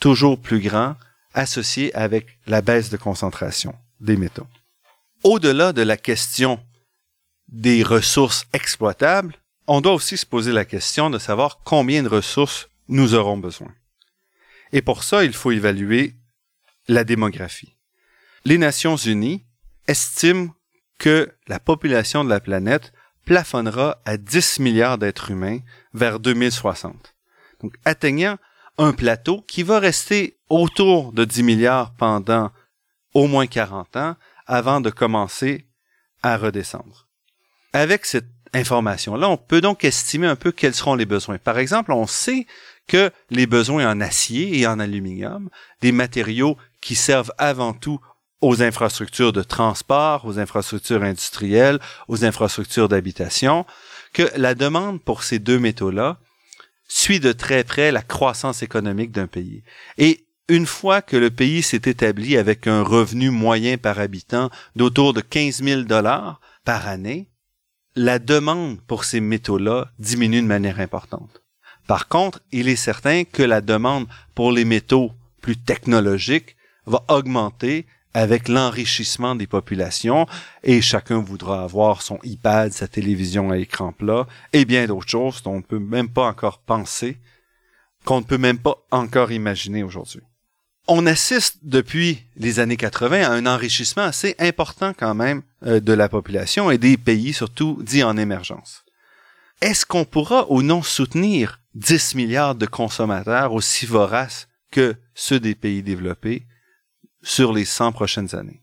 toujours 0.00 0.40
plus 0.40 0.60
grands 0.60 0.96
associés 1.34 1.94
avec 1.94 2.38
la 2.46 2.62
baisse 2.62 2.90
de 2.90 2.96
concentration 2.96 3.74
des 4.00 4.16
métaux? 4.16 4.46
Au-delà 5.24 5.72
de 5.72 5.82
la 5.82 5.96
question 5.96 6.60
des 7.48 7.82
ressources 7.82 8.46
exploitables, 8.52 9.34
on 9.66 9.80
doit 9.80 9.94
aussi 9.94 10.16
se 10.16 10.26
poser 10.26 10.52
la 10.52 10.64
question 10.64 11.10
de 11.10 11.18
savoir 11.18 11.58
combien 11.64 12.02
de 12.02 12.08
ressources 12.08 12.68
nous 12.88 13.14
aurons 13.14 13.36
besoin. 13.36 13.72
Et 14.72 14.82
pour 14.82 15.02
ça, 15.02 15.24
il 15.24 15.32
faut 15.32 15.50
évaluer 15.50 16.14
la 16.88 17.04
démographie. 17.04 17.76
Les 18.44 18.58
Nations 18.58 18.96
Unies 18.96 19.44
estiment 19.86 20.50
que 20.98 21.32
la 21.46 21.60
population 21.60 22.24
de 22.24 22.30
la 22.30 22.40
planète 22.40 22.92
plafonnera 23.24 24.00
à 24.04 24.16
10 24.16 24.60
milliards 24.60 24.98
d'êtres 24.98 25.30
humains 25.30 25.58
vers 25.92 26.18
2060. 26.18 27.14
Donc, 27.60 27.74
atteignant 27.84 28.38
un 28.78 28.92
plateau 28.92 29.42
qui 29.42 29.62
va 29.62 29.78
rester 29.78 30.38
autour 30.48 31.12
de 31.12 31.24
10 31.24 31.42
milliards 31.42 31.94
pendant 31.94 32.50
au 33.14 33.26
moins 33.26 33.46
40 33.46 33.96
ans 33.96 34.16
avant 34.46 34.80
de 34.80 34.90
commencer 34.90 35.66
à 36.22 36.36
redescendre. 36.36 37.08
Avec 37.72 38.06
cette 38.06 38.28
information-là, 38.54 39.28
on 39.28 39.36
peut 39.36 39.60
donc 39.60 39.84
estimer 39.84 40.26
un 40.26 40.36
peu 40.36 40.52
quels 40.52 40.74
seront 40.74 40.94
les 40.94 41.04
besoins. 41.04 41.38
Par 41.38 41.58
exemple, 41.58 41.92
on 41.92 42.06
sait 42.06 42.46
que 42.86 43.10
les 43.30 43.46
besoins 43.46 43.90
en 43.90 44.00
acier 44.00 44.58
et 44.58 44.66
en 44.66 44.80
aluminium, 44.80 45.50
des 45.82 45.92
matériaux 45.92 46.56
qui 46.80 46.94
servent 46.94 47.32
avant 47.38 47.72
tout 47.72 48.00
aux 48.40 48.62
infrastructures 48.62 49.32
de 49.32 49.42
transport, 49.42 50.24
aux 50.24 50.38
infrastructures 50.38 51.02
industrielles, 51.02 51.80
aux 52.06 52.24
infrastructures 52.24 52.88
d'habitation, 52.88 53.66
que 54.12 54.30
la 54.36 54.54
demande 54.54 55.02
pour 55.02 55.24
ces 55.24 55.38
deux 55.38 55.58
métaux-là 55.58 56.18
suit 56.86 57.20
de 57.20 57.32
très 57.32 57.64
près 57.64 57.92
la 57.92 58.02
croissance 58.02 58.62
économique 58.62 59.10
d'un 59.10 59.26
pays. 59.26 59.62
Et 59.98 60.24
une 60.48 60.66
fois 60.66 61.02
que 61.02 61.16
le 61.16 61.30
pays 61.30 61.62
s'est 61.62 61.82
établi 61.84 62.36
avec 62.36 62.66
un 62.66 62.82
revenu 62.82 63.30
moyen 63.30 63.76
par 63.76 63.98
habitant 63.98 64.50
d'autour 64.76 65.12
de 65.12 65.20
15 65.20 65.62
000 65.62 65.82
dollars 65.82 66.40
par 66.64 66.88
année, 66.88 67.28
la 67.94 68.18
demande 68.18 68.80
pour 68.86 69.04
ces 69.04 69.20
métaux-là 69.20 69.90
diminue 69.98 70.40
de 70.40 70.46
manière 70.46 70.80
importante. 70.80 71.42
Par 71.86 72.08
contre, 72.08 72.40
il 72.52 72.68
est 72.68 72.76
certain 72.76 73.24
que 73.24 73.42
la 73.42 73.60
demande 73.60 74.06
pour 74.34 74.52
les 74.52 74.64
métaux 74.64 75.12
plus 75.42 75.56
technologiques 75.56 76.56
va 76.88 77.04
augmenter 77.08 77.86
avec 78.14 78.48
l'enrichissement 78.48 79.34
des 79.34 79.46
populations 79.46 80.26
et 80.64 80.80
chacun 80.80 81.20
voudra 81.20 81.62
avoir 81.62 82.02
son 82.02 82.18
iPad, 82.22 82.72
sa 82.72 82.88
télévision 82.88 83.50
à 83.50 83.58
écran 83.58 83.92
plat 83.92 84.26
et 84.52 84.64
bien 84.64 84.86
d'autres 84.86 85.08
choses 85.08 85.42
dont 85.42 85.52
on 85.52 85.56
ne 85.58 85.62
peut 85.62 85.78
même 85.78 86.08
pas 86.08 86.26
encore 86.26 86.58
penser, 86.58 87.18
qu'on 88.04 88.20
ne 88.20 88.24
peut 88.24 88.38
même 88.38 88.58
pas 88.58 88.76
encore 88.90 89.30
imaginer 89.30 89.82
aujourd'hui 89.82 90.22
on 90.88 91.06
assiste 91.06 91.58
depuis 91.62 92.24
les 92.36 92.60
années 92.60 92.78
80 92.78 93.22
à 93.22 93.32
un 93.32 93.46
enrichissement 93.46 94.04
assez 94.04 94.34
important 94.38 94.94
quand 94.98 95.14
même 95.14 95.42
euh, 95.66 95.80
de 95.80 95.92
la 95.92 96.08
population 96.08 96.70
et 96.70 96.78
des 96.78 96.96
pays 96.96 97.34
surtout 97.34 97.78
dits 97.82 98.02
en 98.02 98.16
émergence. 98.16 98.84
Est-ce 99.60 99.84
qu'on 99.84 100.04
pourra 100.04 100.50
ou 100.50 100.62
non 100.62 100.82
soutenir 100.82 101.60
10 101.74 102.14
milliards 102.14 102.54
de 102.54 102.64
consommateurs 102.64 103.52
aussi 103.52 103.84
voraces 103.84 104.48
que 104.70 104.96
ceux 105.14 105.38
des 105.38 105.54
pays 105.54 105.82
développés? 105.82 106.46
Sur 107.22 107.52
les 107.52 107.64
100 107.64 107.92
prochaines 107.92 108.34
années? 108.34 108.62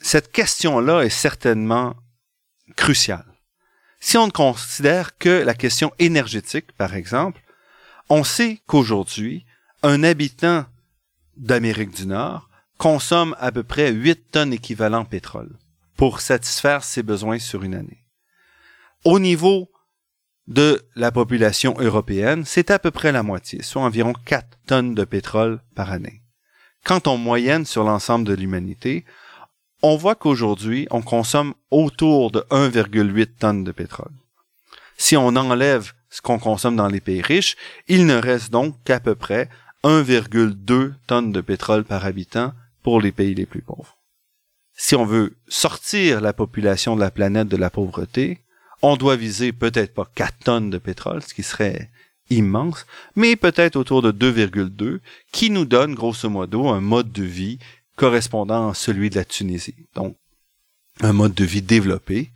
Cette 0.00 0.32
question-là 0.32 1.02
est 1.02 1.10
certainement 1.10 1.94
cruciale. 2.76 3.26
Si 4.00 4.16
on 4.16 4.26
ne 4.26 4.32
considère 4.32 5.18
que 5.18 5.28
la 5.28 5.54
question 5.54 5.92
énergétique, 5.98 6.72
par 6.72 6.94
exemple, 6.94 7.42
on 8.08 8.24
sait 8.24 8.60
qu'aujourd'hui, 8.66 9.44
un 9.82 10.02
habitant 10.02 10.64
d'Amérique 11.36 11.94
du 11.94 12.06
Nord 12.06 12.48
consomme 12.78 13.36
à 13.38 13.52
peu 13.52 13.62
près 13.62 13.92
8 13.92 14.30
tonnes 14.30 14.52
équivalent 14.54 15.04
pétrole 15.04 15.58
pour 15.96 16.20
satisfaire 16.20 16.82
ses 16.82 17.02
besoins 17.02 17.38
sur 17.38 17.62
une 17.62 17.74
année. 17.74 18.06
Au 19.04 19.18
niveau 19.18 19.70
de 20.46 20.82
la 20.96 21.12
population 21.12 21.74
européenne, 21.78 22.44
c'est 22.46 22.70
à 22.70 22.78
peu 22.78 22.90
près 22.90 23.12
la 23.12 23.22
moitié, 23.22 23.62
soit 23.62 23.82
environ 23.82 24.14
4 24.24 24.58
tonnes 24.66 24.94
de 24.94 25.04
pétrole 25.04 25.60
par 25.74 25.92
année. 25.92 26.22
Quand 26.84 27.06
on 27.06 27.16
moyenne 27.16 27.66
sur 27.66 27.84
l'ensemble 27.84 28.26
de 28.26 28.34
l'humanité, 28.34 29.04
on 29.82 29.96
voit 29.96 30.14
qu'aujourd'hui, 30.14 30.86
on 30.90 31.02
consomme 31.02 31.54
autour 31.70 32.30
de 32.30 32.40
1,8 32.50 33.26
tonnes 33.38 33.64
de 33.64 33.72
pétrole. 33.72 34.12
Si 34.96 35.16
on 35.16 35.28
enlève 35.28 35.92
ce 36.10 36.20
qu'on 36.20 36.38
consomme 36.38 36.76
dans 36.76 36.88
les 36.88 37.00
pays 37.00 37.22
riches, 37.22 37.56
il 37.88 38.06
ne 38.06 38.16
reste 38.16 38.50
donc 38.50 38.74
qu'à 38.84 39.00
peu 39.00 39.14
près 39.14 39.48
1,2 39.84 40.92
tonnes 41.06 41.32
de 41.32 41.40
pétrole 41.40 41.84
par 41.84 42.04
habitant 42.04 42.52
pour 42.82 43.00
les 43.00 43.12
pays 43.12 43.34
les 43.34 43.46
plus 43.46 43.62
pauvres. 43.62 43.96
Si 44.74 44.94
on 44.94 45.04
veut 45.04 45.36
sortir 45.48 46.20
la 46.20 46.32
population 46.32 46.96
de 46.96 47.00
la 47.00 47.10
planète 47.10 47.48
de 47.48 47.56
la 47.56 47.70
pauvreté, 47.70 48.40
on 48.82 48.96
doit 48.96 49.16
viser 49.16 49.52
peut-être 49.52 49.94
pas 49.94 50.10
4 50.14 50.38
tonnes 50.44 50.70
de 50.70 50.78
pétrole, 50.78 51.22
ce 51.22 51.34
qui 51.34 51.42
serait 51.42 51.90
immense, 52.30 52.86
mais 53.16 53.36
peut-être 53.36 53.76
autour 53.76 54.02
de 54.02 54.12
2,2, 54.12 55.00
qui 55.32 55.50
nous 55.50 55.64
donne 55.64 55.94
grosso 55.94 56.28
modo 56.30 56.68
un 56.68 56.80
mode 56.80 57.12
de 57.12 57.24
vie 57.24 57.58
correspondant 57.96 58.70
à 58.70 58.74
celui 58.74 59.10
de 59.10 59.16
la 59.16 59.24
Tunisie. 59.24 59.86
Donc, 59.94 60.16
un 61.00 61.12
mode 61.12 61.34
de 61.34 61.44
vie 61.44 61.62
développé, 61.62 62.30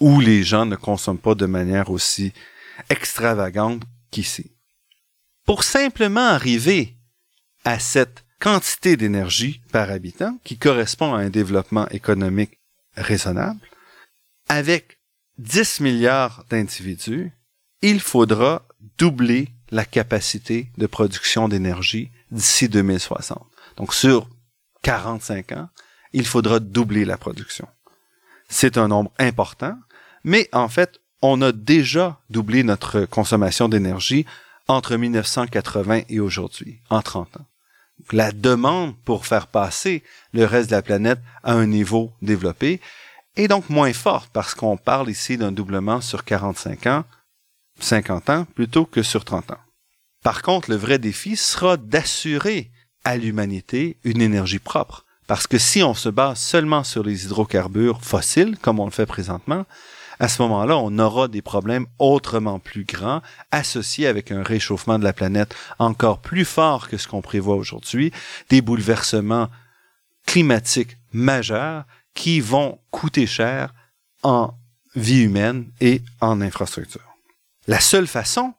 où 0.00 0.20
les 0.20 0.42
gens 0.42 0.66
ne 0.66 0.76
consomment 0.76 1.18
pas 1.18 1.34
de 1.34 1.46
manière 1.46 1.90
aussi 1.90 2.32
extravagante 2.90 3.82
qu'ici. 4.10 4.52
Pour 5.44 5.64
simplement 5.64 6.26
arriver 6.26 6.96
à 7.64 7.78
cette 7.78 8.24
quantité 8.40 8.96
d'énergie 8.96 9.60
par 9.72 9.90
habitant 9.90 10.38
qui 10.44 10.58
correspond 10.58 11.14
à 11.14 11.18
un 11.18 11.30
développement 11.30 11.88
économique 11.88 12.58
raisonnable, 12.94 13.60
avec 14.48 14.98
10 15.38 15.80
milliards 15.80 16.44
d'individus, 16.50 17.32
il 17.82 18.00
faudra 18.00 18.67
doubler 18.98 19.48
la 19.70 19.84
capacité 19.84 20.70
de 20.76 20.86
production 20.86 21.48
d'énergie 21.48 22.10
d'ici 22.30 22.68
2060. 22.68 23.44
Donc 23.76 23.94
sur 23.94 24.28
45 24.82 25.52
ans, 25.52 25.68
il 26.12 26.26
faudra 26.26 26.60
doubler 26.60 27.04
la 27.04 27.18
production. 27.18 27.68
C'est 28.48 28.78
un 28.78 28.88
nombre 28.88 29.12
important, 29.18 29.76
mais 30.24 30.48
en 30.52 30.68
fait, 30.68 31.00
on 31.20 31.42
a 31.42 31.52
déjà 31.52 32.20
doublé 32.30 32.62
notre 32.62 33.04
consommation 33.04 33.68
d'énergie 33.68 34.24
entre 34.68 34.96
1980 34.96 36.02
et 36.08 36.20
aujourd'hui, 36.20 36.80
en 36.90 37.02
30 37.02 37.38
ans. 37.38 37.46
La 38.12 38.30
demande 38.32 38.96
pour 39.04 39.26
faire 39.26 39.48
passer 39.48 40.02
le 40.32 40.44
reste 40.44 40.70
de 40.70 40.76
la 40.76 40.82
planète 40.82 41.20
à 41.42 41.52
un 41.52 41.66
niveau 41.66 42.12
développé 42.22 42.80
est 43.36 43.48
donc 43.48 43.68
moins 43.70 43.92
forte 43.92 44.30
parce 44.32 44.54
qu'on 44.54 44.76
parle 44.76 45.10
ici 45.10 45.36
d'un 45.36 45.52
doublement 45.52 46.00
sur 46.00 46.24
45 46.24 46.86
ans, 46.86 47.04
50 47.80 48.30
ans 48.30 48.46
plutôt 48.54 48.84
que 48.84 49.02
sur 49.02 49.24
30 49.24 49.52
ans. 49.52 49.60
Par 50.22 50.42
contre, 50.42 50.70
le 50.70 50.76
vrai 50.76 50.98
défi 50.98 51.36
sera 51.36 51.76
d'assurer 51.76 52.70
à 53.04 53.16
l'humanité 53.16 53.98
une 54.04 54.20
énergie 54.20 54.58
propre. 54.58 55.04
Parce 55.26 55.46
que 55.46 55.58
si 55.58 55.82
on 55.82 55.94
se 55.94 56.08
base 56.08 56.38
seulement 56.38 56.84
sur 56.84 57.02
les 57.02 57.26
hydrocarbures 57.26 58.02
fossiles, 58.02 58.56
comme 58.60 58.80
on 58.80 58.86
le 58.86 58.90
fait 58.90 59.06
présentement, 59.06 59.66
à 60.20 60.28
ce 60.28 60.42
moment-là, 60.42 60.76
on 60.76 60.98
aura 60.98 61.28
des 61.28 61.42
problèmes 61.42 61.86
autrement 61.98 62.58
plus 62.58 62.84
grands 62.84 63.22
associés 63.50 64.06
avec 64.06 64.32
un 64.32 64.42
réchauffement 64.42 64.98
de 64.98 65.04
la 65.04 65.12
planète 65.12 65.54
encore 65.78 66.20
plus 66.20 66.44
fort 66.44 66.88
que 66.88 66.96
ce 66.96 67.06
qu'on 67.06 67.22
prévoit 67.22 67.56
aujourd'hui, 67.56 68.12
des 68.48 68.60
bouleversements 68.60 69.48
climatiques 70.26 70.96
majeurs 71.12 71.84
qui 72.14 72.40
vont 72.40 72.80
coûter 72.90 73.26
cher 73.26 73.72
en 74.22 74.52
vie 74.96 75.22
humaine 75.22 75.70
et 75.80 76.02
en 76.20 76.40
infrastructure. 76.40 77.07
La 77.68 77.78
seule 77.78 78.08
façon 78.08 78.54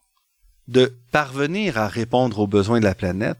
de 0.70 0.97
parvenir 1.12 1.78
à 1.78 1.89
répondre 1.89 2.39
aux 2.39 2.47
besoins 2.47 2.80
de 2.80 2.86
la 2.86 2.95
planète, 2.95 3.39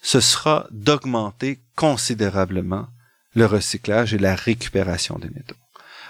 ce 0.00 0.20
sera 0.20 0.66
d'augmenter 0.70 1.60
considérablement 1.76 2.86
le 3.34 3.44
recyclage 3.44 4.14
et 4.14 4.18
la 4.18 4.34
récupération 4.34 5.18
des 5.18 5.28
métaux 5.28 5.56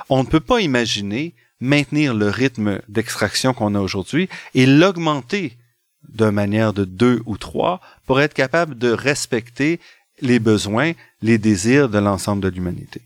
on 0.08 0.22
ne 0.22 0.28
peut 0.28 0.40
pas 0.40 0.60
imaginer 0.60 1.34
maintenir 1.60 2.14
le 2.14 2.28
rythme 2.28 2.80
d'extraction 2.88 3.54
qu'on 3.54 3.74
a 3.74 3.80
aujourd'hui 3.80 4.28
et 4.54 4.66
l'augmenter 4.66 5.56
d'une 6.08 6.32
manière 6.32 6.72
de 6.72 6.84
deux 6.84 7.22
ou 7.26 7.38
trois 7.38 7.80
pour 8.06 8.20
être 8.20 8.34
capable 8.34 8.76
de 8.76 8.90
respecter 8.90 9.80
les 10.20 10.38
besoins, 10.38 10.92
les 11.22 11.38
désirs 11.38 11.88
de 11.88 11.98
l'ensemble 11.98 12.42
de 12.42 12.48
l'humanité. 12.48 13.00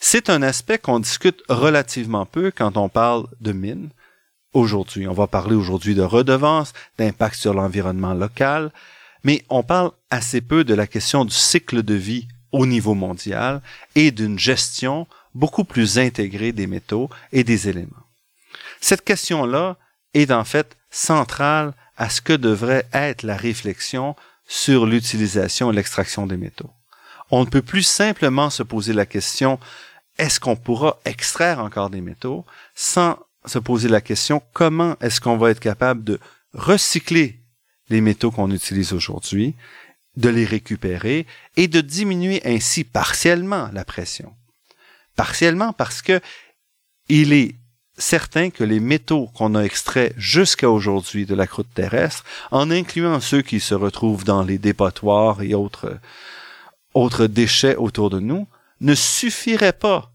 C'est 0.00 0.30
un 0.30 0.42
aspect 0.42 0.78
qu'on 0.78 1.00
discute 1.00 1.42
relativement 1.48 2.24
peu 2.24 2.50
quand 2.50 2.76
on 2.76 2.88
parle 2.88 3.26
de 3.40 3.52
mines. 3.52 3.90
Aujourd'hui, 4.54 5.06
on 5.06 5.12
va 5.12 5.26
parler 5.26 5.54
aujourd'hui 5.54 5.94
de 5.94 6.02
redevances, 6.02 6.72
d'impact 6.96 7.36
sur 7.36 7.52
l'environnement 7.52 8.14
local, 8.14 8.72
mais 9.22 9.44
on 9.50 9.62
parle 9.62 9.90
assez 10.10 10.40
peu 10.40 10.64
de 10.64 10.74
la 10.74 10.86
question 10.86 11.24
du 11.24 11.34
cycle 11.34 11.82
de 11.82 11.94
vie 11.94 12.28
au 12.52 12.64
niveau 12.66 12.94
mondial 12.94 13.60
et 13.94 14.10
d'une 14.10 14.38
gestion 14.38 15.06
beaucoup 15.34 15.64
plus 15.64 15.98
intégrée 15.98 16.52
des 16.52 16.66
métaux 16.66 17.10
et 17.32 17.44
des 17.44 17.68
éléments. 17.68 18.04
Cette 18.80 19.04
question-là 19.04 19.76
est 20.14 20.30
en 20.30 20.44
fait 20.44 20.76
centrale 20.90 21.74
à 21.98 22.08
ce 22.08 22.20
que 22.20 22.32
devrait 22.32 22.86
être 22.92 23.22
la 23.22 23.36
réflexion 23.36 24.16
sur 24.46 24.86
l'utilisation 24.86 25.70
et 25.70 25.76
l'extraction 25.76 26.26
des 26.26 26.38
métaux. 26.38 26.70
On 27.30 27.40
ne 27.44 27.50
peut 27.50 27.62
plus 27.62 27.82
simplement 27.82 28.48
se 28.48 28.62
poser 28.62 28.94
la 28.94 29.04
question 29.04 29.58
est-ce 30.16 30.40
qu'on 30.40 30.56
pourra 30.56 30.98
extraire 31.04 31.60
encore 31.60 31.90
des 31.90 32.00
métaux 32.00 32.46
sans 32.74 33.18
se 33.48 33.58
poser 33.58 33.88
la 33.88 34.00
question 34.00 34.42
comment 34.52 34.96
est-ce 35.00 35.20
qu'on 35.20 35.36
va 35.36 35.50
être 35.50 35.60
capable 35.60 36.04
de 36.04 36.18
recycler 36.52 37.40
les 37.88 38.00
métaux 38.00 38.30
qu'on 38.30 38.50
utilise 38.50 38.92
aujourd'hui, 38.92 39.54
de 40.16 40.28
les 40.28 40.44
récupérer 40.44 41.26
et 41.56 41.68
de 41.68 41.80
diminuer 41.80 42.40
ainsi 42.44 42.84
partiellement 42.84 43.70
la 43.72 43.84
pression? 43.84 44.34
Partiellement 45.16 45.72
parce 45.72 46.02
que 46.02 46.20
il 47.08 47.32
est 47.32 47.54
certain 47.98 48.50
que 48.50 48.64
les 48.64 48.80
métaux 48.80 49.28
qu'on 49.34 49.54
a 49.54 49.62
extraits 49.62 50.14
jusqu'à 50.16 50.70
aujourd'hui 50.70 51.26
de 51.26 51.34
la 51.34 51.46
croûte 51.46 51.72
terrestre, 51.74 52.24
en 52.50 52.70
incluant 52.70 53.20
ceux 53.20 53.42
qui 53.42 53.60
se 53.60 53.74
retrouvent 53.74 54.24
dans 54.24 54.42
les 54.42 54.58
dépotoirs 54.58 55.42
et 55.42 55.54
autres, 55.54 55.98
autres 56.94 57.26
déchets 57.26 57.76
autour 57.76 58.10
de 58.10 58.20
nous, 58.20 58.46
ne 58.80 58.94
suffiraient 58.94 59.72
pas 59.72 60.12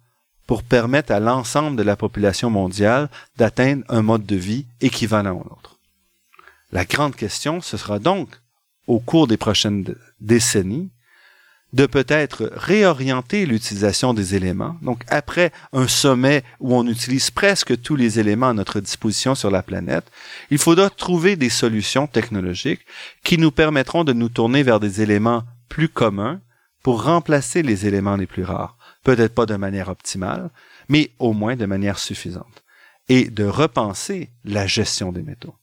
pour 0.47 0.63
permettre 0.63 1.11
à 1.11 1.19
l'ensemble 1.19 1.77
de 1.77 1.83
la 1.83 1.95
population 1.95 2.49
mondiale 2.49 3.09
d'atteindre 3.37 3.83
un 3.89 4.01
mode 4.01 4.25
de 4.25 4.35
vie 4.35 4.65
équivalent 4.81 5.31
au 5.31 5.43
nôtre. 5.49 5.77
La 6.71 6.85
grande 6.85 7.15
question, 7.15 7.61
ce 7.61 7.77
sera 7.77 7.99
donc, 7.99 8.29
au 8.87 8.99
cours 8.99 9.27
des 9.27 9.37
prochaines 9.37 9.95
décennies, 10.19 10.89
de 11.73 11.87
peut-être 11.87 12.51
réorienter 12.55 13.47
l'utilisation 13.47 14.13
des 14.13 14.35
éléments. 14.35 14.77
Donc, 14.83 15.03
après 15.07 15.51
un 15.73 15.87
sommet 15.87 16.43
où 16.59 16.75
on 16.75 16.87
utilise 16.87 17.31
presque 17.31 17.81
tous 17.81 17.95
les 17.95 18.19
éléments 18.19 18.49
à 18.49 18.53
notre 18.53 18.79
disposition 18.79 19.33
sur 19.33 19.49
la 19.49 19.63
planète, 19.63 20.05
il 20.51 20.59
faudra 20.59 20.91
trouver 20.91 21.35
des 21.35 21.49
solutions 21.49 22.05
technologiques 22.05 22.85
qui 23.23 23.39
nous 23.39 23.51
permettront 23.51 24.03
de 24.03 24.13
nous 24.13 24.29
tourner 24.29 24.61
vers 24.61 24.79
des 24.79 25.01
éléments 25.01 25.43
plus 25.67 25.89
communs 25.89 26.41
pour 26.83 27.03
remplacer 27.03 27.63
les 27.63 27.87
éléments 27.87 28.17
les 28.17 28.27
plus 28.27 28.43
rares. 28.43 28.77
Peut-être 29.03 29.35
pas 29.35 29.45
de 29.45 29.55
manière 29.55 29.89
optimale, 29.89 30.49
mais 30.89 31.11
au 31.19 31.33
moins 31.33 31.55
de 31.55 31.65
manière 31.65 31.99
suffisante. 31.99 32.63
Et 33.09 33.29
de 33.29 33.43
repenser 33.43 34.31
la 34.45 34.65
gestion 34.65 35.11
des 35.11 35.23
métaux. 35.23 35.55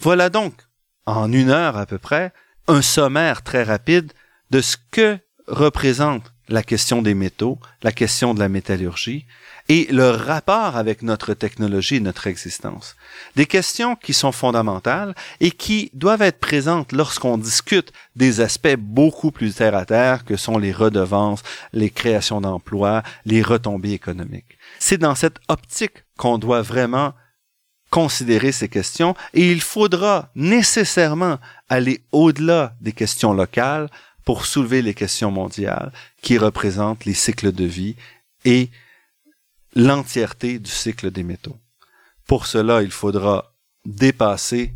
Voilà 0.00 0.30
donc, 0.30 0.54
en 1.06 1.32
une 1.32 1.50
heure 1.50 1.76
à 1.76 1.86
peu 1.86 1.98
près, 1.98 2.32
un 2.66 2.82
sommaire 2.82 3.42
très 3.42 3.62
rapide 3.62 4.12
de 4.50 4.60
ce 4.60 4.76
que 4.90 5.18
représente 5.46 6.32
la 6.48 6.62
question 6.62 7.02
des 7.02 7.14
métaux, 7.14 7.58
la 7.82 7.92
question 7.92 8.34
de 8.34 8.40
la 8.40 8.48
métallurgie 8.48 9.26
et 9.68 9.86
le 9.90 10.10
rapport 10.10 10.76
avec 10.76 11.02
notre 11.02 11.34
technologie 11.34 11.96
et 11.96 12.00
notre 12.00 12.26
existence. 12.26 12.96
Des 13.34 13.46
questions 13.46 13.96
qui 13.96 14.12
sont 14.12 14.32
fondamentales 14.32 15.14
et 15.40 15.50
qui 15.50 15.90
doivent 15.94 16.22
être 16.22 16.38
présentes 16.38 16.92
lorsqu'on 16.92 17.38
discute 17.38 17.92
des 18.14 18.40
aspects 18.40 18.76
beaucoup 18.76 19.30
plus 19.30 19.54
terre 19.54 19.74
à 19.74 19.84
terre 19.84 20.24
que 20.24 20.36
sont 20.36 20.58
les 20.58 20.72
redevances, 20.72 21.42
les 21.72 21.90
créations 21.90 22.40
d'emplois, 22.40 23.02
les 23.24 23.42
retombées 23.42 23.92
économiques. 23.92 24.58
C'est 24.78 24.98
dans 24.98 25.14
cette 25.14 25.38
optique 25.48 26.04
qu'on 26.16 26.38
doit 26.38 26.62
vraiment 26.62 27.12
considérer 27.90 28.52
ces 28.52 28.68
questions 28.68 29.14
et 29.32 29.50
il 29.50 29.60
faudra 29.60 30.30
nécessairement 30.34 31.38
aller 31.68 32.02
au-delà 32.12 32.74
des 32.80 32.92
questions 32.92 33.32
locales 33.32 33.88
pour 34.24 34.44
soulever 34.44 34.82
les 34.82 34.94
questions 34.94 35.30
mondiales 35.30 35.92
qui 36.20 36.36
représentent 36.36 37.04
les 37.04 37.14
cycles 37.14 37.52
de 37.52 37.64
vie 37.64 37.94
et 38.44 38.70
l'entièreté 39.76 40.58
du 40.58 40.70
cycle 40.70 41.10
des 41.12 41.22
métaux. 41.22 41.56
Pour 42.26 42.46
cela, 42.46 42.82
il 42.82 42.90
faudra 42.90 43.52
dépasser 43.84 44.74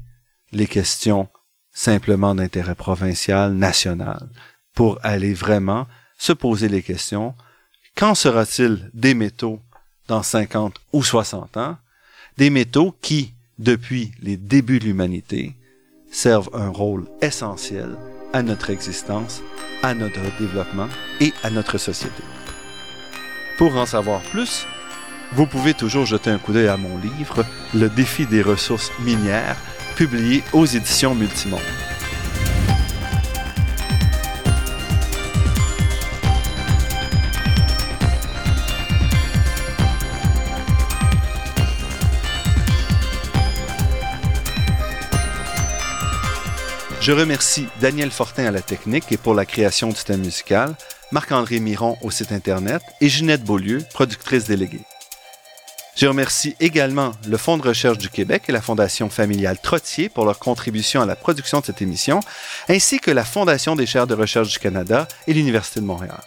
les 0.52 0.66
questions 0.66 1.28
simplement 1.72 2.34
d'intérêt 2.34 2.74
provincial, 2.74 3.54
national, 3.54 4.28
pour 4.74 4.98
aller 5.02 5.32
vraiment 5.32 5.86
se 6.18 6.32
poser 6.32 6.68
les 6.68 6.82
questions, 6.82 7.34
qu'en 7.96 8.14
sera-t-il 8.14 8.90
des 8.92 9.14
métaux 9.14 9.60
dans 10.06 10.22
50 10.22 10.76
ou 10.92 11.02
60 11.02 11.56
ans, 11.56 11.78
des 12.36 12.50
métaux 12.50 12.94
qui, 13.00 13.32
depuis 13.58 14.12
les 14.20 14.36
débuts 14.36 14.80
de 14.80 14.84
l'humanité, 14.84 15.54
servent 16.10 16.50
un 16.52 16.68
rôle 16.68 17.06
essentiel 17.22 17.96
à 18.32 18.42
notre 18.42 18.70
existence, 18.70 19.42
à 19.82 19.94
notre 19.94 20.20
développement 20.38 20.88
et 21.20 21.32
à 21.42 21.50
notre 21.50 21.78
société. 21.78 22.22
Pour 23.56 23.76
en 23.76 23.86
savoir 23.86 24.20
plus, 24.22 24.66
vous 25.32 25.46
pouvez 25.46 25.74
toujours 25.74 26.06
jeter 26.06 26.30
un 26.30 26.38
coup 26.38 26.52
d'œil 26.52 26.68
à 26.68 26.76
mon 26.76 26.98
livre 26.98 27.44
Le 27.74 27.88
défi 27.88 28.26
des 28.26 28.42
ressources 28.42 28.90
minières, 29.00 29.56
publié 29.96 30.42
aux 30.52 30.66
éditions 30.66 31.14
Multimonde. 31.14 31.60
Je 47.00 47.12
remercie 47.12 47.66
Daniel 47.80 48.10
Fortin 48.10 48.44
à 48.44 48.50
la 48.50 48.60
technique 48.60 49.10
et 49.10 49.16
pour 49.16 49.34
la 49.34 49.46
création 49.46 49.88
du 49.88 49.94
thème 49.94 50.20
musical, 50.20 50.74
Marc-André 51.12 51.58
Miron 51.58 51.96
au 52.02 52.10
site 52.10 52.30
Internet 52.30 52.82
et 53.00 53.08
Ginette 53.08 53.42
Beaulieu, 53.42 53.82
productrice 53.94 54.44
déléguée. 54.44 54.84
Je 56.00 56.06
remercie 56.06 56.56
également 56.60 57.12
le 57.28 57.36
Fonds 57.36 57.58
de 57.58 57.68
recherche 57.68 57.98
du 57.98 58.08
Québec 58.08 58.44
et 58.48 58.52
la 58.52 58.62
Fondation 58.62 59.10
familiale 59.10 59.58
Trottier 59.62 60.08
pour 60.08 60.24
leur 60.24 60.38
contribution 60.38 61.02
à 61.02 61.04
la 61.04 61.14
production 61.14 61.60
de 61.60 61.66
cette 61.66 61.82
émission, 61.82 62.20
ainsi 62.70 63.00
que 63.00 63.10
la 63.10 63.22
Fondation 63.22 63.76
des 63.76 63.84
chaires 63.84 64.06
de 64.06 64.14
recherche 64.14 64.48
du 64.48 64.58
Canada 64.58 65.06
et 65.26 65.34
l'Université 65.34 65.78
de 65.80 65.84
Montréal. 65.84 66.22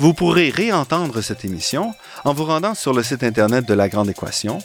Vous 0.00 0.12
pourrez 0.12 0.50
réentendre 0.50 1.22
cette 1.22 1.44
émission 1.44 1.94
en 2.24 2.34
vous 2.34 2.46
rendant 2.46 2.74
sur 2.74 2.92
le 2.92 3.04
site 3.04 3.22
Internet 3.22 3.64
de 3.64 3.74
La 3.74 3.88
Grande 3.88 4.10
Équation. 4.10 4.58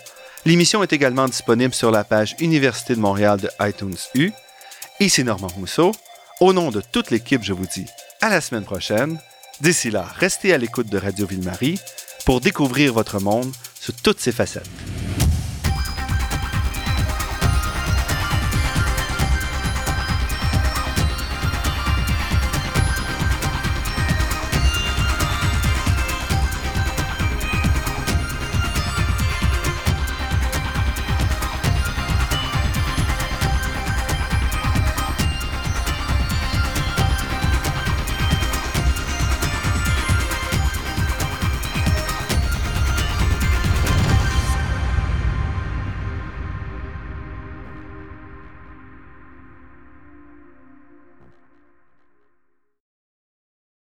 L'émission 0.44 0.82
est 0.82 0.92
également 0.92 1.28
disponible 1.28 1.76
sur 1.76 1.92
la 1.92 2.04
page 2.04 2.36
Université 2.39 2.96
de 2.96 3.00
Montréal 3.00 3.39
de 3.39 3.50
iTunes 3.60 3.94
U 4.16 4.32
Ici 5.00 5.24
Normand 5.24 5.50
Rousseau. 5.50 5.92
Au 6.39 6.52
nom 6.52 6.72
de 6.72 6.82
toute 6.82 7.12
l'équipe, 7.12 7.44
je 7.44 7.54
vous 7.54 7.68
dis 7.68 7.86
à 8.22 8.30
la 8.30 8.42
semaine 8.42 8.66
prochaine. 8.66 9.20
D'ici 9.60 9.92
là, 9.92 10.04
restez 10.18 10.52
à 10.52 10.58
l'écoute 10.58 10.89
de 10.89 10.98
Radio 10.98 11.28
Ville-Marie 11.28 11.80
pour 12.26 12.42
découvrir 12.42 12.92
votre 12.92 13.20
monde 13.20 13.52
sous 13.82 13.94
toutes 13.94 14.20
ses 14.20 14.32
facettes. 14.32 14.70